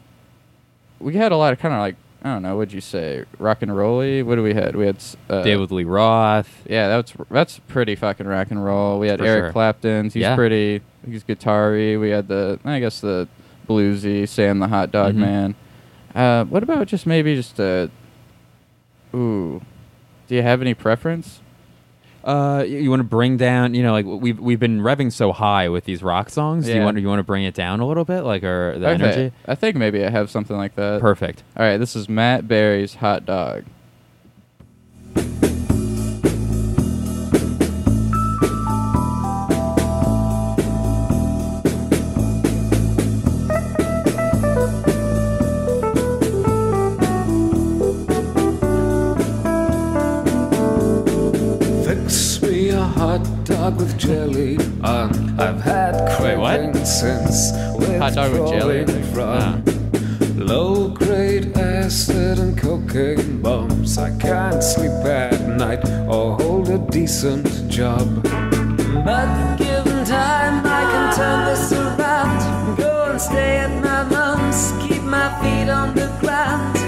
We 0.99 1.15
had 1.15 1.31
a 1.31 1.37
lot 1.37 1.53
of 1.53 1.59
kind 1.59 1.75
of 1.75 1.81
like 1.81 1.97
I 2.23 2.33
don't 2.33 2.43
know. 2.43 2.57
What'd 2.57 2.73
you 2.73 2.81
say? 2.81 3.25
Rock 3.39 3.61
and 3.61 3.77
rolly. 3.77 4.23
What 4.23 4.37
do 4.37 4.43
we 4.43 4.55
had? 4.55 4.75
We 4.77 4.87
had 4.87 4.97
uh, 5.29 5.43
David 5.43 5.71
Lee 5.71 5.85
Roth. 5.85 6.63
Yeah, 6.67 6.89
that's 6.89 7.13
that's 7.31 7.59
pretty 7.69 7.95
fucking 7.97 8.27
rock 8.27 8.51
and 8.51 8.65
roll. 8.65 8.99
We 8.99 9.09
had 9.09 9.19
For 9.21 9.27
Eric 9.27 9.45
sure. 9.45 9.53
Clapton's. 9.53 10.15
He's 10.15 10.23
Yeah. 10.23 10.35
pretty. 10.35 10.81
He's 11.07 11.23
guitar-y. 11.23 11.99
We 11.99 12.09
had 12.09 12.29
the 12.29 12.59
I 12.65 12.81
guess 12.81 13.01
the 13.01 13.29
bluesy 13.67 14.29
Sam 14.29 14.59
the 14.59 14.69
Hot 14.69 14.91
Dog 14.93 15.15
Mhm. 15.15 15.19
Man. 15.19 15.55
Uh, 16.15 16.45
what 16.45 16.63
about 16.63 16.87
just 16.87 17.07
maybe 17.07 17.35
just 17.35 17.59
a? 17.59 17.91
Ooh, 19.15 19.61
do 20.29 20.35
you 20.35 20.43
have 20.43 20.61
any 20.61 20.75
preference? 20.75 21.41
Uh, 22.23 22.65
you, 22.67 22.89
want 22.89 23.01
to 23.01 23.05
bring 23.05 23.37
down, 23.37 23.75
you 23.75 23.83
know, 23.83 23.93
like 23.93 24.07
we've 24.07 24.39
we've 24.41 24.59
been 24.59 24.81
revving 24.81 25.13
so 25.13 25.31
high 25.31 25.69
with 25.69 25.85
these 25.85 26.03
rock 26.03 26.31
songs. 26.31 26.65
Do 26.65 26.75
you 26.75 26.81
want 26.81 26.99
you 26.99 27.07
want 27.07 27.19
to 27.19 27.25
bring 27.25 27.45
it 27.45 27.53
down 27.55 27.81
a 27.81 27.87
little 27.87 28.07
bit, 28.07 28.23
like 28.23 28.43
or 28.43 28.79
the 28.79 28.89
Okay, 28.89 29.05
energy? 29.05 29.33
I 29.47 29.55
think 29.55 29.77
maybe 29.77 30.03
I 30.05 30.09
have 30.09 30.31
something 30.31 30.57
like 30.57 30.75
that. 30.77 31.01
Perfect. 31.03 31.43
All 31.57 31.67
right, 31.67 31.77
this 31.77 31.95
is 31.95 32.09
Matt 32.09 32.49
Berry's 32.49 32.95
Hot 32.95 33.27
Dog. 33.27 33.65
Wait, 56.85 56.93
what? 56.93 57.01
cravings 57.01 57.01
since 57.01 57.51
Hot 57.99 58.15
dog 58.15 58.33
with 58.33 58.49
jelly? 58.51 58.85
withdrawing 58.85 59.63
from 59.63 60.47
low 60.47 60.89
grade 60.89 61.57
acid 61.57 62.39
and 62.39 62.59
cocaine 62.59 63.41
bombs. 63.41 63.97
I 63.97 64.11
can't 64.19 64.63
sleep 64.63 64.91
at 65.05 65.41
night 65.49 65.83
or 66.09 66.37
hold 66.37 66.69
a 66.69 66.79
decent 66.91 67.47
job. 67.71 68.23
But 68.23 69.57
given 69.57 70.05
time, 70.05 70.65
I 70.67 70.83
can 70.93 71.15
turn 71.17 71.45
this 71.47 71.73
around. 71.73 72.77
Go 72.77 73.11
and 73.11 73.21
stay 73.21 73.59
at 73.59 73.83
my 73.83 74.03
mom's, 74.05 74.73
keep 74.87 75.03
my 75.03 75.29
feet 75.41 75.71
on 75.71 75.95
the 75.95 76.09
ground. 76.21 76.84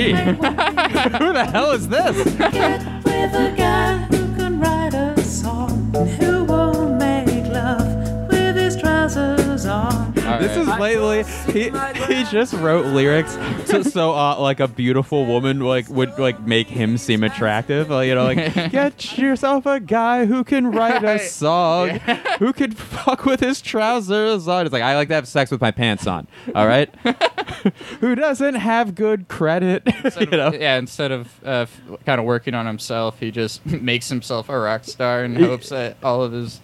Who's? 0.00 0.14
Who 1.20 1.32
the 1.32 1.44
hell 1.52 1.72
is 1.72 1.88
this? 1.88 2.16
This 10.40 10.56
is 10.56 10.66
lately 10.66 11.24
he 11.52 11.70
he 12.14 12.24
just 12.24 12.54
wrote 12.54 12.86
lyrics 12.86 13.36
so, 13.66 13.82
so 13.96 14.12
uh, 14.14 14.38
like 14.38 14.60
a 14.60 14.68
beautiful 14.68 15.26
woman 15.26 15.60
like 15.60 15.88
would 15.88 16.18
like 16.18 16.40
make 16.40 16.68
him 16.68 16.96
seem 16.96 17.22
attractive 17.22 17.90
like, 17.90 18.08
you 18.08 18.14
know 18.14 18.24
like 18.24 18.54
get 18.72 19.18
yourself 19.18 19.66
a 19.66 19.80
guy 19.80 20.26
who 20.26 20.42
can 20.44 20.70
write 20.70 21.04
a 21.04 21.18
song 21.18 21.98
who 22.38 22.52
can 22.52 22.72
fuck 22.72 23.24
with 23.24 23.40
his 23.40 23.60
trousers 23.60 24.48
on. 24.48 24.66
It's 24.66 24.72
like 24.72 24.82
I 24.82 24.96
like 24.96 25.08
to 25.08 25.14
have 25.14 25.28
sex 25.28 25.50
with 25.50 25.60
my 25.60 25.70
pants 25.70 26.06
on 26.06 26.26
all 26.54 26.66
right 26.66 26.94
who 28.00 28.14
doesn't 28.14 28.54
have 28.54 28.94
good 28.94 29.28
credit? 29.28 29.82
You 30.18 30.26
know? 30.26 30.52
Yeah, 30.52 30.76
instead 30.78 31.12
of 31.12 31.28
uh, 31.44 31.66
f- 31.68 31.80
kind 32.06 32.18
of 32.18 32.26
working 32.26 32.54
on 32.54 32.66
himself, 32.66 33.18
he 33.18 33.30
just 33.30 33.64
makes 33.66 34.08
himself 34.08 34.48
a 34.48 34.58
rock 34.58 34.84
star 34.84 35.24
and 35.24 35.36
hopes 35.36 35.70
that 35.70 35.96
all 36.02 36.22
of 36.22 36.32
his 36.32 36.60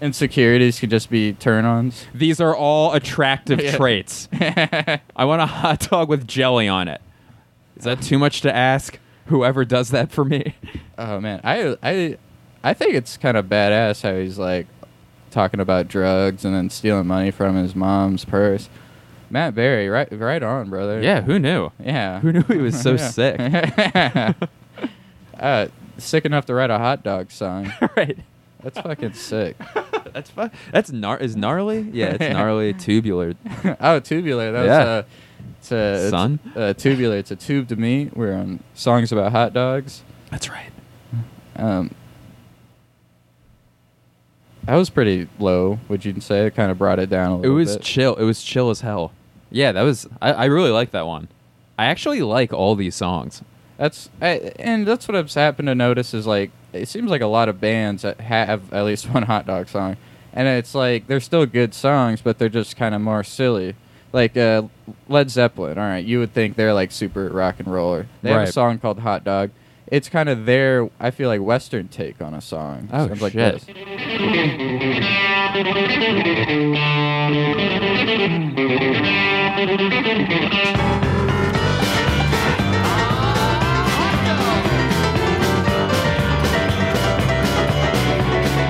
insecurities 0.00 0.80
could 0.80 0.90
just 0.90 1.10
be 1.10 1.32
turn-ons. 1.34 2.06
these 2.14 2.40
are 2.40 2.54
all 2.56 2.92
attractive 2.94 3.60
Yeah. 3.62 3.76
traits 3.76 4.28
I 4.32 5.24
want 5.24 5.42
a 5.42 5.46
hot 5.46 5.88
dog 5.90 6.08
with 6.08 6.26
jelly 6.26 6.68
on 6.68 6.88
it 6.88 7.00
is 7.76 7.84
that 7.84 8.00
too 8.02 8.18
much 8.18 8.40
to 8.42 8.54
ask 8.54 8.98
whoever 9.26 9.64
does 9.64 9.90
that 9.90 10.10
for 10.10 10.24
me 10.24 10.54
Oh 10.98 11.18
man, 11.20 11.40
I 11.44 11.76
I 11.82 12.18
I 12.62 12.74
think 12.74 12.94
it's 12.94 13.16
kind 13.16 13.36
of 13.38 13.46
badass 13.46 14.02
how 14.02 14.14
he's 14.14 14.38
like 14.38 14.66
talking 15.30 15.60
about 15.60 15.88
drugs 15.88 16.44
and 16.44 16.54
then 16.54 16.68
stealing 16.68 17.06
money 17.06 17.30
from 17.30 17.56
his 17.56 17.74
mom's 17.74 18.24
purse. 18.26 18.68
Matt 19.30 19.54
Berry, 19.54 19.88
right 19.88 20.08
right 20.12 20.42
on, 20.42 20.68
brother. 20.68 21.00
yeah 21.00 21.22
who 21.22 21.38
knew 21.38 21.70
Yeah. 21.82 22.20
Who 22.20 22.32
knew 22.32 22.42
he 22.42 22.56
was 22.58 22.78
so 22.78 22.96
sick? 22.98 23.36
uh, 25.38 25.68
sick 25.98 26.24
enough 26.24 26.46
to 26.46 26.54
write 26.54 26.70
a 26.70 26.78
hot 26.78 27.02
dog 27.02 27.30
song. 27.30 27.72
right. 27.96 28.18
That's 28.62 28.78
fucking 28.80 29.14
sick. 29.14 29.56
That's 30.12 30.30
fun. 30.30 30.50
That's 30.72 30.90
gnar- 30.90 31.20
is 31.20 31.36
gnarly. 31.36 31.80
Yeah, 31.92 32.16
it's 32.18 32.20
gnarly 32.34 32.72
tubular. 32.74 33.34
oh, 33.80 34.00
tubular. 34.00 34.52
That 34.52 34.64
Yeah. 34.64 34.78
was 34.78 34.86
uh, 34.86 35.02
it's 35.58 35.72
a 35.72 35.94
it's, 36.02 36.10
Son? 36.10 36.38
Uh, 36.56 36.72
tubular. 36.74 37.16
It's 37.16 37.30
a 37.30 37.36
tube 37.36 37.68
to 37.68 37.76
me. 37.76 38.10
We're 38.14 38.34
on 38.34 38.60
songs 38.74 39.12
about 39.12 39.32
hot 39.32 39.52
dogs. 39.52 40.02
That's 40.30 40.48
right. 40.48 40.70
Um, 41.56 41.94
that 44.64 44.76
was 44.76 44.90
pretty 44.90 45.28
low. 45.38 45.78
Would 45.88 46.04
you 46.04 46.20
say? 46.20 46.46
It 46.46 46.54
kind 46.54 46.70
of 46.70 46.78
brought 46.78 46.98
it 46.98 47.10
down 47.10 47.32
a 47.32 47.36
little 47.36 47.42
bit. 47.42 47.46
It 47.46 47.50
little 47.50 47.56
was 47.56 47.76
bit. 47.76 47.84
chill. 47.84 48.14
It 48.16 48.24
was 48.24 48.42
chill 48.42 48.70
as 48.70 48.80
hell. 48.80 49.12
Yeah, 49.50 49.72
that 49.72 49.82
was. 49.82 50.06
I, 50.22 50.32
I 50.32 50.44
really 50.46 50.70
like 50.70 50.92
that 50.92 51.06
one. 51.06 51.28
I 51.78 51.86
actually 51.86 52.20
like 52.22 52.52
all 52.52 52.74
these 52.76 52.94
songs. 52.94 53.42
That's 53.78 54.10
I, 54.20 54.52
and 54.58 54.86
that's 54.86 55.08
what 55.08 55.16
I've 55.16 55.32
happened 55.32 55.68
to 55.68 55.74
notice 55.74 56.12
is 56.14 56.26
like 56.26 56.50
it 56.72 56.88
seems 56.88 57.10
like 57.10 57.20
a 57.20 57.26
lot 57.26 57.48
of 57.48 57.60
bands 57.60 58.02
that 58.02 58.20
have 58.20 58.72
at 58.72 58.84
least 58.84 59.08
one 59.14 59.22
hot 59.24 59.46
dog 59.46 59.68
song, 59.68 59.96
and 60.32 60.46
it's 60.48 60.74
like 60.74 61.06
they're 61.06 61.20
still 61.20 61.46
good 61.46 61.74
songs, 61.74 62.20
but 62.20 62.38
they're 62.38 62.48
just 62.48 62.76
kind 62.76 62.94
of 62.94 63.00
more 63.00 63.22
silly. 63.24 63.74
Like 64.12 64.36
uh, 64.36 64.62
Led 65.08 65.30
Zeppelin, 65.30 65.78
all 65.78 65.84
right, 65.84 66.04
you 66.04 66.18
would 66.18 66.32
think 66.34 66.56
they're 66.56 66.74
like 66.74 66.90
super 66.90 67.28
rock 67.28 67.56
and 67.60 67.68
roller. 67.72 68.06
They 68.22 68.30
have 68.30 68.38
Right. 68.40 68.48
a 68.48 68.52
song 68.52 68.78
called 68.78 68.98
Hot 69.00 69.22
Dog. 69.22 69.50
It's 69.86 70.08
kind 70.08 70.28
of 70.28 70.46
their, 70.46 70.88
I 71.00 71.10
feel 71.10 71.28
like 71.28 71.40
Western 71.40 71.88
take 71.88 72.20
on 72.22 72.32
a 72.34 72.40
song. 72.40 72.88
Oh, 72.92 73.06
Sounds 73.08 73.22
like 73.22 73.32
shit. 73.32 73.60
this. 73.66 73.66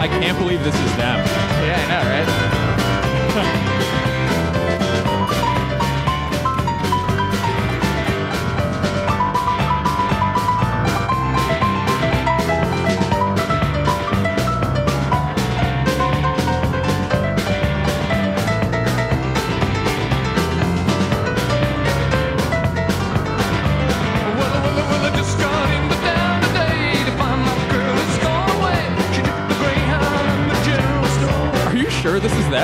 I 0.00 0.08
can't 0.08 0.38
believe 0.38 0.64
this 0.64 0.74
is 0.74 0.96
them. 0.96 1.18
Yeah, 1.62 1.76
I 1.76 2.24
know, 2.24 2.39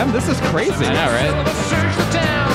sure 0.04 0.12
this 0.12 0.28
is 0.28 0.40
them? 0.40 0.46
This 0.46 0.46
is 0.46 0.50
crazy. 0.50 0.84
I 0.86 0.92
know, 0.92 1.34
right? 1.34 2.46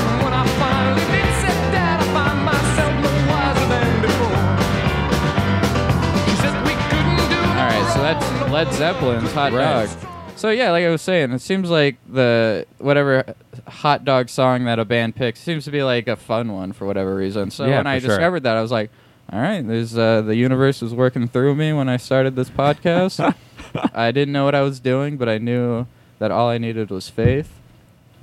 All 7.54 7.67
right, 7.67 7.93
so 7.93 8.01
that's 8.01 8.51
Led 8.51 8.67
Zeppelin's 8.73 9.32
Hot 9.34 9.51
Right. 9.54 9.86
Dog. 9.88 10.08
So 10.38 10.49
yeah, 10.49 10.71
like 10.71 10.84
I 10.86 10.89
was 10.89 11.01
saying, 11.01 11.32
it 11.32 11.39
seems 11.39 11.69
like 11.69 11.97
the 12.08 12.65
whatever 12.80 13.36
hot 13.67 14.06
dog 14.06 14.30
song 14.30 14.63
that 14.65 14.80
a 14.80 14.86
band 14.86 15.15
picks 15.15 15.39
seems 15.39 15.65
to 15.65 15.71
be 15.71 15.84
like 15.84 16.08
a 16.08 16.15
fun 16.15 16.51
one 16.54 16.71
for 16.71 16.86
whatever 16.88 17.15
reason. 17.15 17.51
So 17.51 17.65
Yeah, 17.65 17.75
when 17.77 17.84
for 17.84 17.89
I 17.89 17.99
sure. 17.99 18.08
discovered 18.10 18.39
that, 18.43 18.58
I 18.58 18.62
was 18.62 18.71
like, 18.71 18.89
all 19.32 19.39
right, 19.39 19.62
there's 19.65 19.95
uh, 19.97 20.21
the 20.21 20.36
universe 20.36 20.82
was 20.82 20.93
working 20.95 21.27
through 21.27 21.56
me 21.56 21.73
when 21.73 21.89
I 21.89 21.97
started 21.97 22.36
this 22.36 22.49
podcast. 22.49 23.36
I 23.93 24.12
didn't 24.12 24.34
know 24.34 24.45
what 24.45 24.56
I 24.56 24.62
was 24.62 24.80
doing, 24.80 25.17
but 25.17 25.30
I 25.30 25.38
knew 25.38 25.86
that 26.21 26.29
all 26.29 26.49
I 26.49 26.60
needed 26.60 26.91
was 26.91 27.10
faith. 27.10 27.51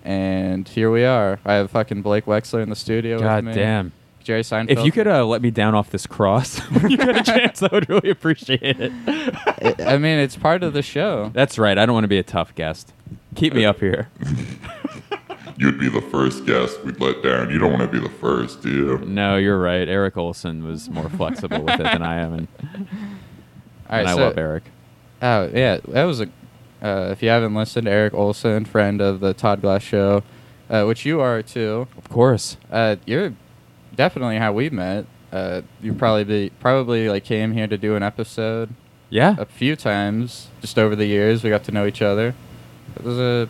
And 0.05 0.69
here 0.69 0.89
we 0.89 1.05
are. 1.05 1.41
I 1.45 1.55
have 1.55 1.73
fucking 1.73 2.03
Blake 2.03 2.27
Wexler 2.27 2.63
in 2.63 2.71
the 2.71 2.77
studio. 2.77 3.19
God 3.19 3.45
with 3.45 3.57
me. 3.57 3.61
damn. 3.61 3.93
Jerry 4.23 4.43
Seinfeld. 4.43 4.71
If 4.71 4.85
you 4.85 4.93
could 4.93 5.09
uh, 5.09 5.27
let 5.27 5.43
me 5.43 5.51
down 5.51 5.75
off 5.75 5.91
this 5.91 6.07
cross 6.07 6.59
when 6.71 6.93
you 6.93 6.97
get 6.97 7.17
a 7.17 7.25
chance, 7.25 7.61
I 7.61 7.69
would 7.73 7.89
really 7.89 8.11
appreciate 8.11 8.61
it. 8.63 8.93
I 9.81 9.99
mean, 9.99 10.21
it's 10.21 10.37
part 10.37 10.63
of 10.63 10.75
the 10.75 10.83
show. 10.83 11.33
That's 11.35 11.59
right. 11.59 11.77
I 11.77 11.87
don't 11.87 11.93
want 11.95 12.05
to 12.05 12.09
be 12.09 12.19
a 12.19 12.23
tough 12.23 12.55
guest. 12.55 12.93
Keep 13.35 13.55
me 13.55 13.65
up 13.65 13.81
here. 13.81 14.09
You'd 15.57 15.81
be 15.81 15.89
the 15.89 16.03
first 16.03 16.47
guest 16.47 16.81
we'd 16.85 17.01
let 17.01 17.21
down. 17.25 17.51
You 17.51 17.59
don't 17.59 17.73
want 17.73 17.83
to 17.83 17.89
be 17.89 17.99
the 17.99 18.15
first, 18.15 18.63
do 18.63 18.71
you? 18.71 18.99
No, 18.99 19.39
you're 19.39 19.59
right. 19.59 19.89
Eric 19.89 20.17
Olson 20.17 20.63
was 20.63 20.89
more 20.89 21.09
flexible 21.09 21.63
with 21.63 21.81
it 21.81 21.83
than 21.83 22.03
I 22.03 22.21
am, 22.21 22.33
and, 22.33 22.49
All 22.63 22.77
right, 23.91 24.01
and 24.01 24.09
I 24.09 24.15
so, 24.15 24.21
love 24.21 24.39
Eric. 24.39 24.63
Oh 25.21 25.51
yeah, 25.53 25.79
that 25.89 26.05
was 26.05 26.21
a. 26.21 26.29
Uh, 26.83 27.09
if 27.11 27.23
you 27.23 27.29
haven't 27.29 27.55
listened, 27.55 27.89
Eric 27.89 28.15
Olson, 28.15 28.65
friend 28.65 29.01
of 29.01 29.21
the 29.21 29.35
Todd 29.35 29.61
Glass 29.61 29.83
Show, 29.83 30.23
uh, 30.71 30.85
which 30.85 31.05
you 31.05 31.21
are 31.21 31.43
too. 31.43 31.89
Of 31.97 32.09
course. 32.09 32.57
Uh, 32.71 32.97
you're 33.07 33.35
definitely 33.95 34.39
how 34.39 34.53
we 34.53 34.71
met. 34.71 35.07
Uh, 35.33 35.63
you 35.83 35.93
probably 35.93 36.25
be 36.25 36.51
probably 36.61 37.09
like 37.09 37.25
came 37.25 37.53
here 37.53 37.67
to 37.67 37.77
do 37.77 37.97
an 37.97 38.03
episode 38.03 38.71
Yeah. 39.11 39.35
a 39.39 39.45
few 39.45 39.77
times 39.77 40.49
just 40.61 40.79
over 40.79 40.95
the 40.97 41.05
years. 41.07 41.43
We 41.43 41.51
got 41.51 41.65
to 41.65 41.73
know 41.73 41.85
each 41.87 42.01
other. 42.01 42.35
It 42.97 43.05
was 43.05 43.19
a 43.19 43.49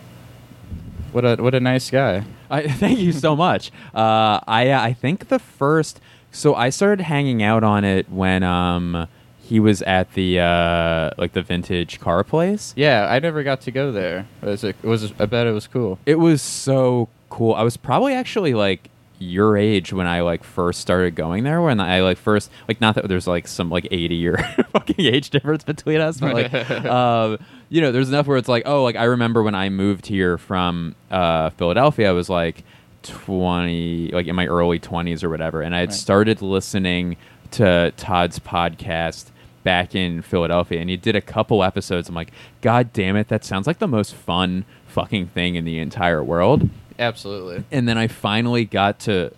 what 1.11 1.23
a 1.25 1.35
what 1.41 1.55
a 1.55 1.59
nice 1.59 1.89
guy. 1.89 2.23
I 2.49 2.67
thank 2.67 2.99
you 2.99 3.11
so 3.13 3.35
much. 3.35 3.71
Uh, 3.93 4.39
I 4.47 4.73
I 4.73 4.93
think 4.93 5.29
the 5.29 5.39
first 5.39 6.01
so 6.31 6.53
I 6.55 6.69
started 6.69 7.03
hanging 7.03 7.41
out 7.41 7.63
on 7.63 7.83
it 7.85 8.09
when 8.09 8.43
um 8.43 9.07
he 9.49 9.59
was 9.59 9.81
at 9.81 10.13
the 10.13 10.39
uh 10.39 11.09
like 11.17 11.33
the 11.33 11.41
vintage 11.41 11.99
car 11.99 12.23
place. 12.23 12.73
Yeah, 12.77 13.07
I 13.09 13.17
never 13.19 13.41
got 13.43 13.61
to 13.61 13.71
go 13.71 13.91
there. 13.91 14.27
Was 14.41 14.63
it, 14.63 14.75
it 14.83 14.87
was 14.87 15.11
I 15.19 15.25
bet 15.25 15.47
it 15.47 15.51
was 15.51 15.65
cool. 15.67 15.97
It 16.05 16.19
was 16.19 16.41
so 16.41 17.09
cool. 17.29 17.53
I 17.55 17.63
was 17.63 17.75
probably 17.75 18.13
actually 18.13 18.53
like 18.53 18.89
your 19.21 19.57
age 19.57 19.91
when 19.91 20.07
I 20.07 20.21
like 20.21 20.43
first 20.45 20.79
started 20.79 21.13
going 21.15 21.43
there. 21.43 21.61
When 21.61 21.79
I 21.81 22.01
like 22.01 22.17
first 22.17 22.49
like 22.67 22.79
not 22.79 22.95
that 22.95 23.07
there's 23.09 23.27
like 23.27 23.47
some 23.47 23.69
like 23.69 23.87
eighty 23.91 24.15
year 24.15 24.37
fucking 24.71 25.03
age 25.05 25.29
difference 25.31 25.63
between 25.63 25.99
us, 25.99 26.19
but 26.19 26.33
like 26.33 26.53
um, 26.85 27.37
you 27.69 27.81
know, 27.81 27.91
there's 27.91 28.09
enough 28.09 28.27
where 28.27 28.37
it's 28.37 28.47
like, 28.47 28.63
oh, 28.67 28.83
like 28.83 28.95
I 28.95 29.05
remember 29.05 29.41
when 29.43 29.55
I 29.55 29.69
moved 29.69 30.05
here 30.05 30.37
from 30.37 30.95
uh, 31.11 31.49
Philadelphia, 31.51 32.07
I 32.09 32.13
was 32.13 32.29
like 32.29 32.63
20, 33.03 34.11
like 34.13 34.27
in 34.27 34.35
my 34.35 34.45
early 34.47 34.79
20s 34.79 35.23
or 35.23 35.29
whatever, 35.29 35.61
and 35.61 35.75
I 35.75 35.79
had 35.79 35.89
Right. 35.89 35.97
started 35.97 36.41
listening 36.41 37.17
to 37.51 37.91
Todd's 37.97 38.39
podcast 38.39 39.31
back 39.63 39.95
in 39.95 40.21
Philadelphia, 40.21 40.79
and 40.79 40.89
he 40.89 40.97
did 40.97 41.15
a 41.15 41.21
couple 41.21 41.63
episodes. 41.63 42.09
I'm 42.09 42.15
like, 42.15 42.31
God 42.61 42.93
damn 42.93 43.15
it, 43.15 43.27
that 43.27 43.43
sounds 43.43 43.67
like 43.67 43.79
the 43.79 43.87
most 43.87 44.13
fun 44.13 44.65
fucking 44.87 45.27
thing 45.27 45.55
in 45.55 45.65
the 45.65 45.79
entire 45.79 46.23
world. 46.23 46.69
Absolutely. 46.97 47.63
And 47.71 47.87
then 47.87 47.97
I 47.97 48.07
finally 48.07 48.65
got 48.65 48.99
to 49.01 49.31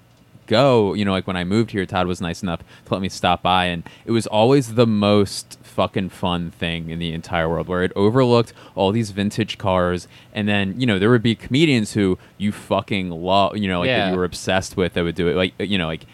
go, 0.47 0.93
you 0.93 1.05
know, 1.05 1.11
like 1.11 1.27
when 1.27 1.37
I 1.37 1.43
moved 1.43 1.71
here, 1.71 1.85
Todd 1.85 2.07
was 2.07 2.19
nice 2.19 2.43
enough 2.43 2.59
to 2.85 2.93
let 2.93 3.01
me 3.01 3.09
stop 3.09 3.41
by, 3.41 3.65
and 3.65 3.83
it 4.05 4.11
was 4.11 4.27
always 4.27 4.75
the 4.75 4.87
most 4.87 5.57
fucking 5.61 6.09
fun 6.09 6.51
thing 6.51 6.89
in 6.89 6.99
the 6.99 7.13
entire 7.13 7.47
world 7.47 7.67
where 7.67 7.81
it 7.81 7.93
overlooked 7.95 8.51
all 8.75 8.91
these 8.91 9.11
vintage 9.11 9.57
cars 9.57 10.05
and 10.33 10.45
then 10.45 10.77
you 10.77 10.85
know 10.85 10.99
there 10.99 11.09
would 11.09 11.23
be 11.23 11.33
comedians 11.33 11.93
who 11.93 12.19
you 12.37 12.51
fucking 12.51 13.09
love 13.09 13.55
you 13.55 13.69
know 13.69 13.79
like 13.79 13.87
that 13.87 14.11
you 14.11 14.17
were 14.17 14.25
obsessed 14.25 14.75
with 14.75 14.93
that 14.93 15.03
would 15.03 15.15
do 15.15 15.29
it 15.29 15.35
like 15.35 15.53
you 15.59 15.77
know 15.77 15.87
like 15.87 16.05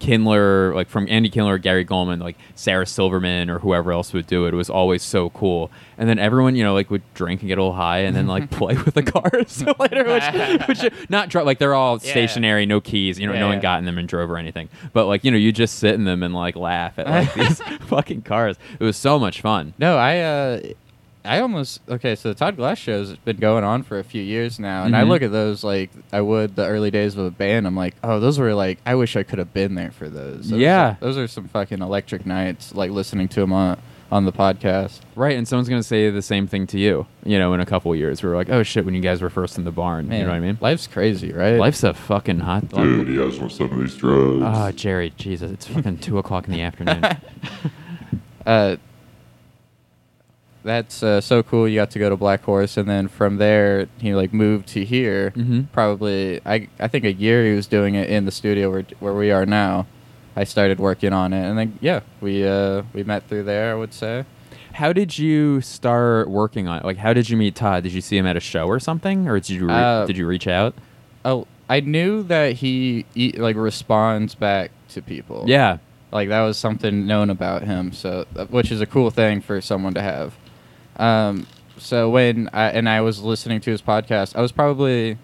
Kindler, 0.00 0.74
like 0.74 0.88
from 0.88 1.06
Andy 1.08 1.28
Kindler, 1.28 1.58
Gary 1.58 1.84
Gulman, 1.84 2.20
like 2.20 2.36
Sarah 2.56 2.86
Silverman 2.86 3.48
or 3.48 3.60
whoever 3.60 3.92
else 3.92 4.12
would 4.12 4.26
do 4.26 4.46
it. 4.46 4.54
It 4.54 4.56
was 4.56 4.68
always 4.70 5.02
so 5.02 5.30
cool. 5.30 5.70
And 5.98 6.08
then 6.08 6.18
everyone, 6.18 6.56
you 6.56 6.64
know, 6.64 6.74
like 6.74 6.90
would 6.90 7.02
drink 7.14 7.42
and 7.42 7.48
get 7.48 7.58
a 7.58 7.62
little 7.62 7.74
high 7.76 7.98
and 8.00 8.16
then 8.16 8.26
like 8.26 8.50
play 8.60 8.74
with 8.74 8.94
the 8.94 9.02
cars 9.02 9.62
later, 9.78 10.04
which, 10.04 10.68
which 10.82 10.92
not 11.10 11.28
dri- 11.28 11.42
like 11.42 11.58
they're 11.58 11.74
all 11.74 12.00
Yeah. 12.02 12.10
stationary, 12.10 12.66
no 12.66 12.80
keys, 12.80 13.20
you 13.20 13.26
know, 13.26 13.34
Yeah, 13.34 13.40
no 13.40 13.48
one 13.48 13.60
got 13.60 13.78
in 13.78 13.84
them 13.84 13.98
and 13.98 14.08
drove 14.08 14.30
or 14.30 14.38
anything. 14.38 14.68
But 14.92 15.06
like, 15.06 15.22
you 15.24 15.30
know, 15.30 15.36
you 15.36 15.52
just 15.52 15.78
sit 15.78 15.94
in 15.94 16.04
them 16.04 16.22
and 16.22 16.34
like 16.34 16.56
laugh 16.56 16.98
at 16.98 17.06
like 17.06 17.34
these 17.34 17.60
fucking 17.86 18.22
cars. 18.22 18.56
It 18.80 18.84
was 18.84 18.96
so 18.96 19.18
much 19.18 19.40
fun. 19.42 19.74
No, 19.78 19.96
I 19.98 20.18
uh 20.20 20.60
I 21.24 21.40
almost 21.40 21.80
okay, 21.88 22.14
so 22.14 22.30
the 22.30 22.34
Todd 22.34 22.56
Glass 22.56 22.78
show's 22.78 23.14
been 23.16 23.36
going 23.36 23.62
on 23.62 23.82
for 23.82 23.98
a 23.98 24.04
few 24.04 24.22
years 24.22 24.58
now 24.58 24.84
and 24.84 24.96
I 24.96 25.02
Mhm. 25.02 25.08
look 25.08 25.22
at 25.22 25.30
those 25.32 25.62
like 25.62 25.90
I 26.12 26.20
would 26.22 26.56
the 26.56 26.66
early 26.66 26.90
days 26.90 27.16
of 27.16 27.24
a 27.26 27.30
band. 27.30 27.66
I'm 27.66 27.76
like, 27.76 27.94
"Oh, 28.02 28.20
those 28.20 28.38
were 28.38 28.54
like 28.54 28.78
I 28.86 28.94
wish 28.94 29.16
I 29.16 29.22
could 29.22 29.38
have 29.38 29.52
been 29.52 29.74
there 29.74 29.90
for 29.90 30.08
those." 30.08 30.48
those 30.50 30.58
Yeah. 30.60 30.90
Are, 30.92 30.96
those 31.00 31.18
are 31.18 31.26
some 31.28 31.46
fucking 31.48 31.82
electric 31.82 32.24
nights 32.24 32.74
like 32.74 32.90
listening 32.90 33.28
to 33.28 33.40
them 33.40 33.52
on 33.52 33.76
on 34.12 34.24
the 34.24 34.32
podcast. 34.32 34.98
Right. 35.14 35.36
And 35.36 35.46
someone's 35.46 35.68
going 35.68 35.80
to 35.80 35.86
say 35.86 36.10
the 36.10 36.20
same 36.20 36.48
thing 36.48 36.66
to 36.68 36.78
you, 36.80 37.06
you 37.24 37.38
know, 37.38 37.54
in 37.54 37.60
a 37.60 37.66
couple 37.66 37.94
years. 37.94 38.24
We're 38.24 38.34
like, 38.34 38.50
oh 38.50 38.64
shit, 38.64 38.84
when 38.84 38.92
you 38.94 39.00
guys 39.00 39.22
were 39.22 39.30
first 39.30 39.56
in 39.56 39.62
the 39.64 39.70
barn. 39.70 40.08
Man, 40.08 40.18
you 40.18 40.24
know 40.24 40.30
what 40.32 40.36
I 40.36 40.40
mean? 40.40 40.58
Life's 40.60 40.88
crazy, 40.88 41.32
right? 41.32 41.56
Life's 41.58 41.84
a 41.84 41.94
fucking 41.94 42.40
hot. 42.40 42.70
Dog. 42.70 42.82
Dude, 42.82 43.06
he 43.08 43.16
has 43.18 43.36
some 43.54 43.70
of 43.70 43.78
these 43.78 43.94
drugs. 43.94 44.42
Oh, 44.44 44.72
Jerry, 44.72 45.12
Jesus, 45.16 45.52
it's 45.52 45.66
fucking 45.68 45.98
two 45.98 46.18
o'clock 46.18 46.46
in 46.48 46.52
the 46.52 46.60
afternoon. 46.62 47.04
uh, 48.46 48.76
that's 50.62 51.02
uh, 51.02 51.20
so 51.20 51.42
cool. 51.42 51.68
You 51.68 51.76
got 51.76 51.90
to 51.92 51.98
go 51.98 52.10
to 52.10 52.16
Black 52.16 52.42
Horse, 52.42 52.76
and 52.76 52.88
then 52.88 53.08
from 53.08 53.36
there 53.38 53.88
he 53.98 54.14
like 54.14 54.32
moved 54.32 54.68
to 54.68 54.84
here. 54.84 55.30
Mhm. 55.36 55.66
Probably, 55.72 56.40
I 56.44 56.68
I 56.78 56.88
think 56.88 57.04
a 57.04 57.12
year 57.12 57.44
he 57.46 57.54
was 57.54 57.66
doing 57.66 57.94
it 57.94 58.08
in 58.10 58.24
the 58.26 58.30
studio 58.32 58.70
where 58.70 58.84
where 59.00 59.14
we 59.14 59.30
are 59.30 59.46
now. 59.46 59.86
I 60.36 60.44
started 60.44 60.78
working 60.78 61.12
on 61.12 61.32
it, 61.32 61.44
and 61.48 61.58
then 61.58 61.78
yeah, 61.80 62.00
we 62.20 62.46
uh 62.46 62.82
we 62.92 63.02
met 63.04 63.26
through 63.28 63.44
there. 63.44 63.72
I 63.72 63.74
would 63.74 63.92
say. 63.94 64.24
How 64.74 64.92
did 64.92 65.18
you 65.18 65.60
start 65.60 66.30
working 66.30 66.68
on 66.68 66.78
it? 66.78 66.84
Like, 66.84 66.96
how 66.98 67.12
did 67.12 67.28
you 67.28 67.36
meet 67.36 67.56
Todd? 67.56 67.82
Did 67.82 67.92
you 67.92 68.00
see 68.00 68.16
him 68.16 68.24
at 68.26 68.36
a 68.36 68.40
show 68.40 68.66
or 68.68 68.78
something, 68.78 69.26
or 69.28 69.40
did 69.40 69.50
you 69.50 69.66
re- 69.66 69.72
Uh, 69.74 70.06
did 70.06 70.16
you 70.16 70.26
reach 70.26 70.46
out? 70.46 70.74
Oh, 71.24 71.46
I 71.68 71.80
knew 71.80 72.22
that 72.24 72.52
he, 72.54 73.04
he 73.12 73.32
like 73.32 73.56
responds 73.56 74.34
back 74.36 74.70
to 74.90 75.02
people. 75.02 75.44
Yeah, 75.48 75.78
like 76.12 76.28
that 76.28 76.42
was 76.42 76.56
something 76.56 77.04
known 77.06 77.30
about 77.30 77.62
him 77.64 77.92
so 77.92 78.24
uh, 78.36 78.44
which 78.46 78.70
is 78.72 78.80
a 78.80 78.86
cool 78.86 79.10
thing 79.10 79.40
for 79.40 79.60
someone 79.60 79.92
to 79.94 80.02
have 80.02 80.34
um, 81.00 81.46
so 81.78 82.10
when 82.10 82.48
I, 82.52 82.70
and 82.70 82.88
i 82.88 83.00
was 83.00 83.22
listening 83.22 83.60
to 83.62 83.70
his 83.70 83.82
podcast 83.82 84.36
i 84.36 84.40
was 84.40 84.52
probably 84.52 85.18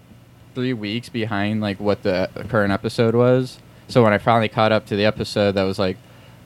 three 0.55 0.73
weeks 0.73 1.09
behind 1.09 1.61
like 1.61 1.79
what 1.79 2.03
the 2.03 2.29
current 2.49 2.73
episode 2.73 3.15
was 3.15 3.59
so 3.87 4.03
when 4.03 4.13
i 4.13 4.17
finally 4.17 4.49
caught 4.49 4.71
up 4.71 4.85
to 4.87 4.95
the 4.95 5.05
episode 5.05 5.53
that 5.53 5.63
was 5.63 5.77
like 5.77 5.97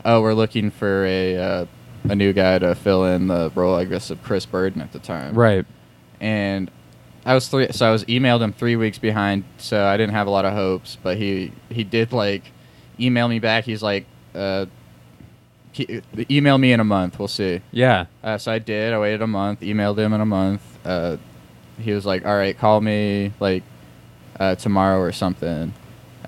oh 0.04 0.22
we're 0.22 0.34
looking 0.34 0.70
for 0.70 1.06
a 1.06 1.38
uh, 1.38 1.65
a 2.10 2.15
new 2.15 2.34
guy 2.34 2.60
to 2.60 2.76
fill 2.76 3.06
in 3.06 3.28
the 3.28 3.52
role 3.56 3.76
i 3.76 3.86
guess 3.86 4.10
of 4.10 4.22
chris 4.22 4.46
burden 4.46 4.82
at 4.82 4.91
the 4.91 5.00
time 5.00 5.34
right. 5.34 5.65
and 6.20 6.70
I 7.26 7.36
was 7.36 7.48
three, 7.48 7.72
so 7.72 7.88
I 7.88 7.91
was 7.91 8.04
emailed 8.06 8.41
him 8.41 8.52
three 8.52 8.76
weeks 8.76 8.98
behind, 8.98 9.44
so 9.58 9.86
I 9.86 9.96
didn't 9.98 10.13
have 10.13 10.28
a 10.28 10.32
lot 10.32 10.46
of 10.46 10.54
hopes. 10.54 10.98
But 11.02 11.17
he 11.17 11.52
he 11.70 11.84
did 11.84 12.12
like 12.12 12.52
email 13.00 13.28
me 13.28 13.39
back. 13.39 13.63
He's 13.63 13.84
like, 13.84 14.06
uh, 14.34 14.65
email 16.30 16.58
me 16.58 16.72
in 16.74 16.80
a 16.80 16.84
month. 16.84 17.18
We'll 17.20 17.28
see. 17.28 17.62
Yeah, 17.72 18.06
Uh, 18.24 18.38
so 18.38 18.52
I 18.52 18.60
did. 18.60 18.94
I 18.94 19.00
waited 19.00 19.22
a 19.22 19.28
month. 19.28 19.62
Emailed 19.62 19.98
him 19.98 20.14
in 20.14 20.22
a 20.22 20.26
month. 20.26 20.62
Uh, 20.86 21.18
he 21.80 21.92
was 21.94 22.06
like, 22.06 22.26
all 22.26 22.36
right, 22.36 22.58
call 22.58 22.82
me 22.82 23.32
like 23.40 23.64
uh, 24.40 24.56
tomorrow 24.56 25.00
or 25.00 25.12
something. 25.12 25.74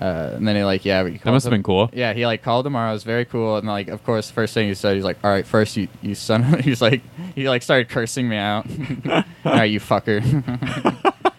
Uh, 0.00 0.32
and 0.34 0.46
then 0.48 0.56
he 0.56 0.64
like, 0.64 0.84
yeah, 0.84 1.04
that 1.04 1.24
must 1.26 1.44
have 1.44 1.52
been 1.52 1.62
cool. 1.62 1.88
yeah, 1.92 2.12
he 2.12 2.26
like 2.26 2.42
called 2.42 2.64
tomorrow. 2.64 2.90
It 2.90 2.94
was 2.94 3.04
very 3.04 3.24
cool, 3.24 3.56
and 3.56 3.66
like, 3.68 3.86
of 3.86 4.02
course, 4.04 4.26
the 4.26 4.32
first 4.34 4.52
thing 4.52 4.66
he 4.66 4.74
said, 4.74 4.96
he's 4.96 5.04
like, 5.04 5.18
"All 5.22 5.30
right, 5.30 5.46
first 5.46 5.76
you 5.76 5.86
you 6.02 6.16
son," 6.16 6.42
of-" 6.52 6.60
he's 6.64 6.82
like, 6.82 7.00
he 7.36 7.48
like 7.48 7.62
started 7.62 7.88
cursing 7.88 8.28
me 8.28 8.36
out. 8.36 8.66
All 9.08 9.22
right, 9.44 9.70
you 9.70 9.78
fucker. 9.78 10.20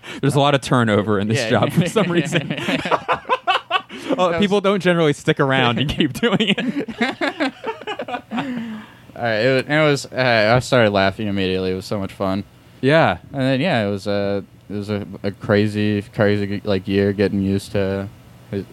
There's 0.21 0.35
a 0.35 0.39
lot 0.39 0.55
of 0.55 0.61
turnover 0.61 1.19
in 1.19 1.27
this 1.27 1.39
Yeah. 1.39 1.49
job 1.49 1.73
for 1.73 1.85
some 1.89 2.09
reason. 2.09 2.55
Oh, 4.17 4.37
people 4.39 4.61
don't 4.61 4.79
generally 4.81 5.11
stick 5.13 5.41
around 5.41 5.77
and 5.77 5.89
keep 5.89 6.13
doing 6.13 6.37
it. 6.39 7.53
All 8.31 9.21
right, 9.23 9.35
it 9.39 9.55
was, 9.55 9.63
it 9.69 9.79
was 9.81 10.05
uh, 10.13 10.53
I 10.55 10.59
started 10.59 10.91
laughing 10.91 11.27
immediately. 11.27 11.71
It 11.71 11.75
was 11.75 11.85
so 11.85 11.99
much 11.99 12.11
fun, 12.13 12.43
Yeah, 12.81 13.19
and 13.31 13.41
then 13.41 13.61
yeah, 13.61 13.85
it 13.87 13.89
was 13.89 14.07
uh, 14.07 14.41
it 14.69 14.73
was 14.73 14.89
a, 14.89 15.07
a 15.23 15.31
crazy, 15.31 16.01
crazy 16.01 16.61
like 16.65 16.87
year 16.87 17.13
getting 17.13 17.41
used 17.41 17.71
to 17.73 18.09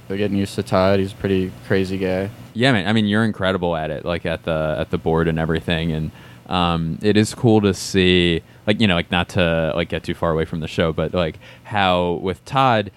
getting 0.09 0.37
used 0.37 0.55
to 0.57 0.63
Todd. 0.63 0.99
He's 0.99 1.13
a 1.13 1.17
pretty 1.17 1.53
crazy 1.67 1.99
guy. 1.99 2.31
yeah, 2.55 2.73
man. 2.73 2.87
I 2.89 2.93
mean, 2.93 3.07
you're 3.07 3.25
incredible 3.25 3.77
at 3.77 3.91
it, 3.91 4.05
like 4.05 4.27
at 4.27 4.45
the 4.45 4.77
at 4.79 4.91
the 4.91 4.99
board 4.99 5.29
and 5.29 5.39
everything, 5.39 5.93
and 5.93 6.11
um, 6.49 6.99
it 7.03 7.17
is 7.17 7.35
cool 7.35 7.61
to 7.61 7.73
see, 7.73 8.43
like 8.67 8.81
you 8.81 8.87
know, 8.89 8.95
like 8.95 9.11
not 9.13 9.29
to 9.31 9.73
like 9.77 9.89
get 9.91 10.03
too 10.03 10.15
far 10.15 10.33
away 10.33 10.45
from 10.45 10.59
the 10.61 10.69
show, 10.69 10.93
but 10.93 11.15
like 11.15 11.39
how 11.65 12.15
with 12.23 12.45
Todd. 12.45 12.91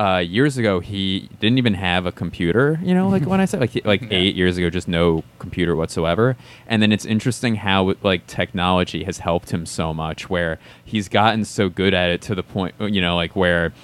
Uh, 0.00 0.16
years 0.16 0.56
ago, 0.56 0.80
he 0.80 1.28
didn't 1.40 1.58
even 1.58 1.74
have 1.74 2.06
a 2.06 2.12
computer. 2.12 2.80
You 2.82 2.94
know, 2.94 3.10
like 3.10 3.26
when 3.26 3.38
I 3.38 3.44
said 3.44 3.60
like 3.60 3.84
like 3.84 4.02
eight 4.10 4.34
years 4.34 4.56
ago, 4.56 4.70
just 4.70 4.88
no 4.88 5.22
computer 5.38 5.76
whatsoever. 5.76 6.38
And 6.66 6.80
then 6.80 6.90
it's 6.90 7.04
interesting 7.04 7.56
how 7.56 7.94
like 8.02 8.26
technology 8.26 9.04
has 9.04 9.18
helped 9.18 9.50
him 9.50 9.66
so 9.66 9.92
much, 9.92 10.30
where 10.30 10.58
he's 10.82 11.10
gotten 11.10 11.44
so 11.44 11.68
good 11.68 11.92
at 11.92 12.08
it 12.08 12.22
to 12.22 12.34
the 12.34 12.42
point, 12.42 12.74
you 12.80 13.02
know, 13.02 13.14
like 13.14 13.36
where 13.36 13.74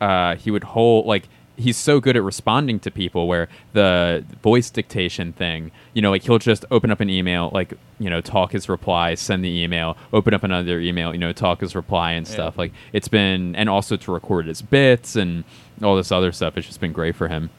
uh, 0.00 0.34
he 0.34 0.50
would 0.50 0.64
hold 0.64 1.06
like 1.06 1.28
he's 1.60 1.76
so 1.76 2.00
good 2.00 2.16
at 2.16 2.22
responding 2.22 2.80
to 2.80 2.90
people 2.90 3.28
where 3.28 3.48
the 3.72 4.24
voice 4.42 4.70
dictation 4.70 5.32
thing 5.32 5.70
you 5.94 6.02
know 6.02 6.10
like 6.10 6.22
he'll 6.22 6.38
just 6.38 6.64
open 6.70 6.90
up 6.90 7.00
an 7.00 7.10
email 7.10 7.50
like 7.52 7.74
you 7.98 8.08
know 8.10 8.20
talk 8.20 8.52
his 8.52 8.68
reply 8.68 9.14
send 9.14 9.44
the 9.44 9.62
email 9.62 9.96
open 10.12 10.32
up 10.34 10.42
another 10.42 10.80
email 10.80 11.12
you 11.12 11.18
know 11.18 11.32
talk 11.32 11.60
his 11.60 11.74
reply 11.74 12.12
and 12.12 12.26
stuff 12.26 12.56
like 12.58 12.72
it's 12.92 13.08
been 13.08 13.54
and 13.56 13.68
also 13.68 13.96
to 13.96 14.10
record 14.12 14.46
his 14.46 14.62
bits 14.62 15.16
and 15.16 15.44
all 15.82 15.96
this 15.96 16.10
other 16.10 16.32
stuff 16.32 16.56
it's 16.56 16.66
just 16.66 16.80
been 16.80 16.92
great 16.92 17.14
for 17.14 17.28
him 17.28 17.50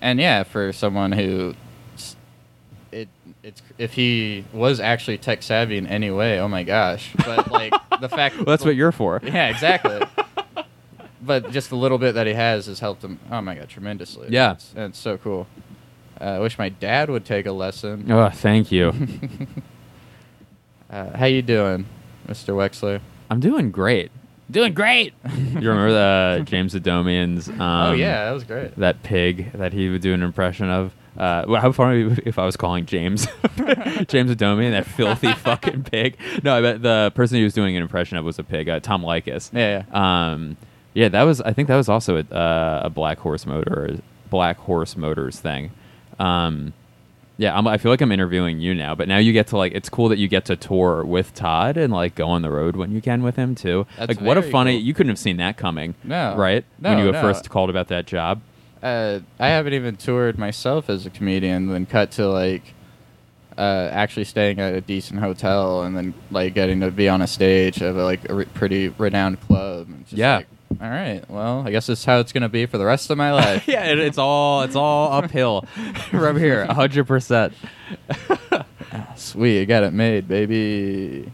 And 0.00 0.20
yeah, 0.20 0.44
for 0.44 0.72
someone 0.72 1.10
who 1.12 1.54
it 2.92 3.08
it's 3.42 3.62
if 3.78 3.92
he 3.94 4.44
was 4.52 4.80
actually 4.80 5.18
tech 5.18 5.42
savvy 5.42 5.76
in 5.76 5.86
any 5.86 6.10
way, 6.10 6.38
oh 6.40 6.48
my 6.48 6.62
gosh! 6.62 7.12
But 7.24 7.50
like 7.50 7.72
the 8.00 8.08
fact 8.08 8.36
well 8.36 8.44
that's 8.44 8.64
what 8.64 8.76
you're 8.76 8.92
for 8.92 9.20
yeah 9.24 9.48
exactly. 9.48 10.00
But 11.28 11.52
just 11.52 11.70
the 11.70 11.76
little 11.76 11.98
bit 11.98 12.14
that 12.16 12.26
he 12.26 12.32
has 12.34 12.66
has 12.66 12.80
helped 12.80 13.04
him. 13.04 13.20
Oh 13.30 13.40
my 13.40 13.54
god, 13.54 13.68
tremendously. 13.68 14.28
Yeah. 14.30 14.52
it's, 14.52 14.72
it's 14.76 14.98
so 14.98 15.16
cool. 15.18 15.46
Uh, 16.20 16.24
I 16.24 16.38
wish 16.40 16.58
my 16.58 16.68
dad 16.70 17.08
would 17.10 17.24
take 17.24 17.46
a 17.46 17.52
lesson. 17.52 18.10
oh 18.10 18.28
thank 18.30 18.72
you 18.72 18.92
Uh, 20.90 21.16
how 21.16 21.26
you 21.26 21.42
doing, 21.42 21.84
Mr. 22.26 22.54
Wexler? 22.54 23.00
i'm 23.30 23.40
doing 23.40 23.70
great 23.70 24.10
doing 24.50 24.72
great 24.72 25.12
you 25.36 25.68
remember 25.68 25.92
the 25.92 26.42
james 26.46 26.74
adomian's 26.74 27.46
um, 27.50 27.60
oh 27.60 27.92
yeah, 27.92 28.24
that 28.24 28.30
was 28.30 28.42
great. 28.42 28.74
that 28.76 29.02
pig 29.02 29.52
that 29.52 29.74
he 29.74 29.90
would 29.90 30.00
do 30.00 30.14
an 30.14 30.22
impression 30.22 30.70
of. 30.70 30.94
Uh, 31.18 31.44
well, 31.46 31.60
how 31.60 31.70
funny 31.72 32.04
would 32.04 32.18
it 32.18 32.24
be 32.24 32.28
if 32.30 32.38
I 32.38 32.46
was 32.46 32.56
calling 32.56 32.86
James 32.86 33.26
James 34.06 34.30
Adomian 34.30 34.70
that 34.70 34.86
filthy 34.86 35.32
fucking 35.32 35.82
pig. 35.82 36.16
No, 36.42 36.54
I 36.56 36.60
bet 36.62 36.80
the 36.80 37.12
person 37.14 37.36
he 37.38 37.44
was 37.44 37.52
doing 37.52 37.76
an 37.76 37.82
impression 37.82 38.16
of 38.16 38.24
was 38.24 38.38
a 38.38 38.44
pig, 38.44 38.68
uh, 38.68 38.78
Tom 38.80 39.02
Leykis. 39.02 39.52
Yeah, 39.52 39.82
yeah. 39.92 40.30
Um, 40.32 40.56
yeah, 40.98 41.08
that 41.10 41.22
was. 41.22 41.40
I 41.40 41.52
think 41.52 41.68
that 41.68 41.76
was 41.76 41.88
also 41.88 42.16
a, 42.16 42.34
uh, 42.34 42.80
a 42.86 42.90
Black 42.90 43.18
Horse 43.20 43.46
Motor, 43.46 43.98
Black 44.30 44.56
Horse 44.58 44.96
Motors 44.96 45.38
thing. 45.38 45.70
Um, 46.18 46.72
yeah, 47.36 47.56
I'm, 47.56 47.68
I 47.68 47.78
feel 47.78 47.92
like 47.92 48.00
I'm 48.00 48.10
interviewing 48.10 48.58
you 48.58 48.74
now, 48.74 48.96
but 48.96 49.06
now 49.06 49.18
you 49.18 49.32
get 49.32 49.46
to 49.48 49.56
like. 49.56 49.72
It's 49.76 49.88
cool 49.88 50.08
that 50.08 50.18
you 50.18 50.26
get 50.26 50.46
to 50.46 50.56
tour 50.56 51.04
with 51.04 51.34
Todd 51.34 51.76
and 51.76 51.92
like 51.92 52.16
go 52.16 52.26
on 52.26 52.42
the 52.42 52.50
road 52.50 52.74
when 52.74 52.90
you 52.90 53.00
can 53.00 53.22
with 53.22 53.36
him 53.36 53.54
too. 53.54 53.86
That's 53.96 54.16
like, 54.16 54.20
what 54.20 54.38
a 54.38 54.42
funny! 54.42 54.72
cool. 54.76 54.82
You 54.86 54.92
couldn't 54.92 55.10
have 55.10 55.20
seen 55.20 55.36
that 55.36 55.56
coming. 55.56 55.94
No. 56.02 56.34
right? 56.36 56.64
No, 56.80 56.90
when 56.90 56.98
you 57.06 57.12
no. 57.12 57.20
first 57.20 57.48
called 57.48 57.70
about 57.70 57.86
that 57.88 58.06
job. 58.06 58.40
uh, 58.82 59.20
I 59.38 59.48
haven't 59.50 59.74
even 59.74 59.96
toured 59.96 60.36
myself 60.36 60.90
as 60.90 61.06
a 61.06 61.10
comedian. 61.10 61.68
Then 61.68 61.86
cut 61.86 62.10
to 62.12 62.26
like, 62.28 62.74
uh, 63.56 63.88
actually 63.92 64.24
staying 64.24 64.58
at 64.58 64.74
a 64.74 64.80
decent 64.80 65.20
hotel 65.20 65.82
and 65.84 65.96
then 65.96 66.14
like 66.32 66.54
getting 66.54 66.80
to 66.80 66.90
be 66.90 67.08
on 67.08 67.22
a 67.22 67.28
stage 67.28 67.80
of 67.82 67.94
like 67.94 68.28
a 68.28 68.34
re- 68.34 68.44
pretty 68.46 68.88
renowned 68.88 69.40
club. 69.42 69.86
And 69.88 70.04
just 70.06 70.18
Yeah. 70.18 70.38
like, 70.38 70.48
all 70.80 70.88
right. 70.90 71.22
Well, 71.28 71.64
I 71.66 71.70
guess 71.70 71.86
this 71.86 72.00
is 72.00 72.04
how 72.04 72.18
it's 72.20 72.32
gonna 72.32 72.48
be 72.48 72.66
for 72.66 72.78
the 72.78 72.84
rest 72.84 73.10
of 73.10 73.18
my 73.18 73.32
life. 73.34 73.66
yeah, 73.66 73.84
it, 73.86 73.98
it's 73.98 74.18
all 74.18 74.62
it's 74.62 74.76
all 74.76 75.12
uphill 75.12 75.62
from 76.10 76.38
here, 76.38 76.66
hundred 76.66 77.06
percent. 77.06 77.52
Sweet, 79.16 79.62
I 79.62 79.64
got 79.64 79.82
it 79.82 79.92
made, 79.92 80.28
baby. 80.28 81.32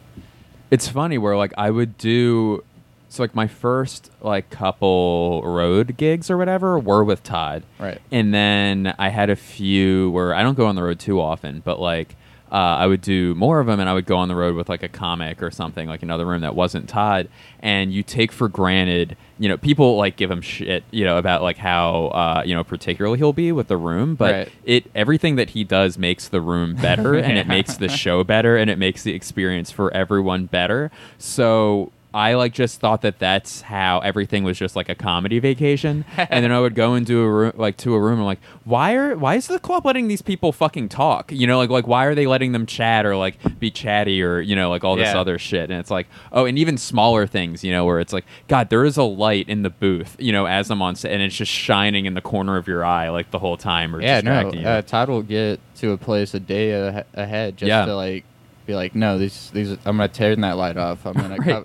It's 0.71 0.89
funny 0.89 1.19
where 1.19 1.37
like 1.37 1.53
I 1.57 1.71
would 1.71 1.99
do 1.99 2.65
so 3.09 3.23
like 3.23 3.35
my 3.35 3.47
first 3.47 4.11
like 4.21 4.51
couple 4.51 5.43
road 5.45 5.97
gigs 5.97 6.31
or 6.31 6.37
whatever 6.37 6.79
were 6.79 7.05
with 7.05 7.23
Todd. 7.23 7.63
Right. 7.79 8.01
And 8.11 8.35
then 8.35 8.95
I 8.99 9.11
had 9.11 9.31
a 9.31 9.37
few 9.37 10.11
where 10.11 10.35
I 10.35 10.43
don't 10.43 10.57
go 10.57 10.67
on 10.67 10.75
the 10.75 10.83
road 10.83 10.99
too 10.99 11.21
often, 11.21 11.61
but 11.65 11.79
like 11.79 12.17
uh, 12.55 12.77
I 12.79 12.87
would 12.87 13.01
do 13.01 13.35
more 13.35 13.59
of 13.59 13.67
them 13.67 13.81
and 13.81 13.91
I 13.91 13.95
would 13.95 14.07
go 14.07 14.17
on 14.17 14.29
the 14.29 14.37
road 14.37 14.55
with 14.55 14.69
like 14.69 14.85
a 14.85 14.89
comic 14.89 15.43
or 15.43 15.51
something, 15.51 15.89
like 15.89 16.05
another 16.05 16.25
room 16.25 16.43
that 16.43 16.55
wasn't 16.55 16.89
Todd. 16.89 17.29
And 17.59 17.93
you 17.93 18.05
take 18.05 18.31
for 18.31 18.49
granted, 18.49 19.17
you 19.41 19.49
know, 19.49 19.57
people 19.57 19.97
like 19.97 20.15
give 20.15 20.31
him 20.31 20.41
shit, 20.41 20.85
you 20.93 21.05
know, 21.05 21.19
about 21.19 21.43
like 21.43 21.57
how, 21.57 22.07
uh, 22.15 22.43
you 22.47 22.55
know, 22.55 22.63
particularly 22.63 23.19
he'll 23.19 23.33
be 23.33 23.51
with 23.51 23.67
the 23.67 23.77
room. 23.77 24.15
But 24.15 24.33
Right. 24.33 24.49
it, 24.65 24.91
everything 24.95 25.35
that 25.35 25.51
he 25.51 25.65
does 25.65 25.99
makes 25.99 26.29
the 26.29 26.41
room 26.41 26.77
better 26.77 27.15
and 27.17 27.37
it 27.37 27.49
makes 27.57 27.77
the 27.77 27.89
show 27.89 28.23
better 28.23 28.57
and 28.57 28.71
it 28.71 28.79
makes 28.79 29.03
the 29.03 29.15
experience 29.15 29.73
for 29.73 29.93
everyone 29.93 30.47
better. 30.47 30.93
So 31.19 31.91
I 32.15 32.35
like 32.35 32.53
just 32.55 32.79
thought 32.79 33.03
that 33.03 33.19
that's 33.19 33.63
how 33.63 33.99
everything 33.99 34.45
was 34.45 34.57
just 34.57 34.77
like 34.77 34.89
a 34.89 34.95
comedy 34.95 35.41
vacation, 35.41 36.05
and 36.17 36.45
then 36.45 36.53
I 36.53 36.61
would 36.61 36.77
go 36.77 36.95
into 36.95 37.21
a 37.21 37.29
room, 37.29 37.53
like 37.57 37.77
to 37.79 37.93
a 37.95 38.01
room, 38.01 38.19
and 38.19 38.25
like, 38.25 38.39
why 38.63 38.95
are 38.95 39.17
why 39.17 39.35
is 39.35 39.49
the 39.49 39.59
club 39.59 39.85
letting 39.85 40.07
these 40.07 40.23
people 40.23 40.53
fucking 40.53 40.89
talk? 40.91 41.33
You 41.33 41.47
know, 41.49 41.59
like 41.59 41.71
like 41.71 41.89
why 41.89 42.05
are 42.05 42.15
they 42.15 42.27
letting 42.29 42.53
them 42.53 42.67
chat 42.67 43.05
or 43.05 43.17
like 43.17 43.37
be 43.59 43.71
chatty 43.71 44.23
or 44.23 44.41
you 44.41 44.55
know 44.55 44.71
like 44.71 44.85
all 44.85 44.95
this 44.95 45.13
Yeah. 45.13 45.19
other 45.21 45.39
shit? 45.39 45.71
And 45.71 45.81
it's 45.81 45.91
like, 45.91 46.07
oh, 46.31 46.45
and 46.47 46.57
even 46.57 46.79
smaller 46.79 47.27
things, 47.27 47.65
you 47.65 47.73
know, 47.73 47.85
where 47.85 47.99
it's 47.99 48.13
like, 48.13 48.25
God, 48.47 48.71
there 48.71 48.85
is 48.85 48.97
a 48.97 49.03
light 49.03 49.49
in 49.49 49.63
the 49.63 49.71
booth, 49.71 50.15
you 50.21 50.31
know, 50.31 50.47
as 50.47 50.71
I'm 50.71 50.81
on 50.83 50.95
set, 50.95 51.11
and 51.11 51.21
it's 51.21 51.35
just 51.37 51.51
shining 51.51 52.07
in 52.07 52.15
the 52.15 52.21
corner 52.23 52.57
of 52.57 52.69
your 52.69 52.85
eye 52.85 53.09
like 53.09 53.33
the 53.33 53.41
whole 53.41 53.57
time, 53.57 53.95
or 53.95 54.01
Yeah, 54.01 54.21
no. 54.21 54.53
you. 54.53 54.65
Uh, 54.67 54.83
Todd 54.83 55.09
will 55.09 55.23
get 55.23 55.59
to 55.79 55.91
a 55.91 55.97
place 55.99 56.33
a 56.33 56.39
day 56.41 56.71
a- 56.71 57.05
ahead 57.15 57.57
just 57.57 57.69
Yeah. 57.69 57.87
to 57.87 57.97
like 57.97 58.25
be 58.67 58.75
like, 58.77 58.95
no, 58.95 59.19
these 59.19 59.51
these 59.53 59.73
I'm 59.85 59.97
gonna 59.97 60.07
turn 60.07 60.43
that 60.43 60.57
light 60.57 60.77
off. 60.77 61.05
I'm 61.07 61.15
gonna 61.15 61.37
Right. 61.39 61.47
co- 61.47 61.65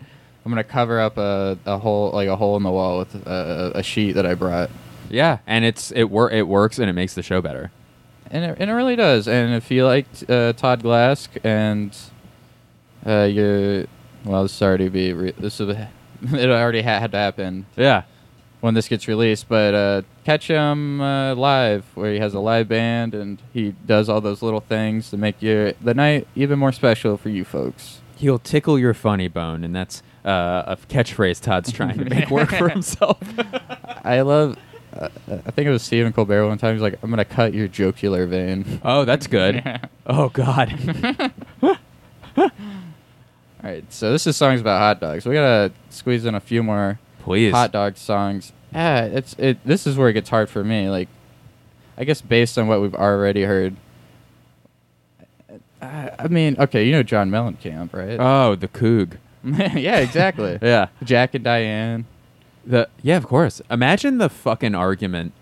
I'm 0.50 0.54
gonna 0.56 0.64
cover 0.64 1.00
up 1.00 1.16
a, 1.20 1.60
a 1.68 1.78
hole 1.78 2.10
like 2.10 2.28
a 2.28 2.36
hole 2.36 2.58
in 2.58 2.64
the 2.64 2.72
wall 2.72 2.98
with 2.98 3.14
a, 3.28 3.72
a 3.76 3.84
sheet 3.84 4.14
that 4.14 4.26
I 4.26 4.34
brought. 4.34 4.72
yeah, 5.08 5.38
and 5.46 5.64
it's 5.64 5.92
it 5.92 6.06
wor- 6.06 6.32
it 6.32 6.48
works 6.48 6.80
and 6.80 6.90
it 6.90 6.94
makes 6.94 7.14
the 7.14 7.22
show 7.22 7.40
better. 7.40 7.70
And 8.32 8.44
it, 8.44 8.58
and 8.60 8.68
it 8.72 8.74
really 8.74 8.96
does. 8.96 9.28
And 9.28 9.54
if 9.54 9.70
you 9.70 9.86
liked 9.86 10.28
uh, 10.28 10.54
Todd 10.54 10.82
Glass 10.82 11.30
and 11.44 11.96
uh, 13.06 13.28
you, 13.32 13.88
well, 14.26 14.42
this 14.42 14.56
is 14.56 14.62
already 14.64 14.90
be 14.90 15.14
re- 15.14 15.34
this 15.38 15.60
is 15.60 15.70
it 16.34 16.50
already 16.50 16.82
ha- 16.82 17.00
had 17.00 17.12
to 17.12 17.18
happen 17.20 17.68
Yeah. 17.76 18.04
when 18.62 18.74
this 18.74 18.88
gets 18.88 19.08
released. 19.08 19.48
But 19.50 19.74
uh, 19.76 20.02
catch 20.26 20.48
him 20.48 21.00
uh, 21.00 21.36
live, 21.36 21.86
where 21.94 22.12
he 22.14 22.20
has 22.20 22.34
a 22.34 22.40
live 22.40 22.68
band 22.68 23.14
and 23.14 23.40
he 23.54 23.76
does 23.86 24.10
all 24.10 24.20
those 24.22 24.42
little 24.42 24.62
things 24.62 25.12
to 25.12 25.18
make 25.18 25.42
your 25.44 25.74
the 25.74 25.94
night 25.94 26.28
even 26.36 26.58
more 26.58 26.72
special 26.72 27.18
for 27.18 27.30
you 27.30 27.46
folks. 27.46 28.02
He'll 28.16 28.40
tickle 28.40 28.78
your 28.80 28.94
funny 28.94 29.28
bone, 29.30 29.64
and 29.64 29.76
that's 29.76 30.02
uh, 30.30 30.64
a 30.68 30.78
catchphrase 30.88 31.42
Todd's 31.42 31.72
trying 31.72 31.98
to 31.98 32.06
make 32.06 32.30
work 32.30 32.50
for 32.50 32.70
himself. 32.78 33.18
I 34.04 34.22
love. 34.22 34.58
Uh, 34.94 35.10
I 35.28 35.52
think 35.52 35.68
it 35.68 35.72
was 35.72 35.84
Stephen 35.84 36.14
Colbert 36.14 36.48
one 36.48 36.58
time. 36.58 36.74
He's 36.76 36.82
like, 36.82 37.00
"I'm 37.04 37.10
gonna 37.10 37.26
cut 37.26 37.54
your 37.54 37.68
jocular 37.68 38.26
vein." 38.26 38.80
oh, 38.84 39.06
that's 39.06 39.28
good. 39.28 39.64
Oh 40.06 40.30
God. 40.30 41.32
All 42.38 42.50
right, 43.64 43.92
so 43.92 44.12
this 44.12 44.26
is 44.26 44.38
songs 44.38 44.62
about 44.62 44.80
hot 44.80 45.00
dogs. 45.02 45.26
We 45.26 45.34
gotta 45.34 45.74
squeeze 45.90 46.26
in 46.26 46.34
a 46.34 46.40
few 46.40 46.64
more 46.64 47.00
Please. 47.20 47.52
hot 47.54 47.72
dog 47.72 47.98
songs. 47.98 48.54
Ah, 48.74 49.02
it's 49.02 49.34
it. 49.38 49.58
This 49.66 49.86
is 49.86 49.98
where 49.98 50.10
it 50.10 50.14
gets 50.14 50.30
hard 50.30 50.50
for 50.50 50.64
me. 50.64 50.90
Like, 50.90 51.10
I 51.98 52.04
guess 52.06 52.22
based 52.22 52.58
on 52.58 52.68
what 52.68 52.82
we've 52.82 52.96
already 52.96 53.44
heard. 53.44 53.76
I, 55.82 56.12
I 56.20 56.28
mean, 56.28 56.56
okay, 56.60 56.86
you 56.86 56.92
know 56.92 57.04
John 57.04 57.30
Mellencamp, 57.30 57.94
right? 57.94 58.18
Oh, 58.20 58.56
the 58.56 58.68
Coog. 58.68 59.18
yeah, 59.44 59.98
exactly. 60.00 60.58
Yeah. 60.62 60.88
Jack 61.04 61.36
and 61.36 61.44
Diane. 61.44 62.06
The 62.66 62.90
yeah, 63.02 63.18
of 63.18 63.26
course. 63.26 63.62
Imagine 63.72 64.18
the 64.18 64.30
fucking 64.30 64.76
argument 64.76 65.34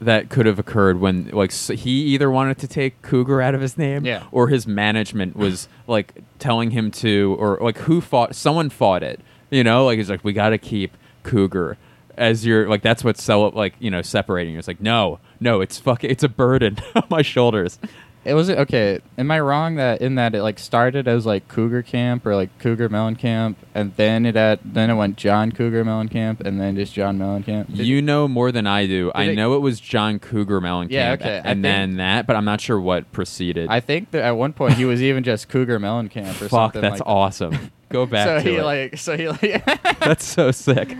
that 0.00 0.28
could 0.30 0.46
have 0.46 0.58
occurred 0.58 1.00
when 1.00 1.28
like 1.32 1.50
s 1.50 1.68
he 1.68 1.90
either 2.06 2.30
wanted 2.30 2.58
to 2.58 2.66
take 2.68 3.00
Cougar 3.02 3.40
out 3.40 3.54
of 3.54 3.60
his 3.60 3.78
name, 3.78 4.04
Yeah. 4.04 4.24
or 4.32 4.48
his 4.48 4.66
management 4.66 5.36
was 5.36 5.68
like 5.86 6.14
telling 6.38 6.72
him 6.72 6.90
to, 6.92 7.36
or 7.38 7.58
like 7.60 7.78
who 7.78 8.00
fought? 8.00 8.34
Someone 8.34 8.68
fought 8.68 9.02
it. 9.02 9.20
You 9.50 9.62
know, 9.64 9.84
like 9.86 9.98
he's 9.98 10.10
like, 10.10 10.24
we 10.24 10.32
got 10.32 10.50
to 10.50 10.58
keep 10.58 10.96
Cougar 11.22 11.76
as 12.18 12.44
your 12.44 12.68
like 12.68 12.82
that's 12.82 13.02
what's 13.02 13.22
so 13.22 13.48
like 13.48 13.74
you 13.78 13.90
know 13.90 14.02
separating. 14.02 14.52
you. 14.52 14.58
It's 14.58 14.68
like 14.68 14.80
no, 14.80 15.18
no, 15.40 15.60
it's 15.60 15.78
fucking, 15.78 16.10
it's 16.10 16.22
a 16.24 16.28
burden 16.28 16.78
on 16.94 17.04
my 17.08 17.22
shoulders. 17.22 17.78
It 18.24 18.34
was 18.34 18.48
okay. 18.48 19.00
Am 19.18 19.30
I 19.32 19.40
wrong 19.40 19.74
that 19.76 20.00
in 20.00 20.14
that 20.14 20.32
it 20.34 20.42
like 20.42 20.58
started 20.60 21.08
as 21.08 21.26
like 21.26 21.48
Cougar 21.48 21.82
Camp 21.82 22.24
or 22.24 22.36
like 22.36 22.56
Cougar 22.60 22.88
Mellencamp, 22.88 23.56
and 23.74 23.92
then 23.96 24.24
it 24.26 24.36
at 24.36 24.60
then 24.64 24.90
it 24.90 24.94
went 24.94 25.16
John 25.16 25.50
Cougar 25.50 25.84
Mellencamp, 25.84 26.40
and 26.40 26.60
then 26.60 26.76
just 26.76 26.94
John 26.94 27.18
Mellencamp. 27.18 27.74
Did- 27.74 27.86
you 27.86 28.00
know 28.00 28.28
more 28.28 28.52
than 28.52 28.64
I 28.66 28.86
do. 28.86 29.10
I 29.14 29.24
it- 29.24 29.34
know 29.34 29.54
it 29.54 29.58
was 29.60 29.80
John 29.80 30.20
Cougar 30.20 30.60
Mellencamp, 30.60 30.90
Yeah, 30.92 31.12
okay, 31.12 31.42
I 31.44 31.50
and 31.50 31.64
then 31.64 31.96
that, 31.96 32.28
but 32.28 32.36
I'm 32.36 32.44
not 32.44 32.60
sure 32.60 32.80
what 32.80 33.10
preceded. 33.10 33.68
I 33.68 33.80
think 33.80 34.12
that 34.12 34.22
at 34.22 34.36
one 34.36 34.52
point 34.52 34.74
he 34.74 34.84
was 34.84 35.02
even 35.02 35.24
just 35.24 35.48
Cougar 35.48 35.80
Mellencamp 35.80 36.30
or 36.40 36.48
Fuck, 36.48 36.50
something. 36.50 36.80
that's 36.80 37.00
like 37.00 37.08
awesome. 37.08 37.72
Go 37.88 38.06
back 38.06 38.26
so 38.26 38.34
to 38.44 38.50
he 38.50 38.56
it. 38.56 38.62
like 38.64 38.98
so 38.98 39.16
he 39.16 39.28
like 39.28 39.64
that's 39.98 40.24
so 40.24 40.52
sick. 40.52 40.96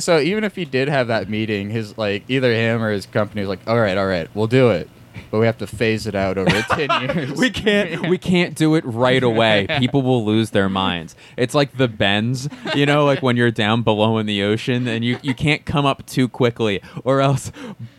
so 0.00 0.18
even 0.18 0.42
if 0.44 0.56
he 0.56 0.64
did 0.64 0.88
have 0.88 1.06
that 1.06 1.28
meeting, 1.28 1.70
his 1.70 1.96
like 1.96 2.24
either 2.28 2.52
him 2.52 2.82
or 2.82 2.90
his 2.92 3.06
company 3.06 3.40
was 3.42 3.48
like, 3.48 3.60
all 3.68 3.78
right, 3.78 3.96
all 3.96 4.06
right, 4.06 4.28
we'll 4.34 4.46
do 4.48 4.70
it, 4.70 4.90
but 5.30 5.38
we 5.38 5.46
have 5.46 5.58
to 5.58 5.66
phase 5.66 6.06
it 6.06 6.14
out 6.14 6.38
over 6.38 6.50
ten 6.62 6.88
years. 7.16 7.32
we 7.38 7.50
can't 7.50 8.08
we 8.08 8.18
can't 8.18 8.54
do 8.54 8.74
it 8.74 8.84
right 8.84 9.22
away. 9.22 9.66
People 9.78 10.02
will 10.02 10.24
lose 10.24 10.50
their 10.50 10.68
minds. 10.68 11.14
It's 11.36 11.54
like 11.54 11.76
the 11.76 11.88
bends, 11.88 12.48
you 12.74 12.86
know, 12.86 13.04
like 13.04 13.22
when 13.22 13.36
you're 13.36 13.50
down 13.50 13.82
below 13.82 14.18
in 14.18 14.26
the 14.26 14.42
ocean 14.42 14.86
and 14.88 15.04
you, 15.04 15.18
you 15.22 15.34
can't 15.34 15.64
come 15.64 15.86
up 15.86 16.06
too 16.06 16.28
quickly 16.28 16.80
or 17.04 17.20
else 17.20 17.52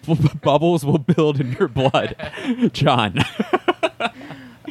b- 0.05 0.17
bubbles 0.41 0.85
will 0.85 0.97
build 0.99 1.39
in 1.39 1.53
your 1.53 1.67
blood. 1.67 2.15
John. 2.73 3.19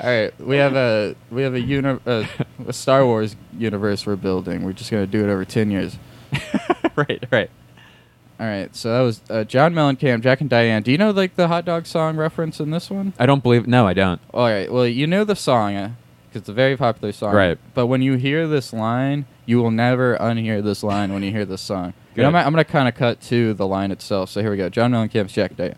All 0.02 0.08
right, 0.08 0.40
we 0.40 0.56
have 0.56 0.74
a 0.76 1.14
we 1.30 1.42
have 1.42 1.54
a, 1.54 1.60
uni- 1.60 1.98
uh, 2.06 2.24
a 2.66 2.72
Star 2.72 3.04
Wars 3.04 3.36
universe 3.58 4.06
we're 4.06 4.16
building. 4.16 4.62
We're 4.64 4.72
just 4.72 4.90
gonna 4.90 5.06
do 5.06 5.22
it 5.22 5.30
over 5.30 5.44
ten 5.44 5.70
years. 5.70 5.98
right, 6.96 7.22
right. 7.30 7.50
All 8.40 8.46
right, 8.46 8.74
so 8.74 8.90
that 8.90 9.00
was 9.00 9.20
uh, 9.28 9.44
John 9.44 9.74
Mellencamp, 9.74 10.22
Jack 10.22 10.40
and 10.40 10.48
Diane. 10.48 10.82
Do 10.82 10.90
you 10.90 10.96
know 10.96 11.10
like 11.10 11.36
the 11.36 11.48
hot 11.48 11.66
dog 11.66 11.84
song 11.84 12.16
reference 12.16 12.58
in 12.58 12.70
this 12.70 12.88
one? 12.88 13.12
I 13.18 13.26
don't 13.26 13.42
believe 13.42 13.66
no, 13.66 13.86
I 13.86 13.92
don't. 13.92 14.18
All 14.32 14.48
right, 14.48 14.72
well 14.72 14.86
you 14.86 15.06
know 15.06 15.24
the 15.24 15.36
song 15.36 15.74
because 15.74 16.40
it's 16.40 16.48
a 16.48 16.54
very 16.54 16.74
popular 16.74 17.12
song. 17.12 17.34
Right. 17.34 17.58
But 17.74 17.88
when 17.88 18.00
you 18.00 18.14
hear 18.14 18.48
this 18.48 18.72
line, 18.72 19.26
you 19.44 19.58
will 19.58 19.70
never 19.70 20.16
unhear 20.16 20.64
this 20.64 20.82
line 20.82 21.12
when 21.12 21.22
you 21.22 21.30
hear 21.30 21.44
this 21.44 21.60
song. 21.60 21.92
Good. 22.14 22.24
And 22.24 22.34
I'm, 22.34 22.46
I'm 22.46 22.52
gonna 22.52 22.64
kind 22.64 22.88
of 22.88 22.94
cut 22.94 23.20
to 23.24 23.52
the 23.52 23.66
line 23.66 23.90
itself. 23.90 24.30
So 24.30 24.40
here 24.40 24.50
we 24.50 24.56
go. 24.56 24.70
John 24.70 24.90
Mellencamp's 24.92 25.34
Jack 25.34 25.50
and 25.50 25.58
Diane. 25.58 25.76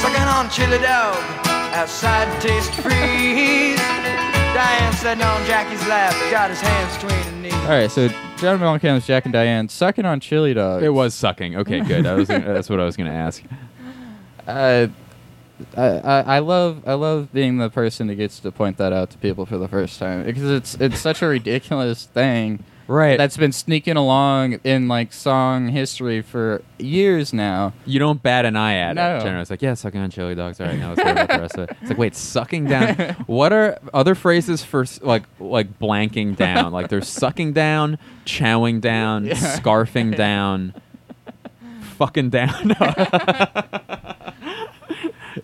Sucking 0.00 0.22
on 0.22 0.48
chili 0.48 0.78
dog 0.78 1.19
outside 1.80 2.28
Tastee 2.42 2.82
Freez. 2.82 3.76
Diane 4.52 4.92
sitting 4.92 5.24
on 5.24 5.46
Jackie's 5.46 5.80
lap, 5.88 6.12
got 6.30 6.50
his 6.50 6.60
hands 6.60 6.94
between 6.96 7.22
her 7.22 7.40
knees. 7.40 7.54
All 7.54 7.68
right, 7.68 7.90
so 7.90 8.08
John 8.36 8.58
Mellencamp's 8.58 9.06
Jack 9.06 9.24
and 9.24 9.32
Diane 9.32 9.66
sucking 9.66 10.04
on 10.04 10.20
chili 10.20 10.52
dogs. 10.52 10.84
It 10.84 10.90
was 10.92 11.14
sucking. 11.14 11.56
Okay, 11.56 11.80
good. 11.80 12.04
I 12.04 12.12
was 12.12 12.28
that's 12.28 12.68
what 12.68 12.80
I 12.80 12.84
was 12.84 12.98
gonna 12.98 13.14
ask. 13.14 13.42
Uh, 14.46 14.88
I, 15.74 15.82
I 15.86 16.20
I 16.20 16.38
love 16.40 16.86
I 16.86 16.92
love 16.92 17.32
being 17.32 17.56
the 17.56 17.70
person 17.70 18.08
that 18.08 18.16
gets 18.16 18.40
to 18.40 18.52
point 18.52 18.76
that 18.76 18.92
out 18.92 19.08
to 19.12 19.18
people 19.18 19.46
for 19.46 19.56
the 19.56 19.68
first 19.68 19.98
time 19.98 20.24
because 20.24 20.50
it's 20.50 20.74
it's 20.74 21.00
such 21.00 21.22
a 21.22 21.28
ridiculous 21.28 22.04
thing 22.04 22.62
Right. 22.90 23.16
that's 23.16 23.36
been 23.36 23.52
sneaking 23.52 23.96
along 23.96 24.54
in 24.64 24.88
like 24.88 25.12
song 25.12 25.68
history 25.68 26.22
for 26.22 26.60
years 26.78 27.32
now. 27.32 27.72
You 27.86 28.00
don't 28.00 28.20
bat 28.20 28.44
an 28.44 28.56
eye 28.56 28.74
at 28.74 28.96
No. 28.96 29.16
it. 29.16 29.20
Generally, 29.20 29.42
it's 29.42 29.50
like, 29.50 29.62
yeah, 29.62 29.74
sucking 29.74 30.00
on 30.00 30.10
chili 30.10 30.34
dogs. 30.34 30.60
All 30.60 30.66
right, 30.66 30.76
now 30.78 30.88
let's 30.88 31.00
hear 31.02 31.12
about 31.12 31.28
the 31.28 31.40
rest 31.40 31.54
of 31.56 31.70
it. 31.70 31.76
It's 31.82 31.90
like, 31.90 31.98
wait, 31.98 32.16
sucking 32.16 32.64
down. 32.64 32.96
what 33.26 33.52
are 33.52 33.78
other 33.94 34.16
phrases 34.16 34.64
for 34.64 34.84
like 35.02 35.22
like 35.38 35.78
blanking 35.78 36.34
down? 36.34 36.72
Like 36.72 36.88
there's 36.88 37.08
sucking 37.08 37.52
down, 37.52 37.96
chowing 38.26 38.80
down, 38.80 39.26
Yeah. 39.26 39.34
scarfing 39.34 40.16
down, 40.16 40.74
fucking 41.96 42.30
down. 42.30 42.70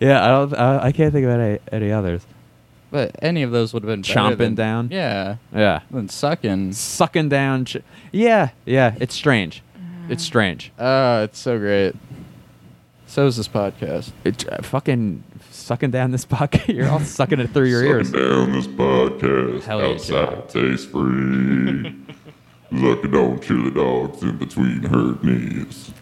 yeah, 0.00 0.24
I 0.24 0.28
don't. 0.28 0.54
I, 0.54 0.84
I 0.86 0.92
can't 0.92 1.12
think 1.12 1.24
of 1.24 1.30
any, 1.30 1.58
any 1.70 1.92
others. 1.92 2.26
But 2.90 3.16
any 3.22 3.42
of 3.42 3.50
those 3.50 3.72
would 3.74 3.82
have 3.82 3.88
been 3.88 4.02
better 4.02 4.12
Chomping 4.14 4.38
than- 4.38 4.54
down? 4.54 4.88
Yeah, 4.92 5.36
Yeah. 5.54 5.80
than 5.90 6.08
sucking. 6.08 6.72
Sucking 6.72 7.28
down. 7.28 7.64
Ch- 7.64 7.78
yeah, 8.12 8.50
yeah. 8.64 8.94
It's 9.00 9.14
strange. 9.14 9.62
It's 10.08 10.22
strange. 10.22 10.70
Oh, 10.78 11.22
it's 11.24 11.38
so 11.38 11.58
great. 11.58 11.94
So 13.08 13.26
is 13.26 13.36
this 13.36 13.48
podcast. 13.48 14.10
It, 14.24 14.48
uh, 14.52 14.62
fucking 14.62 15.22
sucking 15.50 15.90
down 15.90 16.10
this 16.12 16.24
pocket. 16.38 16.68
You're 16.68 16.88
all 16.88 17.00
sucking 17.00 17.40
it 17.40 17.50
through 17.50 17.66
your 17.66 17.84
ears. 17.84 18.10
Sucking 18.10 18.28
down 18.28 18.52
this 18.52 18.66
podcast. 18.66 19.62
Hell 19.64 19.80
yeah, 19.80 19.86
outside 19.88 20.48
taste 20.48 20.90
free. 20.90 21.94
Sucking 22.70 23.14
on 23.14 23.40
chili 23.40 23.70
dogs 23.70 24.22
in 24.22 24.36
between 24.38 24.82
hurt 24.84 25.22
knees. 25.24 25.92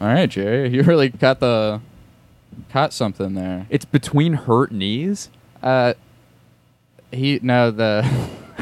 All 0.00 0.08
right, 0.08 0.28
Jerry, 0.28 0.68
you 0.68 0.82
really 0.82 1.10
caught 1.10 1.40
the 1.40 1.80
caught 2.70 2.92
something 2.92 3.34
there. 3.34 3.66
It's 3.70 3.84
between 3.86 4.34
hurt 4.34 4.70
knees. 4.70 5.30
Uh, 5.62 5.94
he 7.16 7.38
no 7.42 7.70
the 7.70 8.02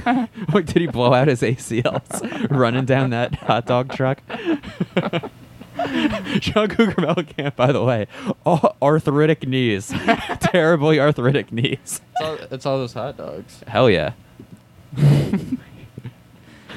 Like, 0.52 0.66
did 0.66 0.76
he 0.76 0.86
blow 0.86 1.12
out 1.14 1.28
his 1.28 1.42
ACLs 1.42 2.50
running 2.50 2.84
down 2.84 3.10
that 3.10 3.34
hot 3.36 3.66
dog 3.66 3.92
truck? 3.94 4.20
Sean 6.40 6.68
Cougar 6.68 7.50
by 7.56 7.72
the 7.72 7.82
way, 7.82 8.06
all 8.44 8.76
arthritic 8.82 9.46
knees, 9.46 9.92
terribly 10.40 11.00
arthritic 11.00 11.50
knees. 11.52 12.00
it's 12.12 12.20
all, 12.22 12.34
it's 12.50 12.66
all 12.66 12.78
those 12.78 12.92
hot 12.92 13.16
dogs. 13.16 13.60
Hell 13.66 13.88
yeah. 13.90 14.12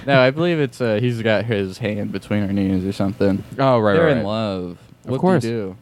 No, 0.05 0.19
I 0.21 0.29
believe 0.29 0.59
it's 0.59 0.79
uh, 0.81 0.99
he's 1.01 1.21
got 1.23 1.45
his 1.45 1.79
hand 1.79 2.11
between 2.11 2.45
her 2.45 2.53
knees 2.53 2.85
or 2.85 2.91
something. 2.91 3.43
Oh 3.57 3.79
right, 3.79 3.93
They're 3.95 4.03
right, 4.05 4.11
in 4.11 4.17
right. 4.19 4.25
love. 4.25 4.77
Of 5.05 5.09
What 5.09 5.21
course. 5.21 5.41
Do 5.41 5.47
you 5.49 5.53
do? 5.53 5.77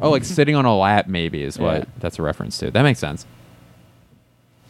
Oh, 0.00 0.10
like 0.10 0.24
sitting 0.24 0.56
on 0.56 0.64
a 0.64 0.76
lap, 0.76 1.06
maybe 1.06 1.42
is 1.42 1.58
what 1.58 1.80
Yeah. 1.80 1.84
that's 1.98 2.18
a 2.18 2.22
reference 2.22 2.58
to. 2.58 2.70
That 2.72 2.82
makes 2.82 2.98
sense. 2.98 3.24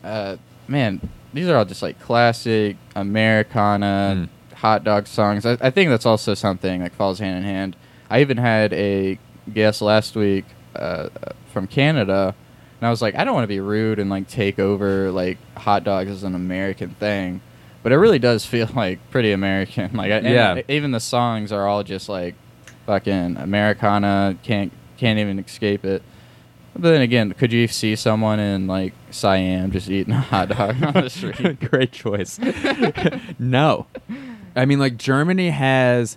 Uh, 0.02 0.36
man, 0.68 1.00
these 1.32 1.48
are 1.48 1.56
all 1.56 1.64
just 1.64 1.82
like 1.82 2.00
classic 2.00 2.76
Americana 2.94 4.28
hot 4.54 4.84
dog 4.84 5.06
songs. 5.06 5.44
I, 5.46 5.56
I 5.60 5.70
think 5.70 5.90
that's 5.90 6.06
also 6.06 6.34
something 6.34 6.80
that 6.82 6.92
falls 6.92 7.18
hand 7.18 7.38
in 7.38 7.44
hand. 7.44 7.76
I 8.10 8.20
even 8.20 8.36
had 8.36 8.72
a 8.72 9.18
guest 9.52 9.82
last 9.82 10.14
week 10.14 10.44
uh, 10.76 11.08
from 11.52 11.66
Canada, 11.66 12.34
and 12.80 12.86
I 12.86 12.90
was 12.90 13.02
like, 13.02 13.14
I 13.14 13.24
don't 13.24 13.34
want 13.34 13.44
to 13.44 13.48
be 13.48 13.60
rude 13.60 13.98
and 13.98 14.10
like 14.10 14.28
take 14.28 14.58
over 14.58 15.10
like 15.10 15.38
hot 15.56 15.84
dogs 15.84 16.10
as 16.10 16.22
an 16.22 16.34
American 16.34 16.90
thing, 16.90 17.40
but 17.82 17.92
it 17.92 17.96
really 17.96 18.18
does 18.18 18.44
feel 18.44 18.68
like 18.74 18.98
pretty 19.10 19.32
American. 19.32 19.90
Like, 19.96 20.12
I, 20.12 20.18
Yeah. 20.20 20.60
even 20.68 20.90
the 20.92 21.00
songs 21.00 21.52
are 21.52 21.66
all 21.66 21.82
just 21.82 22.08
like 22.08 22.34
fucking 22.86 23.36
Americana. 23.36 24.36
Can't 24.42 24.72
can't 24.98 25.18
even 25.18 25.38
escape 25.38 25.84
it. 25.84 26.02
But 26.74 26.82
then 26.82 27.02
again, 27.02 27.32
could 27.32 27.52
you 27.52 27.68
see 27.68 27.96
someone 27.96 28.40
in 28.40 28.66
like 28.66 28.94
Siam 29.10 29.70
just 29.70 29.90
eating 29.90 30.14
a 30.14 30.20
hot 30.20 30.48
dog 30.48 30.82
on 30.82 30.94
the 30.94 31.10
street? 31.10 31.60
Great 31.60 31.92
choice. 31.92 32.38
no, 33.38 33.86
I 34.56 34.64
mean 34.64 34.78
like 34.78 34.96
Germany 34.96 35.50
has 35.50 36.16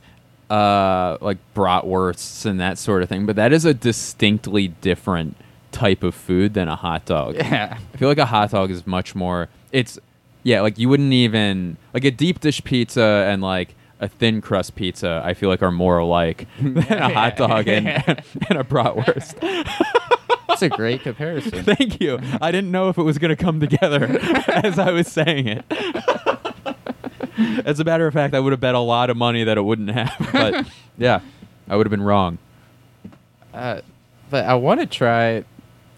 uh 0.50 1.18
like 1.22 1.38
bratwursts 1.56 2.46
and 2.46 2.60
that 2.60 2.78
sort 2.78 3.04
of 3.04 3.10
thing, 3.10 3.26
but 3.26 3.36
that 3.36 3.52
is 3.52 3.66
a 3.66 3.74
distinctly 3.74 4.70
different 4.70 5.36
type 5.72 6.04
of 6.04 6.16
food 6.16 6.54
than 6.54 6.68
a 6.70 6.76
hot 6.76 7.06
dog. 7.06 7.36
Yeah. 7.36 7.78
I 7.94 7.98
feel 7.98 8.08
like 8.08 8.18
a 8.18 8.26
hot 8.26 8.52
dog 8.52 8.72
is 8.72 8.88
much 8.88 9.14
more. 9.14 9.50
It's 9.72 10.00
yeah, 10.44 10.62
like 10.62 10.78
you 10.78 10.88
wouldn't 10.88 11.12
even 11.12 11.76
like 11.94 12.06
a 12.06 12.12
deep 12.12 12.40
dish 12.40 12.64
pizza 12.64 13.26
and 13.28 13.42
like 13.42 13.76
a 14.00 14.08
thin 14.08 14.42
crust 14.42 14.76
pizza. 14.76 15.22
I 15.24 15.34
feel 15.34 15.50
like 15.50 15.62
are 15.62 15.72
more 15.72 15.98
alike 15.98 16.48
than 16.62 16.78
a 16.78 17.14
hot 17.14 17.36
dog 17.36 17.68
and, 17.68 17.88
and 17.88 18.60
a 18.60 18.64
bratwurst. 18.64 19.36
That's 20.48 20.62
a 20.62 20.70
great 20.70 21.02
comparison. 21.02 21.52
Thank 21.64 22.00
you. 22.02 22.20
I 22.42 22.52
didn't 22.52 22.72
know 22.72 22.90
if 22.90 22.98
it 22.98 23.04
was 23.04 23.18
going 23.18 23.36
to 23.36 23.42
come 23.42 23.60
together 23.60 24.04
as 24.48 24.78
I 24.80 24.92
was 24.92 25.08
saying 25.08 25.48
it. 25.48 25.66
As 27.66 27.80
a 27.80 27.84
matter 27.84 28.08
of 28.08 28.14
fact, 28.14 28.34
I 28.34 28.40
would 28.40 28.52
have 28.54 28.60
bet 28.62 28.76
a 28.76 28.80
lot 28.80 29.10
of 29.10 29.18
money 29.18 29.44
that 29.44 29.58
it 29.58 29.62
wouldn't 29.62 29.90
have. 29.92 30.14
But 30.32 30.68
yeah, 30.98 31.20
I 31.68 31.76
would 31.76 31.86
have 31.86 31.92
been 31.92 32.04
wrong. 32.04 32.38
Uh, 33.54 33.82
but 34.30 34.46
I 34.46 34.56
want 34.56 34.80
to 34.82 34.86
try. 34.86 35.44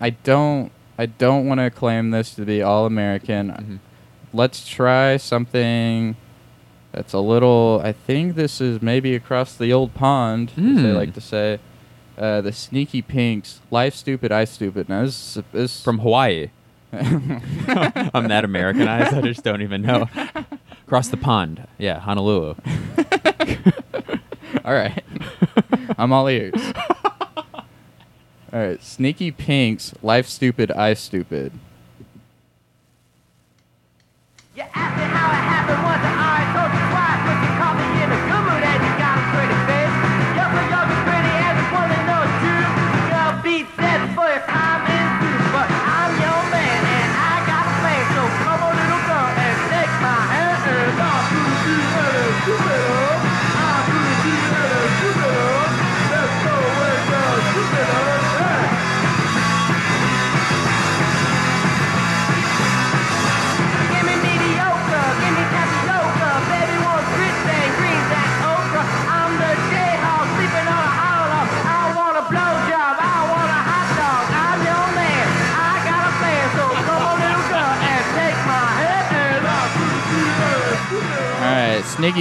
I 0.02 0.12
don't. 0.12 0.72
I 0.98 1.06
don't 1.06 1.46
want 1.48 1.60
to 1.60 1.70
claim 1.70 2.10
this 2.12 2.34
to 2.36 2.46
be 2.46 2.62
all 2.64 2.86
American. 2.88 3.50
Mm-hmm. 3.50 3.76
Let's 4.34 4.68
try 4.68 5.18
something 5.18 6.16
that's 6.92 7.14
a 7.14 7.20
little. 7.20 7.82
I 7.84 7.92
think 7.94 8.36
this 8.36 8.60
is 8.60 8.82
maybe 8.82 9.14
across 9.16 9.56
the 9.56 9.72
old 9.72 9.94
pond, 9.94 10.50
as 10.52 10.56
they 10.56 10.62
Mm. 10.62 10.96
like 10.96 11.14
to 11.14 11.22
say. 11.22 11.60
Uh, 12.18 12.42
the 12.42 12.52
Sneaky 12.52 13.02
Pinks, 13.02 13.60
Life 13.70 13.94
Stupid, 13.96 14.32
I 14.32 14.46
Stupid. 14.46 14.90
Now 14.90 15.04
this, 15.04 15.38
is- 15.38 15.44
this 15.52 15.84
From 15.84 16.00
Hawaii. 16.00 16.50
I'm 16.94 18.28
that 18.30 18.42
Americanized. 18.44 19.14
I 19.14 19.22
just 19.22 19.44
don't 19.44 19.62
even 19.62 19.82
know. 19.82 20.10
Across 20.86 21.10
the 21.10 21.18
pond. 21.18 21.68
Yeah, 21.78 22.00
Honolulu. 22.00 22.56
All 24.66 24.74
right. 24.74 25.04
I'm 25.98 26.12
all 26.14 26.28
ears. 26.28 26.54
All 27.56 27.64
right. 28.54 28.82
Sneaky 28.82 29.32
Pinks, 29.32 29.94
Life 30.02 30.28
Stupid, 30.28 30.72
I 30.72 30.94
Stupid. 30.94 31.52
You 34.56 34.64
asked 34.74 34.98
me 34.98 35.04
how 35.04 35.30
it 35.30 35.36
happened 35.36 35.84
once, 35.84 36.02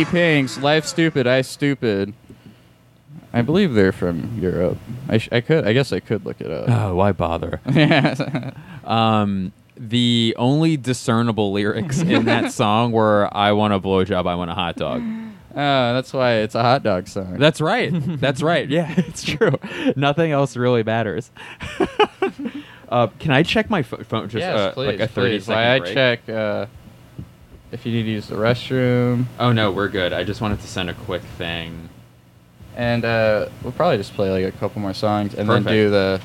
right. 0.05 0.13
Pinks, 0.13 0.59
Life 0.59 0.85
Stupid, 0.87 1.27
I 1.27 1.43
Stupid. 1.43 2.15
I 3.33 3.43
believe 3.43 3.75
they're 3.75 3.93
from 3.93 4.39
Europe. 4.41 4.79
I, 5.09 5.19
sh- 5.19 5.29
I 5.31 5.41
could. 5.41 5.67
I 5.67 5.73
guess 5.75 5.93
I 5.93 6.01
could 6.01 6.25
look 6.25 6.41
it 6.41 6.51
up. 6.51 6.69
Oh, 6.71 6.95
why 6.95 7.13
bother? 7.13 7.61
yeah. 7.71 8.53
Um, 8.85 9.53
the 9.77 10.35
only 10.39 10.79
discernible 10.79 11.53
lyrics 11.53 12.01
in 12.01 12.25
that 12.27 12.53
song 12.55 12.93
were 12.93 13.29
"I 13.33 13.53
want 13.53 13.75
a 13.75 13.81
blowjob, 13.81 14.27
I 14.27 14.35
want 14.37 14.51
a 14.51 14.55
hot 14.55 14.77
dog." 14.77 15.03
Oh, 15.59 15.95
that's 15.95 16.13
why 16.13 16.35
it's 16.37 16.55
a 16.55 16.63
hot 16.63 16.83
dog 16.83 17.09
song. 17.09 17.37
That's 17.39 17.61
right. 17.61 17.91
That's 17.93 18.43
right. 18.43 18.69
Yeah, 18.71 18.93
it's 18.97 19.23
true. 19.23 19.53
Nothing 19.97 20.31
else 20.33 20.57
really 20.57 20.83
matters. 20.83 21.31
uh, 22.89 23.09
can 23.19 23.33
I 23.33 23.43
check 23.43 23.69
my 23.71 23.83
pho- 23.83 24.03
phone? 24.05 24.29
Just 24.29 24.41
yes, 24.41 24.57
uh, 24.59 24.73
please, 24.73 24.87
like 24.87 25.01
a 25.01 25.09
thirty 25.09 25.37
please. 25.37 25.45
second 25.47 25.63
While 25.63 25.73
I 25.73 25.79
break? 25.81 25.95
check 25.95 26.29
uh, 26.29 26.67
if 27.77 27.85
you 27.85 27.93
need 27.93 28.05
to 28.05 28.11
use 28.11 28.27
the 28.29 28.37
restroom, 28.37 29.27
Oh 29.39 29.53
no, 29.53 29.70
we're 29.70 29.89
good. 29.89 30.12
I 30.12 30.24
just 30.24 30.41
wanted 30.41 30.61
to 30.61 30.66
send 30.66 30.89
a 30.89 30.95
quick 30.95 31.22
thing. 31.37 31.89
and 32.74 33.05
uh, 33.05 33.49
we'll 33.62 33.72
probably 33.72 33.99
just 33.99 34.14
play 34.14 34.31
like 34.31 34.53
a 34.55 34.57
couple 34.59 34.81
more 34.81 34.95
songs, 34.95 35.35
and 35.35 35.47
Perfect. 35.47 35.66
then 35.66 35.74
do 35.74 35.91
the 35.91 36.20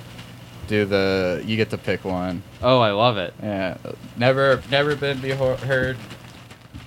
do 0.68 0.86
the. 0.86 1.44
You 1.46 1.58
get 1.58 1.70
to 1.72 1.78
pick 1.78 2.06
one. 2.06 2.42
Oh, 2.62 2.80
I 2.80 2.92
love 2.92 3.18
it. 3.18 3.34
Yeah, 3.44 3.78
never 4.16 4.62
never 4.72 4.96
been 4.96 5.18
beho- 5.20 5.58
heard. 5.60 5.98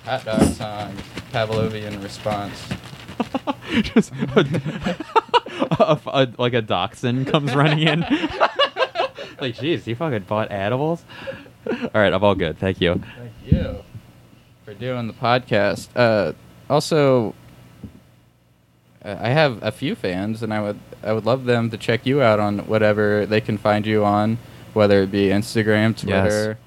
Hot 0.05 0.25
dog 0.25 0.41
song, 0.53 0.93
Pavlovian 1.31 2.01
response. 2.03 2.61
just 3.81 4.11
a, 4.35 4.95
a- 5.79 5.99
a- 6.07 6.33
like 6.37 6.53
a 6.53 6.61
dachshund 6.61 7.27
comes 7.27 7.53
running 7.55 7.87
in. 7.87 7.99
like, 9.39 9.55
jeez, 9.55 9.85
you 9.87 9.95
fucking 9.95 10.23
bought 10.23 10.51
animals. 10.51 11.03
All 11.69 11.89
right, 11.93 12.13
I'm 12.13 12.23
all 12.23 12.35
good. 12.35 12.57
Thank 12.59 12.81
you. 12.81 12.95
Thank 13.17 13.31
you 13.51 13.83
for 14.65 14.73
doing 14.73 15.07
the 15.07 15.13
podcast. 15.13 15.89
Uh, 15.95 16.33
also, 16.69 17.35
uh, 19.03 19.15
I 19.19 19.29
have 19.29 19.61
a 19.61 19.71
few 19.71 19.95
fans, 19.95 20.41
and 20.41 20.51
I 20.53 20.61
would 20.61 20.79
I 21.03 21.13
would 21.13 21.25
love 21.25 21.45
them 21.45 21.69
to 21.69 21.77
check 21.77 22.05
you 22.05 22.21
out 22.21 22.39
on 22.39 22.59
whatever 22.59 23.25
they 23.27 23.39
can 23.39 23.57
find 23.59 23.85
you 23.85 24.03
on, 24.03 24.39
whether 24.73 25.03
it 25.03 25.11
be 25.11 25.27
Instagram, 25.27 25.95
Twitter, 25.95 26.57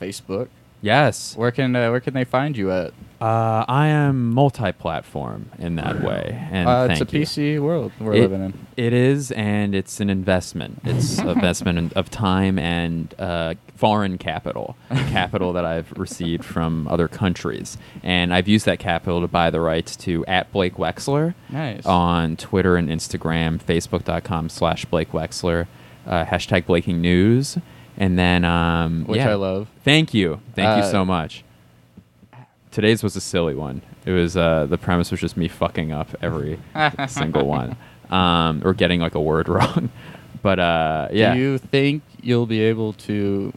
Facebook. 0.00 0.48
Yes. 0.80 1.36
Where 1.36 1.50
can 1.50 1.74
uh, 1.74 1.90
where 1.90 2.00
can 2.00 2.14
they 2.14 2.24
find 2.24 2.56
you 2.56 2.70
at? 2.70 2.94
Uh, 3.20 3.64
I 3.66 3.88
am 3.88 4.30
multi-platform 4.32 5.50
in 5.58 5.74
that 5.74 6.02
way, 6.02 6.38
and 6.52 6.68
Uh, 6.68 6.86
it's 6.90 7.00
a 7.00 7.04
you. 7.04 7.24
PC 7.24 7.58
world 7.58 7.90
we're 7.98 8.12
It- 8.14 8.20
living 8.20 8.44
in. 8.44 8.54
It 8.76 8.92
is, 8.92 9.32
and 9.32 9.74
it's 9.74 9.98
an 10.00 10.08
investment. 10.08 10.80
It's 10.84 11.18
an 11.18 11.28
investment 11.36 11.78
in- 11.78 11.90
of 11.96 12.10
time 12.10 12.60
and 12.60 13.12
uh, 13.18 13.54
foreign 13.74 14.18
capital, 14.18 14.76
capital 14.90 15.52
that 15.54 15.64
I've 15.64 15.92
received 15.96 16.44
from 16.44 16.86
other 16.88 17.08
countries, 17.08 17.76
and 18.04 18.32
I've 18.32 18.46
used 18.46 18.66
that 18.66 18.78
capital 18.78 19.20
to 19.20 19.26
buy 19.28 19.50
the 19.50 19.60
rights 19.60 19.96
to 19.96 20.24
at 20.26 20.52
Blake 20.52 20.74
Wexler 20.76 21.34
Nice. 21.50 21.84
on 21.86 22.36
Twitter 22.36 22.76
and 22.76 22.88
Instagram, 22.88 23.58
Facebook.com 23.60 24.48
slash 24.48 24.84
Blake 24.84 25.10
Wexler, 25.10 25.66
uh, 26.06 26.24
hashtag 26.24 26.66
Blaking 26.66 27.00
News, 27.00 27.58
and 27.96 28.16
then 28.16 28.44
um, 28.44 29.04
Which 29.06 29.18
yeah. 29.18 29.30
I 29.30 29.34
love. 29.34 29.66
Thank 29.82 30.14
you, 30.14 30.40
thank 30.54 30.76
you 30.76 30.84
Uh, 30.84 30.90
so 30.92 31.04
much. 31.04 31.42
Today's 32.78 33.02
was 33.02 33.16
a 33.16 33.20
silly 33.20 33.56
one. 33.56 33.82
It 34.06 34.12
was 34.12 34.36
uh, 34.36 34.66
the 34.66 34.78
premise 34.78 35.10
was 35.10 35.18
just 35.18 35.36
me 35.36 35.48
fucking 35.48 35.90
up 35.90 36.10
every 36.22 36.60
single 37.08 37.44
one, 37.44 37.76
um, 38.08 38.62
or 38.64 38.72
getting 38.72 39.00
like 39.00 39.16
a 39.16 39.20
word 39.20 39.48
wrong. 39.54 39.90
But 40.42 40.60
uh, 40.60 41.08
yeah, 41.10 41.34
Do 41.34 41.40
you 41.40 41.58
think 41.58 42.04
you'll 42.22 42.46
be 42.46 42.60
able 42.60 42.92
to? 42.92 43.52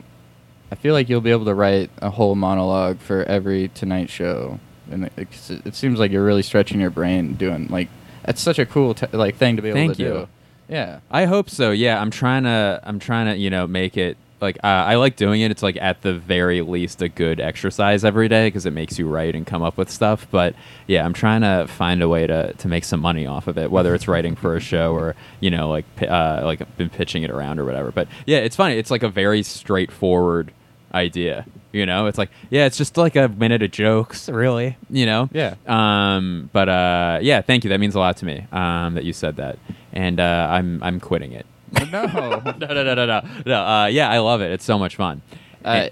I 0.71 0.75
feel 0.75 0.95
like 0.95 1.07
you'll 1.07 1.21
be 1.21 1.29
able 1.29 1.45
to 1.45 1.53
write 1.53 1.91
a 2.01 2.09
whole 2.09 2.33
monologue 2.33 2.97
for 2.97 3.21
every 3.25 3.67
Tonight 3.67 4.09
Show, 4.09 4.59
and 4.89 5.05
it, 5.15 5.29
'cause 5.29 5.51
it, 5.51 5.67
it 5.67 5.75
seems 5.75 5.99
like 5.99 6.11
you're 6.11 6.25
really 6.25 6.41
stretching 6.41 6.79
your 6.79 6.89
brain 6.89 7.33
doing 7.35 7.67
like. 7.67 7.89
That's 8.25 8.41
such 8.41 8.57
a 8.57 8.65
cool 8.65 8.95
t- 8.95 9.05
like 9.11 9.35
thing 9.35 9.55
to 9.57 9.61
be 9.61 9.69
able 9.69 9.77
Thank 9.77 9.97
to 9.97 10.01
you. 10.03 10.09
do. 10.09 10.27
Yeah. 10.67 11.01
I 11.11 11.25
hope 11.25 11.47
so. 11.47 11.69
Yeah, 11.69 12.01
I'm 12.01 12.09
trying 12.09 12.45
to. 12.45 12.79
I'm 12.83 12.97
trying 12.97 13.27
to. 13.27 13.37
You 13.37 13.51
know, 13.51 13.67
make 13.67 13.97
it 13.97 14.17
like 14.41 14.57
uh, 14.63 14.67
I 14.67 14.95
like 14.95 15.15
doing 15.15 15.41
it. 15.41 15.51
It's 15.51 15.63
like 15.63 15.77
at 15.79 16.01
the 16.01 16.13
very 16.13 16.61
least 16.61 17.01
a 17.01 17.09
good 17.09 17.39
exercise 17.39 18.03
every 18.03 18.27
day 18.27 18.47
because 18.47 18.65
it 18.65 18.71
makes 18.71 18.97
you 18.97 19.07
write 19.07 19.35
and 19.35 19.45
come 19.45 19.61
up 19.61 19.77
with 19.77 19.89
stuff. 19.89 20.27
But 20.31 20.55
yeah, 20.87 21.05
I'm 21.05 21.13
trying 21.13 21.41
to 21.41 21.67
find 21.67 22.01
a 22.01 22.09
way 22.09 22.27
to 22.27 22.53
to 22.53 22.67
make 22.67 22.83
some 22.83 22.99
money 22.99 23.25
off 23.25 23.47
of 23.47 23.57
it, 23.57 23.71
whether 23.71 23.93
it's 23.93 24.07
writing 24.07 24.35
for 24.35 24.55
a 24.55 24.59
show 24.59 24.93
or 24.93 25.15
you 25.39 25.51
know 25.51 25.69
like 25.69 25.85
uh, 26.01 26.41
like 26.43 26.77
been 26.77 26.89
pitching 26.89 27.23
it 27.23 27.29
around 27.29 27.59
or 27.59 27.65
whatever. 27.65 27.91
But 27.91 28.07
yeah, 28.25 28.39
it's 28.39 28.55
funny. 28.55 28.77
It's 28.77 28.91
like 28.91 29.03
a 29.03 29.09
very 29.09 29.43
straightforward 29.43 30.51
idea. 30.93 31.45
You 31.71 31.85
know, 31.85 32.07
it's 32.07 32.17
like 32.17 32.31
yeah, 32.49 32.65
it's 32.65 32.77
just 32.77 32.97
like 32.97 33.15
a 33.15 33.29
minute 33.29 33.61
of 33.61 33.71
jokes, 33.71 34.27
really. 34.27 34.77
You 34.89 35.05
know. 35.05 35.29
Yeah. 35.31 35.55
Um. 35.67 36.49
But 36.51 36.67
uh. 36.67 37.19
Yeah. 37.21 37.41
Thank 37.41 37.63
you. 37.63 37.69
That 37.69 37.79
means 37.79 37.95
a 37.95 37.99
lot 37.99 38.17
to 38.17 38.25
me. 38.25 38.45
Um. 38.51 38.95
That 38.95 39.05
you 39.05 39.13
said 39.13 39.37
that, 39.37 39.57
and 39.93 40.19
uh, 40.19 40.47
I'm 40.49 40.83
I'm 40.83 40.99
quitting 40.99 41.31
it. 41.31 41.45
No. 41.71 41.81
no, 41.91 42.39
no, 42.59 42.83
no, 42.83 42.93
no, 42.95 43.05
no, 43.05 43.21
no. 43.45 43.65
Uh, 43.65 43.85
yeah, 43.87 44.09
I 44.09 44.19
love 44.19 44.41
it. 44.41 44.51
It's 44.51 44.65
so 44.65 44.77
much 44.77 44.95
fun. 44.95 45.21
Uh, 45.63 45.89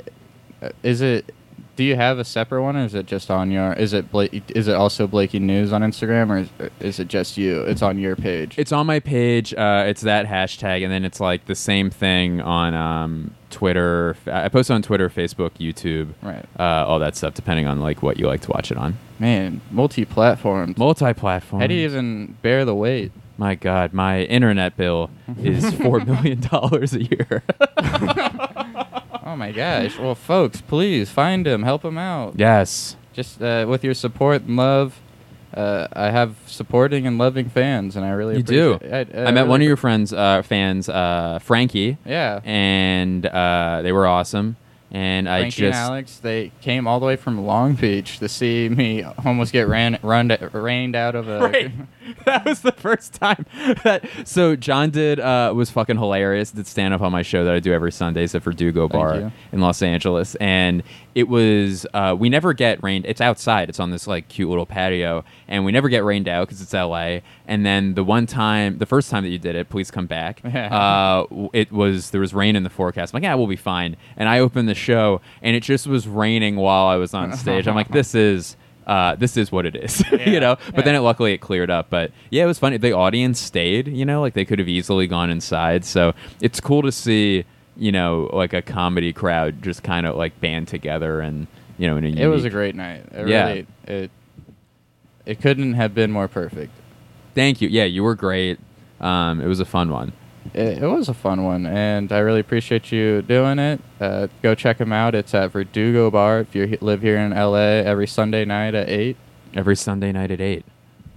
is 0.83 1.01
it? 1.01 1.33
Do 1.75 1.85
you 1.85 1.95
have 1.95 2.19
a 2.19 2.25
separate 2.25 2.61
one, 2.61 2.75
or 2.75 2.83
is 2.83 2.93
it 2.93 3.05
just 3.05 3.31
on 3.31 3.51
your? 3.51 3.71
Is 3.71 3.93
it 3.93 4.11
Blake? 4.11 4.43
Is 4.53 4.67
it 4.67 4.75
also 4.75 5.07
Blaking 5.07 5.47
News 5.47 5.71
on 5.71 5.81
Instagram, 5.81 6.29
or 6.29 6.37
is, 6.39 6.49
is 6.81 6.99
it 6.99 7.07
just 7.07 7.37
you? 7.37 7.61
It's 7.61 7.81
on 7.81 7.97
your 7.97 8.17
page. 8.17 8.55
It's 8.57 8.73
on 8.73 8.85
my 8.85 8.99
page. 8.99 9.53
Uh, 9.53 9.85
it's 9.87 10.01
that 10.01 10.25
hashtag, 10.25 10.83
and 10.83 10.91
then 10.91 11.05
it's 11.05 11.21
like 11.21 11.45
the 11.45 11.55
same 11.55 11.89
thing 11.89 12.41
on 12.41 12.73
um, 12.73 13.33
Twitter. 13.49 14.17
I 14.25 14.49
post 14.49 14.69
on 14.69 14.81
Twitter, 14.81 15.09
Facebook, 15.09 15.51
YouTube, 15.51 16.09
Right. 16.21 16.45
Uh, 16.59 16.85
all 16.85 16.99
that 16.99 17.15
stuff, 17.15 17.33
depending 17.33 17.65
on 17.65 17.79
like 17.79 18.03
what 18.03 18.19
you 18.19 18.27
like 18.27 18.41
to 18.41 18.51
watch 18.51 18.71
it 18.71 18.77
on. 18.77 18.97
Man, 19.17 19.61
multi-platform. 19.71 20.75
Multi-platform. 20.77 21.61
How 21.61 21.67
do 21.67 21.73
you 21.75 21.85
even 21.85 22.35
bear 22.41 22.65
the 22.65 22.75
weight? 22.75 23.13
My 23.39 23.55
God, 23.55 23.93
my 23.93 24.23
internet 24.23 24.75
bill 24.75 25.09
is 25.41 25.73
four 25.81 26.01
million 26.01 26.41
dollars 26.41 26.93
a 26.93 27.03
year. 27.03 27.41
Oh 29.21 29.35
my 29.35 29.51
gosh! 29.51 29.99
Well, 29.99 30.15
folks, 30.15 30.59
please 30.59 31.11
find 31.11 31.45
him, 31.45 31.61
help 31.61 31.85
him 31.85 31.99
out. 31.99 32.33
yes. 32.37 32.95
Just 33.13 33.39
uh, 33.41 33.65
with 33.69 33.83
your 33.83 33.93
support 33.93 34.41
and 34.43 34.55
love, 34.57 34.99
uh, 35.53 35.87
I 35.93 36.09
have 36.09 36.35
supporting 36.47 37.05
and 37.05 37.19
loving 37.19 37.47
fans, 37.47 37.95
and 37.95 38.03
I 38.03 38.09
really 38.09 38.37
You 38.37 38.43
do. 38.43 38.71
appreciate 38.73 39.15
I, 39.15 39.29
met 39.31 39.47
one 39.47 39.61
of 39.61 39.67
your 39.67 39.77
friends, 39.77 40.11
uh, 40.13 40.41
fans, 40.41 40.89
uh, 40.89 41.37
Frankie, 41.43 41.97
Yeah. 42.05 42.39
and 42.43 43.23
uh, 43.25 43.81
they 43.83 43.91
were 43.91 44.07
awesome. 44.07 44.55
And 44.91 45.29
I 45.29 45.41
Frankie 45.41 45.65
and 45.67 45.75
Alex, 45.75 46.17
they 46.17 46.51
came 46.61 46.87
all 46.87 46.99
the 46.99 47.05
way 47.05 47.15
from 47.15 47.45
Long 47.45 47.75
Beach 47.75 48.17
to 48.19 48.27
see 48.29 48.67
me 48.67 49.03
almost 49.03 49.53
get 49.53 49.67
ran, 49.67 49.99
run, 50.01 50.35
rained 50.53 50.95
out 50.95 51.13
of 51.13 51.27
a. 51.27 51.39
right. 51.49 51.71
that 52.25 52.45
was 52.45 52.61
the 52.61 52.71
first 52.71 53.13
time 53.13 53.45
that. 53.83 54.05
So 54.25 54.55
John 54.55 54.89
did 54.89 55.19
uh, 55.19 55.53
was 55.55 55.69
fucking 55.69 55.97
hilarious. 55.97 56.51
Did 56.51 56.67
stand 56.67 56.93
up 56.93 57.01
on 57.01 57.11
my 57.11 57.21
show 57.21 57.43
that 57.43 57.53
I 57.53 57.59
do 57.59 57.73
every 57.73 57.91
Sunday, 57.91 58.23
at 58.23 58.31
Verdugo 58.31 58.87
Thank 58.87 58.91
Bar 58.93 59.31
in 59.51 59.59
Los 59.59 59.81
Angeles, 59.81 60.35
and 60.35 60.83
it 61.15 61.27
was 61.27 61.85
uh, 61.93 62.15
we 62.17 62.29
never 62.29 62.53
get 62.53 62.81
rained. 62.83 63.05
It's 63.05 63.21
outside. 63.21 63.69
It's 63.69 63.79
on 63.79 63.91
this 63.91 64.07
like 64.07 64.27
cute 64.27 64.49
little 64.49 64.65
patio, 64.65 65.25
and 65.47 65.65
we 65.65 65.71
never 65.71 65.89
get 65.89 66.03
rained 66.03 66.27
out 66.27 66.47
because 66.47 66.61
it's 66.61 66.73
L.A. 66.73 67.23
And 67.47 67.65
then 67.65 67.95
the 67.95 68.03
one 68.03 68.25
time, 68.25 68.77
the 68.77 68.85
first 68.85 69.09
time 69.09 69.23
that 69.23 69.29
you 69.29 69.39
did 69.39 69.55
it, 69.55 69.69
please 69.69 69.91
come 69.91 70.07
back. 70.07 70.41
Uh, 70.69 71.25
it 71.53 71.71
was 71.71 72.11
there 72.11 72.21
was 72.21 72.33
rain 72.33 72.55
in 72.55 72.63
the 72.63 72.69
forecast. 72.69 73.13
I'm 73.13 73.17
like, 73.17 73.23
yeah, 73.23 73.33
we'll 73.35 73.47
be 73.47 73.55
fine. 73.55 73.95
And 74.17 74.29
I 74.29 74.39
opened 74.39 74.69
the 74.69 74.75
show, 74.75 75.19
and 75.41 75.55
it 75.55 75.63
just 75.63 75.87
was 75.87 76.07
raining 76.07 76.57
while 76.57 76.85
I 76.87 76.97
was 76.97 77.13
on 77.13 77.33
stage. 77.35 77.67
I'm 77.67 77.75
like, 77.75 77.89
this 77.89 78.13
is. 78.13 78.55
Uh, 78.89 79.13
this 79.15 79.37
is 79.37 79.51
what 79.51 79.67
it 79.67 79.75
is, 79.75 80.03
you 80.25 80.39
know. 80.39 80.55
But 80.65 80.77
Yeah. 80.77 80.81
then 80.81 80.95
it 80.95 80.99
luckily 81.01 81.33
it 81.33 81.37
cleared 81.41 81.69
up. 81.69 81.91
But 81.91 82.11
yeah, 82.31 82.43
it 82.43 82.47
was 82.47 82.57
funny. 82.57 82.77
The 82.77 82.91
audience 82.93 83.39
stayed, 83.39 83.87
you 83.87 84.03
know, 84.03 84.19
like 84.19 84.33
they 84.33 84.45
could 84.45 84.57
have 84.57 84.67
easily 84.67 85.05
gone 85.05 85.29
inside. 85.29 85.85
So 85.85 86.13
it's 86.41 86.59
cool 86.59 86.81
to 86.81 86.91
see, 86.91 87.45
you 87.77 87.91
know, 87.91 88.29
like 88.33 88.51
a 88.53 88.63
comedy 88.63 89.13
crowd 89.13 89.61
just 89.61 89.83
kind 89.83 90.07
of 90.07 90.15
like 90.15 90.41
band 90.41 90.67
together 90.67 91.21
and 91.21 91.45
you 91.77 91.85
know 91.87 91.97
in 91.97 92.03
a 92.03 92.07
It 92.07 92.25
was 92.27 92.45
a 92.45 92.49
great 92.49 92.73
night. 92.75 93.05
It 93.13 93.27
Yeah. 93.27 93.47
really, 93.47 93.67
it, 93.85 94.11
it 95.25 95.39
couldn't 95.41 95.73
have 95.75 95.93
been 95.93 96.11
more 96.11 96.27
perfect. 96.27 96.71
Thank 97.35 97.61
you. 97.61 97.69
Yeah, 97.69 97.83
you 97.85 98.03
were 98.03 98.15
great. 98.15 98.59
Um, 98.99 99.39
it 99.39 99.45
was 99.45 99.59
a 99.59 99.65
fun 99.65 99.91
one. 99.91 100.13
It, 100.53 100.81
it 100.83 100.87
was 100.87 101.09
a 101.09 101.13
fun 101.13 101.43
one, 101.43 101.65
and 101.65 102.11
I 102.11 102.19
really 102.19 102.39
appreciate 102.39 102.91
you 102.91 103.21
doing 103.21 103.59
it. 103.59 103.79
Uh, 104.01 104.27
go 104.41 104.55
check 104.55 104.77
them 104.79 104.91
out. 104.91 105.13
It's 105.15 105.33
at 105.33 105.51
Verdugo 105.51 106.09
Bar 106.09 106.39
if 106.41 106.55
you 106.55 106.77
live 106.81 107.01
here 107.01 107.17
in 107.17 107.31
LA 107.31 107.55
every 107.85 108.07
Sunday 108.07 108.45
night 108.45 108.73
at 108.75 108.89
8. 108.89 109.15
Every 109.55 109.75
Sunday 109.75 110.11
night 110.11 110.29
at 110.31 110.39
eight. 110.41 110.63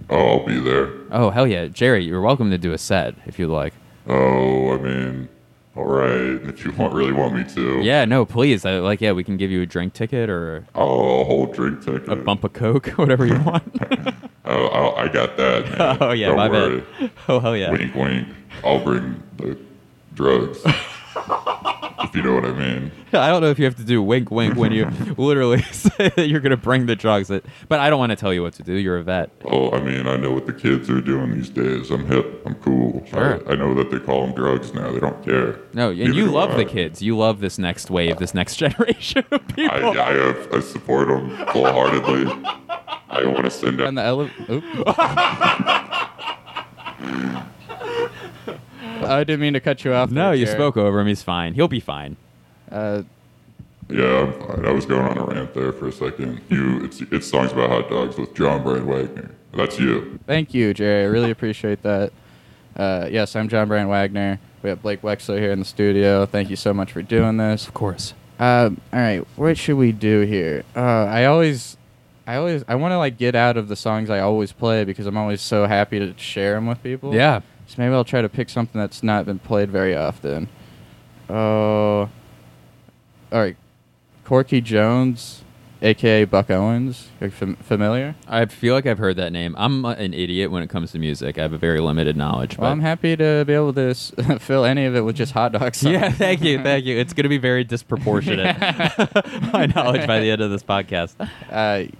Oh, 0.09 0.39
I'll 0.39 0.45
be 0.45 0.59
there. 0.59 0.89
Oh 1.11 1.29
hell 1.29 1.45
yeah, 1.47 1.67
Jerry, 1.67 2.03
you're 2.03 2.19
welcome 2.21 2.49
to 2.49 2.57
do 2.57 2.73
a 2.73 2.77
set 2.79 3.13
if 3.27 3.37
you'd 3.37 3.49
like. 3.51 3.73
Oh, 4.07 4.73
I 4.73 4.77
mean, 4.79 5.29
all 5.75 5.85
right. 5.85 6.41
If 6.49 6.65
you 6.65 6.71
want, 6.71 6.93
really 6.95 7.13
want 7.13 7.35
me 7.35 7.43
to. 7.53 7.79
Yeah, 7.81 8.05
no, 8.05 8.25
please. 8.25 8.65
I, 8.65 8.79
like, 8.79 9.01
yeah, 9.01 9.11
we 9.11 9.23
can 9.23 9.37
give 9.37 9.51
you 9.51 9.61
a 9.61 9.65
drink 9.67 9.93
ticket 9.93 10.29
or 10.31 10.65
Oh, 10.75 11.21
a 11.21 11.23
whole 11.25 11.45
drink 11.45 11.83
ticket. 11.85 12.09
a 12.09 12.15
bump 12.15 12.43
of 12.43 12.53
coke, 12.53 12.87
whatever 12.95 13.25
you 13.25 13.39
want. 13.41 13.63
Oh, 14.45 14.69
oh, 14.71 14.95
I 14.95 15.07
got 15.07 15.37
that. 15.37 15.77
Man. 15.77 15.97
oh 16.01 16.11
yeah, 16.11 16.27
Don't 16.27 16.37
my 16.37 16.49
worry. 16.49 16.83
bad. 16.99 17.11
Oh 17.29 17.39
hell 17.39 17.55
yeah. 17.55 17.71
Wink, 17.71 17.95
wink. 17.95 18.27
I'll 18.63 18.83
bring 18.83 19.21
the 19.37 19.57
drugs. 20.13 20.59
if 20.65 22.15
you 22.15 22.21
know 22.23 22.35
what 22.35 22.45
I 22.45 22.51
mean. 22.51 22.91
I 23.13 23.29
don't 23.29 23.41
know 23.41 23.49
if 23.49 23.59
you 23.59 23.65
have 23.65 23.75
to 23.75 23.83
do 23.83 24.01
wink 24.01 24.31
wink 24.31 24.55
when 24.55 24.71
you 24.71 24.85
literally 25.17 25.61
say 25.71 26.09
that 26.09 26.27
you're 26.27 26.41
gonna 26.41 26.57
bring 26.57 26.87
the 26.87 26.95
drugs. 26.95 27.29
That, 27.29 27.45
but 27.69 27.79
I 27.79 27.89
don't 27.89 27.99
want 27.99 28.09
to 28.11 28.15
tell 28.15 28.33
you 28.33 28.41
what 28.41 28.53
to 28.55 28.63
do. 28.63 28.73
You're 28.73 28.97
a 28.97 29.03
vet. 29.03 29.29
Oh, 29.45 29.71
I 29.71 29.81
mean, 29.81 30.07
I 30.07 30.17
know 30.17 30.31
what 30.31 30.45
the 30.45 30.53
kids 30.53 30.89
are 30.89 31.01
doing 31.01 31.33
these 31.33 31.49
days. 31.49 31.89
I'm 31.89 32.05
hip. 32.07 32.41
I'm 32.45 32.55
cool. 32.55 33.05
Sure. 33.05 33.41
I, 33.47 33.53
I 33.53 33.55
know 33.55 33.73
that 33.75 33.91
they 33.91 33.99
call 33.99 34.25
them 34.25 34.35
drugs 34.35 34.73
now. 34.73 34.91
They 34.91 34.99
don't 34.99 35.23
care. 35.23 35.59
No, 35.73 35.89
and 35.89 35.99
Neither 35.99 36.13
you 36.13 36.25
love 36.25 36.51
I. 36.51 36.57
the 36.57 36.65
kids. 36.65 37.01
You 37.01 37.17
love 37.17 37.39
this 37.39 37.57
next 37.57 37.89
wave, 37.89 38.17
this 38.17 38.33
next 38.33 38.55
generation 38.57 39.23
of 39.31 39.41
I, 39.41 39.53
people. 39.53 39.99
I, 39.99 40.13
have, 40.13 40.53
I 40.53 40.59
support 40.59 41.07
them 41.07 41.29
full 41.47 41.71
heartedly. 41.71 42.25
I 43.13 43.25
want 43.25 43.45
to 43.45 43.51
send 43.51 43.79
On 43.81 43.97
out. 43.97 44.01
the 44.01 44.03
elevator. 44.47 44.61
I 49.05 49.23
didn't 49.25 49.41
mean 49.41 49.53
to 49.53 49.59
cut 49.59 49.83
you 49.83 49.93
off. 49.93 50.09
no, 50.11 50.25
there, 50.27 50.35
you 50.35 50.45
Jared. 50.45 50.57
spoke 50.57 50.77
over 50.77 50.99
him. 50.99 51.07
He's 51.07 51.23
fine. 51.23 51.53
He'll 51.53 51.67
be 51.67 51.79
fine. 51.79 52.15
Uh, 52.71 53.03
Yeah, 53.89 54.21
I'm 54.21 54.33
fine. 54.33 54.65
I 54.65 54.71
was 54.71 54.85
going 54.85 55.05
on 55.05 55.17
a 55.17 55.25
rant 55.25 55.53
there 55.53 55.71
for 55.73 55.87
a 55.87 55.91
second. 55.91 56.41
You, 56.49 56.83
it's 56.85 57.01
it's 57.01 57.27
songs 57.27 57.51
about 57.51 57.69
hot 57.69 57.89
dogs 57.89 58.17
with 58.17 58.33
John 58.33 58.63
Brand 58.63 58.87
Wagner. 58.87 59.31
That's 59.53 59.77
you. 59.79 60.19
Thank 60.25 60.53
you, 60.53 60.73
Jerry. 60.73 61.03
I 61.03 61.07
really 61.07 61.31
appreciate 61.31 61.83
that. 61.83 62.11
Uh, 62.75 63.07
yes, 63.11 63.35
I'm 63.35 63.49
John 63.49 63.67
Brand 63.67 63.89
Wagner. 63.89 64.39
We 64.63 64.69
have 64.69 64.81
Blake 64.81 65.01
Wexler 65.01 65.37
here 65.37 65.51
in 65.51 65.59
the 65.59 65.65
studio. 65.65 66.25
Thank 66.25 66.49
you 66.49 66.55
so 66.55 66.73
much 66.73 66.91
for 66.93 67.01
doing 67.01 67.37
this. 67.37 67.67
Of 67.67 67.73
course. 67.73 68.13
Um, 68.39 68.79
all 68.91 68.99
right, 68.99 69.19
what 69.35 69.57
should 69.57 69.75
we 69.75 69.91
do 69.91 70.21
here? 70.21 70.63
Uh, 70.75 70.79
I 70.79 71.25
always, 71.25 71.77
I 72.25 72.35
always, 72.37 72.63
I 72.67 72.75
want 72.75 72.91
to 72.93 72.97
like 72.97 73.17
get 73.17 73.35
out 73.35 73.57
of 73.57 73.67
the 73.67 73.75
songs 73.75 74.09
I 74.09 74.19
always 74.19 74.51
play 74.51 74.83
because 74.85 75.05
I'm 75.05 75.17
always 75.17 75.41
so 75.41 75.65
happy 75.67 75.99
to 75.99 76.13
share 76.17 76.53
them 76.55 76.67
with 76.67 76.81
people. 76.81 77.13
Yeah. 77.13 77.41
So 77.67 77.75
maybe 77.77 77.93
I'll 77.93 78.03
try 78.05 78.21
to 78.21 78.29
pick 78.29 78.49
something 78.49 78.79
that's 78.79 79.03
not 79.03 79.25
been 79.25 79.39
played 79.39 79.69
very 79.71 79.95
often. 79.95 80.47
Oh, 81.29 82.09
all 83.31 83.39
right, 83.39 83.57
Corky 84.25 84.61
Jones 84.61 85.43
aka 85.81 86.23
Buck 86.23 86.49
Owens. 86.49 87.09
Are 87.19 87.25
you 87.25 87.31
fam- 87.31 87.55
familiar? 87.57 88.15
I 88.27 88.45
feel 88.45 88.73
like 88.73 88.85
I've 88.85 88.97
heard 88.99 89.17
that 89.17 89.31
name. 89.33 89.53
I'm 89.57 89.85
uh, 89.85 89.93
an 89.93 90.13
idiot 90.13 90.49
when 90.51 90.63
it 90.63 90.69
comes 90.69 90.91
to 90.93 90.99
music. 90.99 91.37
I 91.37 91.41
have 91.41 91.51
a 91.53 91.57
very 91.57 91.79
limited 91.81 92.15
knowledge. 92.15 92.57
Well, 92.57 92.69
but 92.69 92.71
I'm 92.71 92.79
happy 92.79 93.15
to 93.17 93.43
be 93.45 93.53
able 93.53 93.73
to 93.73 93.89
s- 93.89 94.11
fill 94.39 94.63
any 94.65 94.85
of 94.85 94.95
it 94.95 95.01
with 95.01 95.15
just 95.17 95.33
hot 95.33 95.51
dogs. 95.51 95.83
Yeah, 95.93 96.09
thank 96.11 96.41
you, 96.41 96.61
thank 96.63 96.85
you. 96.85 96.97
It's 96.97 97.11
going 97.13 97.23
to 97.23 97.29
be 97.29 97.37
very 97.37 97.63
disproportionate 97.65 98.57
my 99.53 99.65
knowledge 99.65 100.07
by 100.07 100.19
the 100.21 100.31
end 100.31 100.41
of 100.41 100.51
this 100.51 100.63
podcast. 100.63 101.15
uh, 101.51 101.91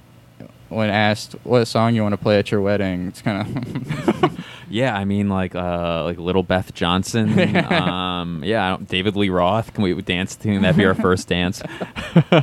when 0.74 0.90
asked 0.90 1.34
what 1.44 1.66
song 1.66 1.96
you 1.96 2.02
want 2.04 2.14
to 2.14 2.18
play 2.18 2.40
at 2.40 2.52
your 2.52 2.62
wedding, 2.62 3.08
it's 3.08 3.22
kind 3.22 3.42
of 3.42 4.40
Yeah, 4.70 4.96
I 4.96 5.06
mean 5.06 5.30
like 5.30 5.54
uh 5.56 6.04
like 6.04 6.18
Little 6.18 6.44
Beth 6.44 6.74
Johnson. 6.74 7.40
um, 7.72 8.44
yeah, 8.44 8.66
I 8.66 8.70
don't, 8.70 8.88
David 8.88 9.16
Lee 9.16 9.30
Roth. 9.30 9.74
Can 9.74 9.84
we 9.84 10.02
dance 10.02 10.36
to 10.38 10.60
that? 10.62 10.76
Be 10.76 10.86
our 10.86 10.96
first 10.96 11.28
dance. 11.28 11.62
all 12.32 12.42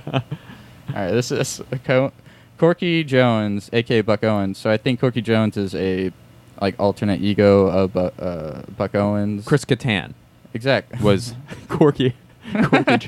right. 0.95 1.11
This 1.11 1.33
is 1.33 1.61
Co- 1.85 2.13
Corky 2.57 3.03
Jones, 3.03 3.69
aka 3.73 4.03
Buck 4.03 4.23
Owens. 4.23 4.59
So 4.59 4.71
I 4.71 4.77
think 4.77 5.01
Corky 5.01 5.23
Jones 5.23 5.57
is 5.57 5.75
a 5.75 6.13
like 6.61 6.79
alternate 6.79 7.21
ego 7.21 7.67
of 7.67 7.97
uh, 7.97 8.63
Buck 8.77 8.95
Owens. 8.95 9.45
Chris 9.45 9.65
Kattan 9.65 10.15
exact 10.55 11.01
was 11.01 11.35
Corky. 11.69 12.15
Corky 12.65 13.07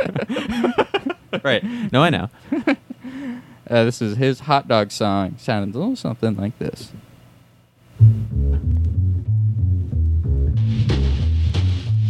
right. 1.44 1.62
No, 1.92 2.02
I 2.02 2.10
know. 2.10 2.28
Uh, 3.70 3.84
this 3.84 4.02
is 4.02 4.16
his 4.16 4.40
hot 4.40 4.66
dog 4.66 4.90
song. 4.90 5.36
Sounded 5.38 5.74
a 5.74 5.78
little 5.78 5.96
something 5.96 6.36
like 6.36 6.58
this. 6.58 6.92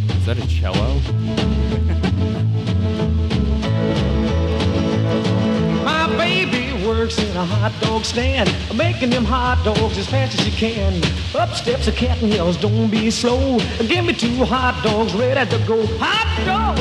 Is 0.09 0.25
that 0.25 0.37
a 0.37 0.47
cello? 0.47 0.99
My 5.83 6.07
baby 6.17 6.85
works 6.85 7.19
in 7.19 7.35
a 7.37 7.45
hot 7.45 7.71
dog 7.81 8.03
stand, 8.03 8.53
making 8.75 9.11
them 9.11 9.25
hot 9.25 9.63
dogs 9.63 9.97
as 9.97 10.07
fast 10.07 10.37
as 10.39 10.45
she 10.45 10.51
can. 10.51 11.01
Up 11.35 11.53
steps 11.53 11.87
a 11.87 11.91
cat 11.91 12.21
and 12.21 12.33
yells, 12.33 12.57
don't 12.57 12.89
be 12.89 13.11
slow. 13.11 13.59
Give 13.87 14.05
me 14.05 14.13
two 14.13 14.43
hot 14.45 14.81
dogs 14.83 15.13
ready 15.13 15.49
to 15.49 15.57
go. 15.67 15.85
Hot 15.99 16.45
dog, 16.45 16.77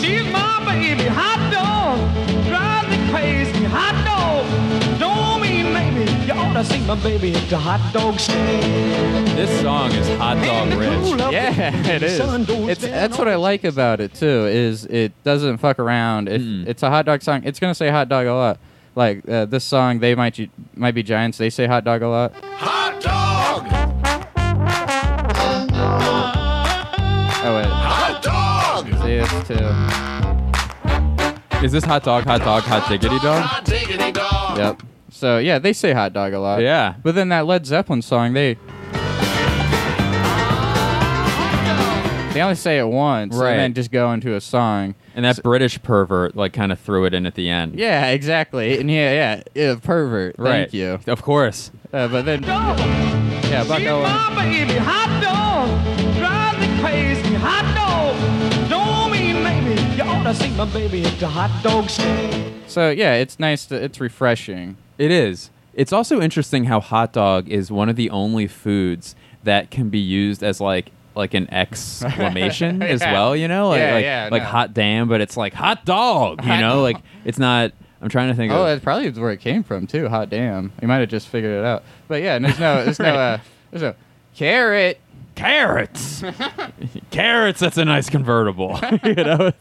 she's 0.00 0.24
my 0.32 0.64
baby. 0.64 1.04
Hot 1.08 1.33
maybe. 6.54 6.54
You 6.54 6.56
ought 6.58 6.62
to 6.62 6.64
see 6.64 6.80
my 6.86 6.94
baby 7.02 7.34
at 7.34 7.48
the 7.50 7.58
hot 7.58 7.92
dog 7.92 8.18
stand. 8.20 9.26
This 9.38 9.50
song 9.60 9.90
is 9.92 10.06
hot 10.18 10.36
dog 10.44 10.72
rich. 10.78 11.20
Yeah, 11.32 11.74
it 11.88 12.02
is. 12.02 12.20
It's 12.68 12.80
that's 12.82 13.18
what 13.18 13.28
I 13.28 13.34
like 13.36 13.64
about 13.64 14.00
it 14.00 14.14
too. 14.14 14.46
Is 14.46 14.84
it 14.86 15.12
doesn't 15.24 15.58
fuck 15.58 15.78
around. 15.78 16.28
It, 16.28 16.40
Mm. 16.44 16.66
It's 16.66 16.82
a 16.82 16.90
hot 16.90 17.06
dog 17.06 17.22
song. 17.22 17.42
It's 17.44 17.58
gonna 17.60 17.74
say 17.74 17.88
hot 17.90 18.08
dog 18.08 18.26
a 18.26 18.34
lot. 18.34 18.58
Like 18.94 19.26
uh, 19.28 19.44
this 19.46 19.64
song, 19.64 19.98
they 20.00 20.14
might 20.14 20.34
Gi- 20.34 20.50
might 20.76 20.94
be 20.94 21.02
giants. 21.02 21.38
They 21.38 21.48
say 21.50 21.66
hot 21.66 21.84
dog 21.84 22.02
a 22.02 22.08
lot. 22.08 22.32
Hot 22.44 23.00
dog! 23.00 23.66
Oh 27.46 27.56
wait, 27.56 27.66
Hot 27.66 28.22
dog! 28.22 28.86
see 29.02 29.16
this 29.18 29.30
too. 29.48 29.66
Is 31.64 31.72
this 31.72 31.84
hot 31.84 32.02
dog, 32.04 32.24
hot 32.24 32.40
dog, 32.40 32.62
hot 32.64 32.88
diggity 32.88 33.18
dog? 33.18 33.42
Hot 33.42 33.64
diggity 33.64 34.12
dog! 34.12 34.58
Yep. 34.58 34.82
So 35.14 35.38
yeah, 35.38 35.60
they 35.60 35.72
say 35.72 35.92
hot 35.92 36.12
dog 36.12 36.32
a 36.32 36.40
lot. 36.40 36.60
Yeah. 36.60 36.94
But 37.02 37.14
then 37.14 37.28
that 37.28 37.46
Led 37.46 37.64
Zeppelin 37.66 38.02
song, 38.02 38.32
they 38.32 38.54
they 42.34 42.42
only 42.42 42.56
say 42.56 42.80
it 42.80 42.88
once, 42.88 43.36
Right. 43.36 43.52
and 43.52 43.60
then 43.60 43.74
just 43.74 43.92
go 43.92 44.10
into 44.12 44.34
a 44.34 44.40
song. 44.40 44.96
And 45.14 45.24
that 45.24 45.40
British 45.44 45.80
pervert 45.84 46.34
like 46.34 46.52
kind 46.52 46.72
of 46.72 46.80
threw 46.80 47.04
it 47.04 47.14
in 47.14 47.26
at 47.26 47.36
the 47.36 47.48
end. 47.48 47.78
Yeah, 47.78 48.08
exactly. 48.08 48.76
And 48.80 48.90
yeah, 48.90 49.12
yeah, 49.12 49.42
yeah 49.54 49.74
pervert. 49.80 50.34
Right. 50.36 50.68
Thank 50.68 50.74
you. 50.74 50.98
Of 51.06 51.22
course. 51.22 51.70
Uh, 51.92 52.08
but 52.08 52.24
then, 52.24 52.42
Dog. 52.42 52.76
yeah, 52.80 53.62
Buck 53.68 53.78
She's 53.78 53.86
Owens. 53.86 54.08
my 54.12 54.34
baby, 54.50 54.72
hot 54.78 55.22
dog, 55.22 56.16
drives 56.18 56.58
me 56.58 56.80
crazy, 56.82 57.34
hot 57.36 57.72
dog. 57.76 58.68
Don't 58.68 59.12
mean 59.12 59.44
maybe 59.44 59.80
you 59.94 60.02
ought 60.02 60.24
to 60.24 60.34
see 60.34 60.50
my 60.56 60.64
baby 60.64 61.04
at 61.04 61.16
the 61.20 61.28
hot 61.28 61.62
dog 61.62 61.88
stand. 61.88 62.52
So 62.66 62.90
yeah, 62.90 63.14
it's 63.14 63.38
nice. 63.38 63.66
To, 63.66 63.76
it's 63.76 64.00
refreshing. 64.00 64.76
It 64.98 65.10
is. 65.10 65.50
It's 65.74 65.92
also 65.92 66.20
interesting 66.20 66.64
how 66.64 66.80
hot 66.80 67.12
dog 67.12 67.48
is 67.48 67.70
one 67.70 67.88
of 67.88 67.96
the 67.96 68.10
only 68.10 68.46
foods 68.46 69.14
that 69.42 69.70
can 69.70 69.90
be 69.90 69.98
used 69.98 70.42
as 70.42 70.60
like 70.60 70.90
like 71.16 71.32
an 71.34 71.48
exclamation 71.52 72.82
as 72.82 73.00
well, 73.00 73.36
you 73.36 73.46
know? 73.48 73.68
Like 73.68 73.80
Yeah, 73.80 73.94
like, 73.94 74.04
yeah, 74.04 74.28
like 74.32 74.42
no. 74.42 74.48
hot 74.48 74.74
damn, 74.74 75.08
but 75.08 75.20
it's 75.20 75.36
like 75.36 75.52
hot 75.54 75.84
dog, 75.84 76.42
you 76.42 76.48
Hot 76.48 76.60
know? 76.60 76.70
dog. 76.76 76.82
Like 76.82 76.96
it's 77.24 77.38
not 77.38 77.72
I'm 78.02 78.08
trying 78.08 78.28
to 78.28 78.34
think 78.34 78.52
Oh, 78.52 78.60
of 78.62 78.66
that's 78.66 78.82
probably 78.84 79.10
where 79.10 79.30
it 79.32 79.40
came 79.40 79.62
from 79.62 79.86
too. 79.86 80.08
Hot 80.08 80.28
damn! 80.28 80.72
You 80.82 80.88
might 80.88 80.98
have 80.98 81.08
just 81.08 81.28
figured 81.28 81.58
it 81.58 81.64
out. 81.64 81.82
But 82.08 82.22
yeah, 82.22 82.38
there's 82.38 82.58
no, 82.60 82.84
there's 82.84 82.98
no, 83.00 83.14
uh, 83.14 83.38
there's 83.70 83.82
no 83.82 83.94
carrot. 84.34 85.00
carrots. 85.36 86.22
carrots, 87.10 87.60
that's 87.60 87.78
a 87.78 87.84
nice 87.84 88.10
convertible. 88.10 88.78
you 89.04 89.14
know? 89.14 89.52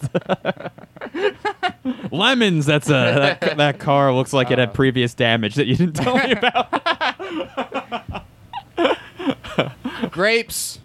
Lemons, 2.11 2.65
that's 2.65 2.87
a 2.87 3.37
that, 3.41 3.57
that 3.57 3.79
car 3.79 4.13
looks 4.13 4.33
like 4.33 4.51
it 4.51 4.57
had 4.57 4.73
previous 4.73 5.13
damage 5.13 5.55
that 5.55 5.67
you 5.67 5.75
didn't 5.75 5.95
tell 5.95 6.15
me 6.15 6.31
about. 6.31 6.69
Grapes. 10.11 10.79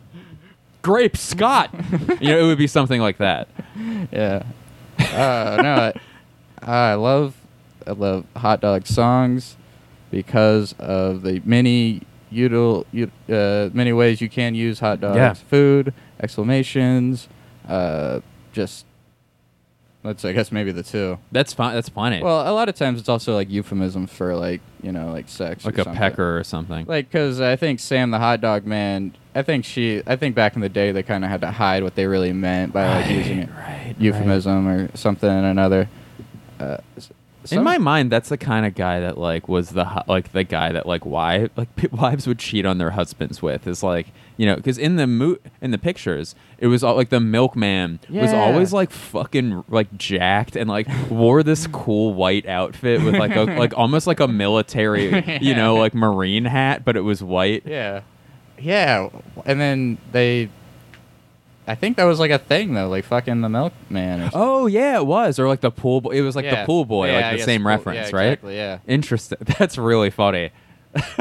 Grape 0.83 1.17
Scott. 1.17 1.75
you 2.21 2.31
know, 2.31 2.39
it 2.39 2.47
would 2.47 2.59
be 2.59 2.67
something 2.67 3.01
like 3.01 3.19
that. 3.19 3.49
Yeah. 4.11 4.43
Uh, 4.99 5.61
no, 5.63 5.93
I, 6.63 6.91
I 6.91 6.95
love, 6.95 7.35
I 7.87 7.93
love 7.93 8.25
hot 8.37 8.61
dog 8.61 8.87
songs 8.87 9.57
because 10.11 10.75
of 10.79 11.23
the 11.23 11.43
many 11.45 12.03
util, 12.33 12.85
uh, 13.29 13.71
many 13.75 13.93
ways 13.93 14.21
you 14.21 14.29
can 14.29 14.55
use 14.55 14.81
hot 14.81 15.01
dogs. 15.01 15.17
Yeah. 15.17 15.35
Food, 15.35 15.93
exclamations, 16.21 17.29
uh, 17.69 18.21
just. 18.53 18.87
Let's. 20.09 20.25
I 20.25 20.33
guess 20.33 20.51
maybe 20.51 20.73
the 20.73 20.83
two. 20.83 21.19
That's 21.33 21.53
fine. 21.53 21.75
That's 21.75 21.91
plenty. 21.91 22.23
Well, 22.23 22.51
a 22.51 22.55
lot 22.55 22.71
of 22.71 22.75
times 22.75 22.99
it's 22.99 23.11
also 23.11 23.35
like 23.35 23.51
euphemism 23.51 24.07
for 24.07 24.35
like 24.35 24.63
you 24.83 24.91
know 24.91 25.13
like 25.13 25.29
sex. 25.29 25.67
like 25.67 25.77
or 25.77 25.83
a 25.83 25.85
something. 25.85 25.99
pecker 25.99 26.39
or 26.39 26.45
something. 26.45 26.87
Like, 26.87 27.11
because 27.11 27.43
I 27.43 27.57
think 27.57 27.79
Sam 27.79 28.11
the 28.11 28.19
hot 28.19 28.41
dog 28.41 28.65
man, 28.65 29.15
I 29.35 29.43
think 29.43 29.67
she, 29.67 30.03
I 30.07 30.17
think 30.17 30.35
back 30.35 30.55
in 30.55 30.63
the 30.63 30.71
day 30.71 30.93
they 30.93 31.03
kind 31.03 31.25
of 31.25 31.31
had 31.31 31.43
to 31.43 31.51
hide 31.51 31.83
what 31.83 31.95
they 31.95 32.07
really 32.07 32.33
meant 32.33 32.73
by 32.73 33.03
like 33.03 33.11
using 33.11 33.41
it 33.41 33.51
right, 33.51 33.95
euphemism 33.99 34.67
or 34.67 34.97
something 34.97 35.29
or 35.29 35.51
another. 35.51 35.91
Uh, 36.59 36.79
In 37.57 37.63
my 37.65 37.79
mind, 37.79 38.11
that's 38.13 38.29
the 38.29 38.37
kind 38.39 38.65
of 38.67 38.75
guy 38.75 39.01
that 39.01 39.19
like 39.19 39.49
was 39.49 39.71
the 39.71 39.85
hu- 39.85 40.01
like 40.09 40.33
the 40.33 40.45
guy 40.45 40.73
that 40.73 40.87
like 40.87 41.07
why 41.07 41.49
like 41.57 41.75
p- 41.77 41.87
wives 41.93 42.27
would 42.27 42.39
cheat 42.39 42.65
on 42.67 42.79
their 42.79 42.91
husbands 42.91 43.41
with 43.43 43.67
is 43.67 43.83
like 43.83 44.09
you 44.37 44.47
know 44.47 44.57
because 44.57 44.79
in 44.79 44.97
the 44.97 45.07
mo- 45.07 45.39
in 45.61 45.71
the 45.71 45.79
pictures 45.79 46.35
it 46.59 46.67
was 46.69 46.85
all 46.85 46.95
like 46.95 47.09
the 47.11 47.21
milkman 47.21 47.99
was 48.11 48.33
Yeah. 48.33 48.41
always 48.41 48.73
like 48.73 48.91
fucking 48.91 49.65
like 49.69 49.97
jacked 49.97 50.57
and 50.57 50.69
like 50.69 50.87
wore 51.11 51.43
this 51.43 51.67
cool 51.69 52.15
white 52.15 52.47
outfit 52.47 53.03
with 53.03 53.15
like 53.17 53.35
a 53.35 53.43
like 53.59 53.73
almost 53.77 54.07
like 54.07 54.21
a 54.21 54.29
military 54.29 55.39
you 55.43 55.55
know 55.55 55.75
like 55.77 55.95
marine 55.95 56.45
hat 56.45 56.85
but 56.85 56.97
it 56.97 57.01
was 57.03 57.23
white. 57.23 57.63
Yeah, 57.67 58.03
yeah, 58.59 59.09
and 59.47 59.61
then 59.61 59.99
they, 60.13 60.49
I 61.69 61.75
think 61.75 61.97
that 61.99 62.05
was 62.05 62.19
like 62.19 62.31
a 62.31 62.39
thing 62.39 62.75
though, 62.75 62.89
like 62.89 63.05
fucking 63.05 63.41
the 63.43 63.49
milkman. 63.49 64.21
Or 64.21 64.23
something. 64.25 64.41
oh 64.41 64.67
yeah 64.67 64.97
it 64.97 65.07
was 65.07 65.39
or 65.39 65.47
like 65.47 65.61
the 65.61 65.71
pool 65.71 66.01
boy 66.01 66.11
it 66.13 66.23
was 66.23 66.35
like 66.35 66.45
Yeah. 66.47 66.63
the 66.63 66.67
pool 66.67 66.85
boy 66.85 67.09
Yeah, 67.09 67.17
like 67.21 67.31
the 67.33 67.37
guess 67.37 67.45
same 67.47 67.61
pool- 67.63 67.69
reference 67.69 68.11
yeah, 68.11 68.17
right 68.17 68.27
exactly, 68.33 68.57
yeah. 68.57 68.79
interesting 68.87 69.39
that's 69.59 69.77
really 69.79 70.11
funny 70.11 70.51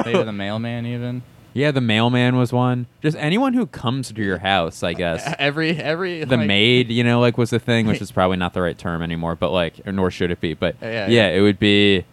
maybe 0.05 0.23
the 0.23 0.31
mailman 0.31 0.85
even. 0.85 1.21
Yeah, 1.53 1.71
the 1.71 1.81
mailman 1.81 2.35
was 2.37 2.53
one. 2.53 2.85
Just 3.01 3.17
anyone 3.17 3.53
who 3.55 3.65
comes 3.65 4.11
to 4.11 4.21
your 4.21 4.37
house, 4.37 4.83
I 4.83 4.93
guess. 4.93 5.33
Every 5.39 5.71
every 5.75 6.23
The 6.23 6.37
like, 6.37 6.45
maid, 6.45 6.89
you 6.91 7.03
know, 7.03 7.19
like 7.19 7.35
was 7.35 7.49
the 7.49 7.57
thing, 7.57 7.87
which 7.87 7.99
is 7.99 8.11
probably 8.11 8.37
not 8.37 8.53
the 8.53 8.61
right 8.61 8.77
term 8.77 9.01
anymore, 9.01 9.35
but 9.35 9.49
like, 9.51 9.81
or 9.87 9.91
nor 9.91 10.11
should 10.11 10.29
it 10.29 10.39
be. 10.39 10.53
But 10.53 10.75
Yeah, 10.81 10.89
yeah, 10.91 11.07
yeah. 11.07 11.27
it 11.29 11.41
would 11.41 11.57
be. 11.57 12.05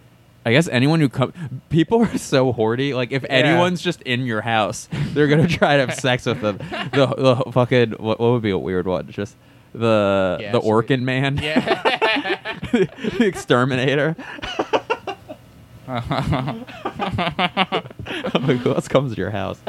I 0.46 0.52
guess 0.52 0.68
anyone 0.68 1.00
who 1.00 1.08
come, 1.08 1.32
people 1.70 2.02
are 2.02 2.18
so 2.18 2.52
horny. 2.52 2.92
Like, 2.94 3.12
if 3.12 3.24
anyone's 3.28 3.80
just 3.80 4.02
in 4.02 4.26
your 4.26 4.40
house, 4.42 4.88
they're 5.12 5.26
gonna 5.28 5.48
try 5.48 5.76
to 5.78 5.86
have 5.86 5.94
sex 5.98 6.26
with 6.26 6.40
them. 6.42 6.58
The, 6.58 7.42
the 7.44 7.52
fucking 7.52 7.92
what, 7.92 8.20
what 8.20 8.32
would 8.32 8.42
be 8.42 8.50
a 8.50 8.58
weird 8.58 8.86
one? 8.86 9.10
Just 9.10 9.36
the 9.74 10.36
Yeah, 10.40 10.52
the 10.52 10.60
so- 10.60 10.68
Orkin 10.68 11.00
man, 11.02 11.38
Yeah. 11.42 12.58
the 12.72 13.24
exterminator. 13.24 14.16
like, 15.86 16.04
who 18.58 18.74
else 18.74 18.88
comes 18.88 19.14
to 19.14 19.20
your 19.20 19.30
house? 19.30 19.60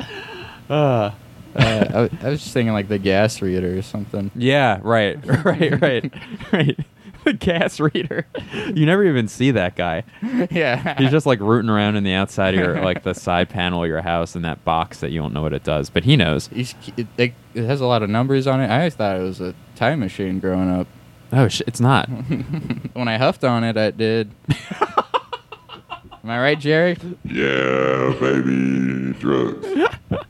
Uh, 0.69 1.11
Uh, 1.57 1.85
I, 1.93 2.01
was- 2.01 2.11
I 2.21 2.29
was 2.31 2.41
just 2.41 2.53
thinking 2.53 2.73
like 2.73 2.89
the 2.89 2.99
gas 2.99 3.41
reader 3.41 3.77
or 3.77 3.81
something. 3.81 4.29
Yeah, 4.35 4.79
right, 4.83 5.17
right, 5.45 5.81
right, 5.81 6.13
right. 6.51 6.77
The 7.25 7.33
gas 7.39 7.79
reader. 7.79 8.25
You 8.75 8.85
never 8.85 9.03
even 9.05 9.27
see 9.27 9.51
that 9.51 9.75
guy. 9.75 10.03
yeah. 10.51 10.97
He's 10.97 11.11
just 11.11 11.25
like 11.25 11.39
rooting 11.39 11.69
around 11.69 11.95
in 11.97 12.03
the 12.03 12.13
outside 12.13 12.53
of 12.55 12.59
your, 12.59 12.81
like 12.81 13.03
the 13.03 13.13
side 13.13 13.47
panel 13.49 13.83
of 13.83 13.87
your 13.89 14.01
house 14.01 14.35
in 14.35 14.41
that 14.41 14.63
box 14.65 14.99
that 15.01 15.11
you 15.11 15.21
don't 15.21 15.33
know 15.33 15.41
what 15.41 15.53
it 15.53 15.63
does, 15.63 15.89
but 15.89 16.03
he 16.03 16.15
knows. 16.15 16.47
He's, 16.47 16.73
it, 16.97 17.07
it 17.17 17.33
has 17.65 17.79
a 17.81 17.85
lot 17.85 18.01
of 18.03 18.09
numbers 18.09 18.47
on 18.47 18.59
it. 18.61 18.67
I 18.67 18.77
always 18.77 18.95
thought 18.95 19.15
it 19.17 19.21
was 19.23 19.39
a 19.41 19.53
time 19.75 19.99
machine 19.99 20.39
growing 20.39 20.69
up. 20.69 20.87
Oh, 21.31 21.47
sh- 21.47 21.61
it's 21.67 21.79
not. 21.79 22.07
when 22.09 23.07
I 23.07 23.17
huffed 23.17 23.43
on 23.43 23.63
it, 23.63 23.77
I 23.77 23.91
did. 23.91 24.31
Am 24.49 26.29
I 26.31 26.39
right, 26.39 26.59
Jerry? 26.59 26.97
Yeah, 27.23 28.15
baby, 28.19 29.13
drugs. 29.19 29.67
All 30.11 30.21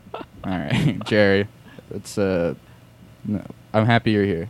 right, 0.44 1.00
Jerry. 1.06 1.48
It's 1.92 2.18
uh, 2.18 2.56
no, 3.24 3.44
I'm 3.74 3.86
happy 3.86 4.12
you're 4.12 4.26
here, 4.26 4.50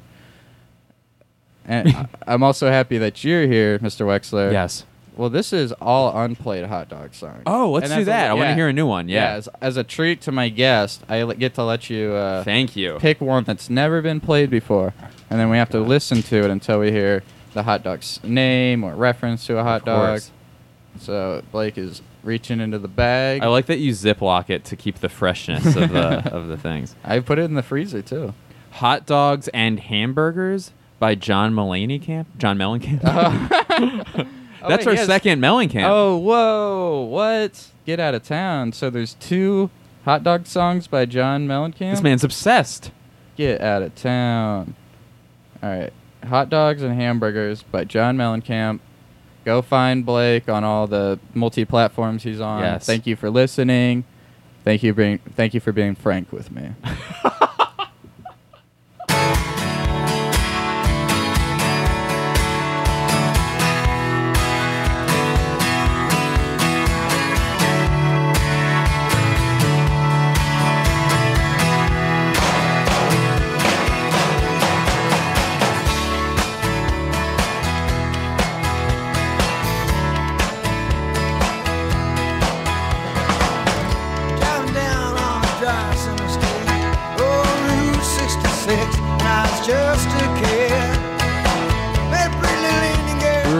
and 1.67 1.89
I- 1.89 2.07
I'm 2.27 2.43
also 2.43 2.69
happy 2.69 2.97
that 2.99 3.23
you're 3.23 3.47
here, 3.47 3.79
Mr. 3.79 4.05
Wexler. 4.05 4.51
Yes. 4.51 4.85
Well, 5.17 5.29
this 5.29 5.53
is 5.53 5.71
all 5.81 6.15
unplayed 6.17 6.65
hot 6.65 6.89
dog 6.89 7.13
songs. 7.13 7.43
Oh, 7.45 7.71
let's 7.71 7.85
And 7.85 7.93
do 7.97 8.01
as 8.01 8.07
a- 8.07 8.11
that. 8.11 8.29
I 8.31 8.33
want 8.33 8.45
to 8.47 8.49
yeah. 8.49 8.55
hear 8.55 8.67
a 8.67 8.73
new 8.73 8.85
one. 8.85 9.07
Yeah. 9.07 9.31
as, 9.35 9.47
as 9.61 9.77
a 9.77 9.83
treat 9.83 10.19
to 10.23 10.31
my 10.33 10.49
guest, 10.49 11.03
I 11.07 11.19
l- 11.21 11.31
get 11.31 11.53
to 11.55 11.63
let 11.63 11.89
you 11.89 12.11
uh, 12.11 12.43
Thank 12.43 12.75
you. 12.75 12.97
pick 12.99 13.21
one 13.21 13.45
that's 13.45 13.69
never 13.69 14.01
been 14.01 14.19
played 14.19 14.49
before, 14.49 14.93
and 15.29 15.39
then 15.39 15.49
we 15.49 15.55
have 15.57 15.69
to 15.69 15.79
listen 15.79 16.21
to 16.23 16.37
it 16.43 16.49
until 16.51 16.79
we 16.81 16.91
hear 16.91 17.23
the 17.53 17.63
hot 17.63 17.81
dog's 17.83 18.19
name 18.25 18.83
or 18.83 18.93
reference 18.93 19.45
to 19.47 19.57
a 19.57 19.63
hot 19.63 19.81
Of 19.81 19.85
dog. 19.85 20.07
course. 20.09 20.31
So 20.99 21.43
Blake 21.51 21.77
is 21.77 22.01
reaching 22.23 22.59
into 22.59 22.77
the 22.79 22.87
bag. 22.89 23.41
I 23.41 23.47
like 23.47 23.67
that 23.67 23.79
you 23.79 23.91
ziplock 23.93 24.49
it 24.49 24.65
to 24.65 24.75
keep 24.75 24.99
the 24.99 25.09
freshness 25.09 25.65
of 25.77 25.89
the 25.91 26.29
of 26.33 26.47
the 26.47 26.57
things. 26.57 26.93
I 27.05 27.19
put 27.21 27.39
it 27.39 27.43
in 27.43 27.53
the 27.53 27.63
freezer 27.63 28.01
too. 28.01 28.33
Hot 28.71 29.05
dogs 29.05 29.47
and 29.49 29.79
hamburgers 29.79 30.71
by 30.99 31.15
John 31.15 31.53
Mulaney 31.53 32.01
Camp. 32.01 32.27
John 32.37 32.57
Mellencamp. 32.57 33.01
Oh, 34.65 34.69
That's 34.69 34.83
wait, 34.83 34.93
our 34.93 34.95
yes. 34.95 35.05
second 35.05 35.39
Mellencamp. 35.41 35.85
Oh, 35.87 36.17
whoa! 36.17 37.07
What? 37.11 37.67
Get 37.85 37.99
out 37.99 38.15
of 38.15 38.23
town. 38.23 38.71
So 38.71 38.89
there's 38.89 39.13
two 39.15 39.69
hot 40.05 40.23
dog 40.23 40.47
songs 40.47 40.87
by 40.87 41.05
John 41.05 41.47
Mellencamp. 41.47 41.91
This 41.91 42.01
man's 42.01 42.23
obsessed. 42.23 42.89
Get 43.37 43.61
out 43.61 43.83
of 43.83 43.93
town. 43.93 44.73
All 45.61 45.69
right, 45.69 45.93
hot 46.27 46.49
dogs 46.49 46.81
and 46.81 46.95
hamburgers 46.99 47.61
by 47.61 47.83
John 47.83 48.17
Mellencamp. 48.17 48.79
Go 49.43 49.61
find 49.61 50.03
Blake 50.03 50.49
on 50.49 50.63
all 50.63 50.87
the 50.87 51.19
multi-platforms 51.35 52.23
he's 52.23 52.41
on. 52.41 52.61
Yes. 52.61 52.87
Thank 52.87 53.05
you 53.05 53.15
for 53.15 53.29
listening. 53.29 54.03
Thank 54.63 54.81
you 54.81 54.95
being 54.95 55.19
thank 55.35 55.53
you 55.53 55.59
for 55.59 55.73
being 55.73 55.93
frank 55.93 56.31
with 56.31 56.51
me. 56.51 56.71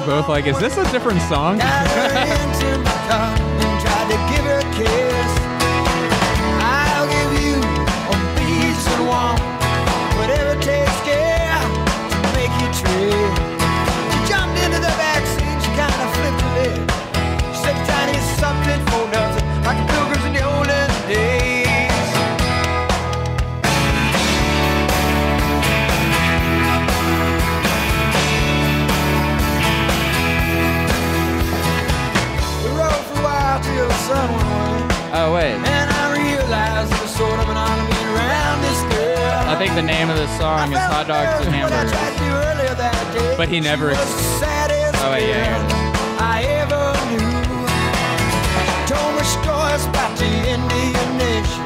both 0.06 0.28
like, 0.30 0.46
"Is 0.46 0.60
this 0.60 0.78
a 0.78 0.84
different 0.92 1.22
song?" 1.24 1.60
Oh 35.18 35.34
wait, 35.34 35.54
And 35.56 35.90
I 35.92 36.12
realized 36.12 36.92
it 36.92 37.02
was 37.02 37.16
sort 37.16 37.40
of 37.40 37.48
an 37.48 37.56
around 37.56 38.62
this 38.62 38.82
girl. 38.92 39.48
I 39.48 39.56
think 39.58 39.74
the 39.74 39.82
name 39.82 40.10
of 40.10 40.18
the 40.18 40.28
song 40.38 40.74
is 40.74 40.80
Hot 40.80 41.08
Dogs 41.08 41.46
and 41.46 41.56
Hamburgers. 41.56 41.92
But 43.38 43.48
he 43.48 43.60
never 43.62 43.92
ex- 43.92 44.02
Oh, 45.08 45.12
wait, 45.12 45.30
yeah. 45.30 45.56
I 46.20 46.44
ever 46.60 46.84
knew. 47.08 47.32
Told 48.92 49.16
me 49.16 49.24
stories 49.24 49.86
about 49.88 50.18
the 50.18 50.28
Indian 50.28 51.10
nation. 51.18 51.64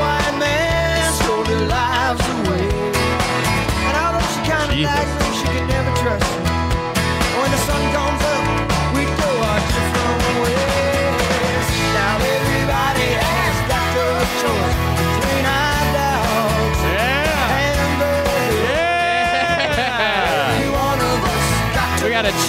White 0.00 0.36
man 0.40 1.12
stole 1.20 1.44
their 1.44 1.66
lives 1.68 2.24
away. 2.40 2.68
And 3.84 3.94
although 4.00 4.24
she 4.32 4.40
kind 4.48 4.70
of 4.72 4.78
liked 4.80 5.12
me, 5.20 5.28
she 5.36 5.46
could 5.52 5.68
never 5.68 5.92
trust 6.00 6.24
me. 6.40 6.48
When 7.36 7.50
the 7.52 7.60
sun 7.68 7.82
comes 7.92 8.22
up, 8.24 8.44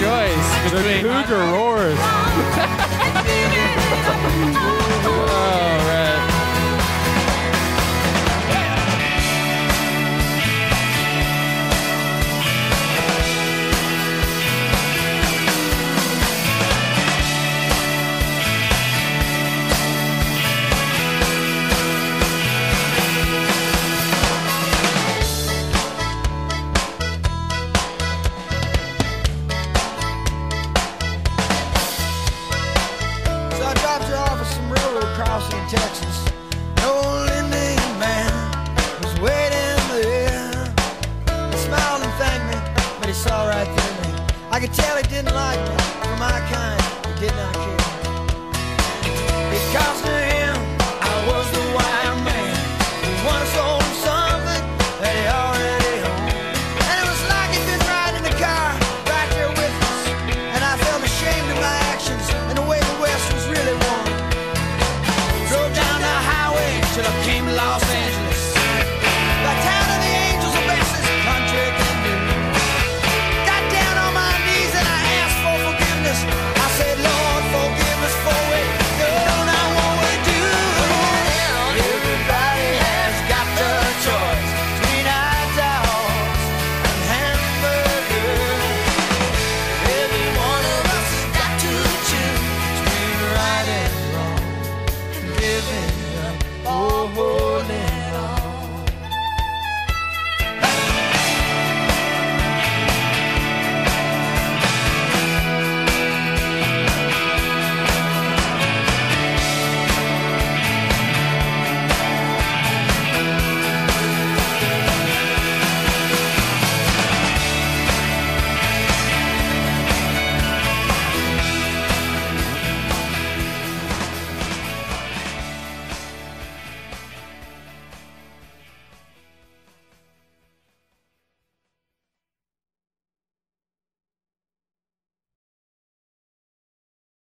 choice 0.02 0.72
between 0.72 1.02
Cougar 1.04 1.38
roars. 1.54 2.21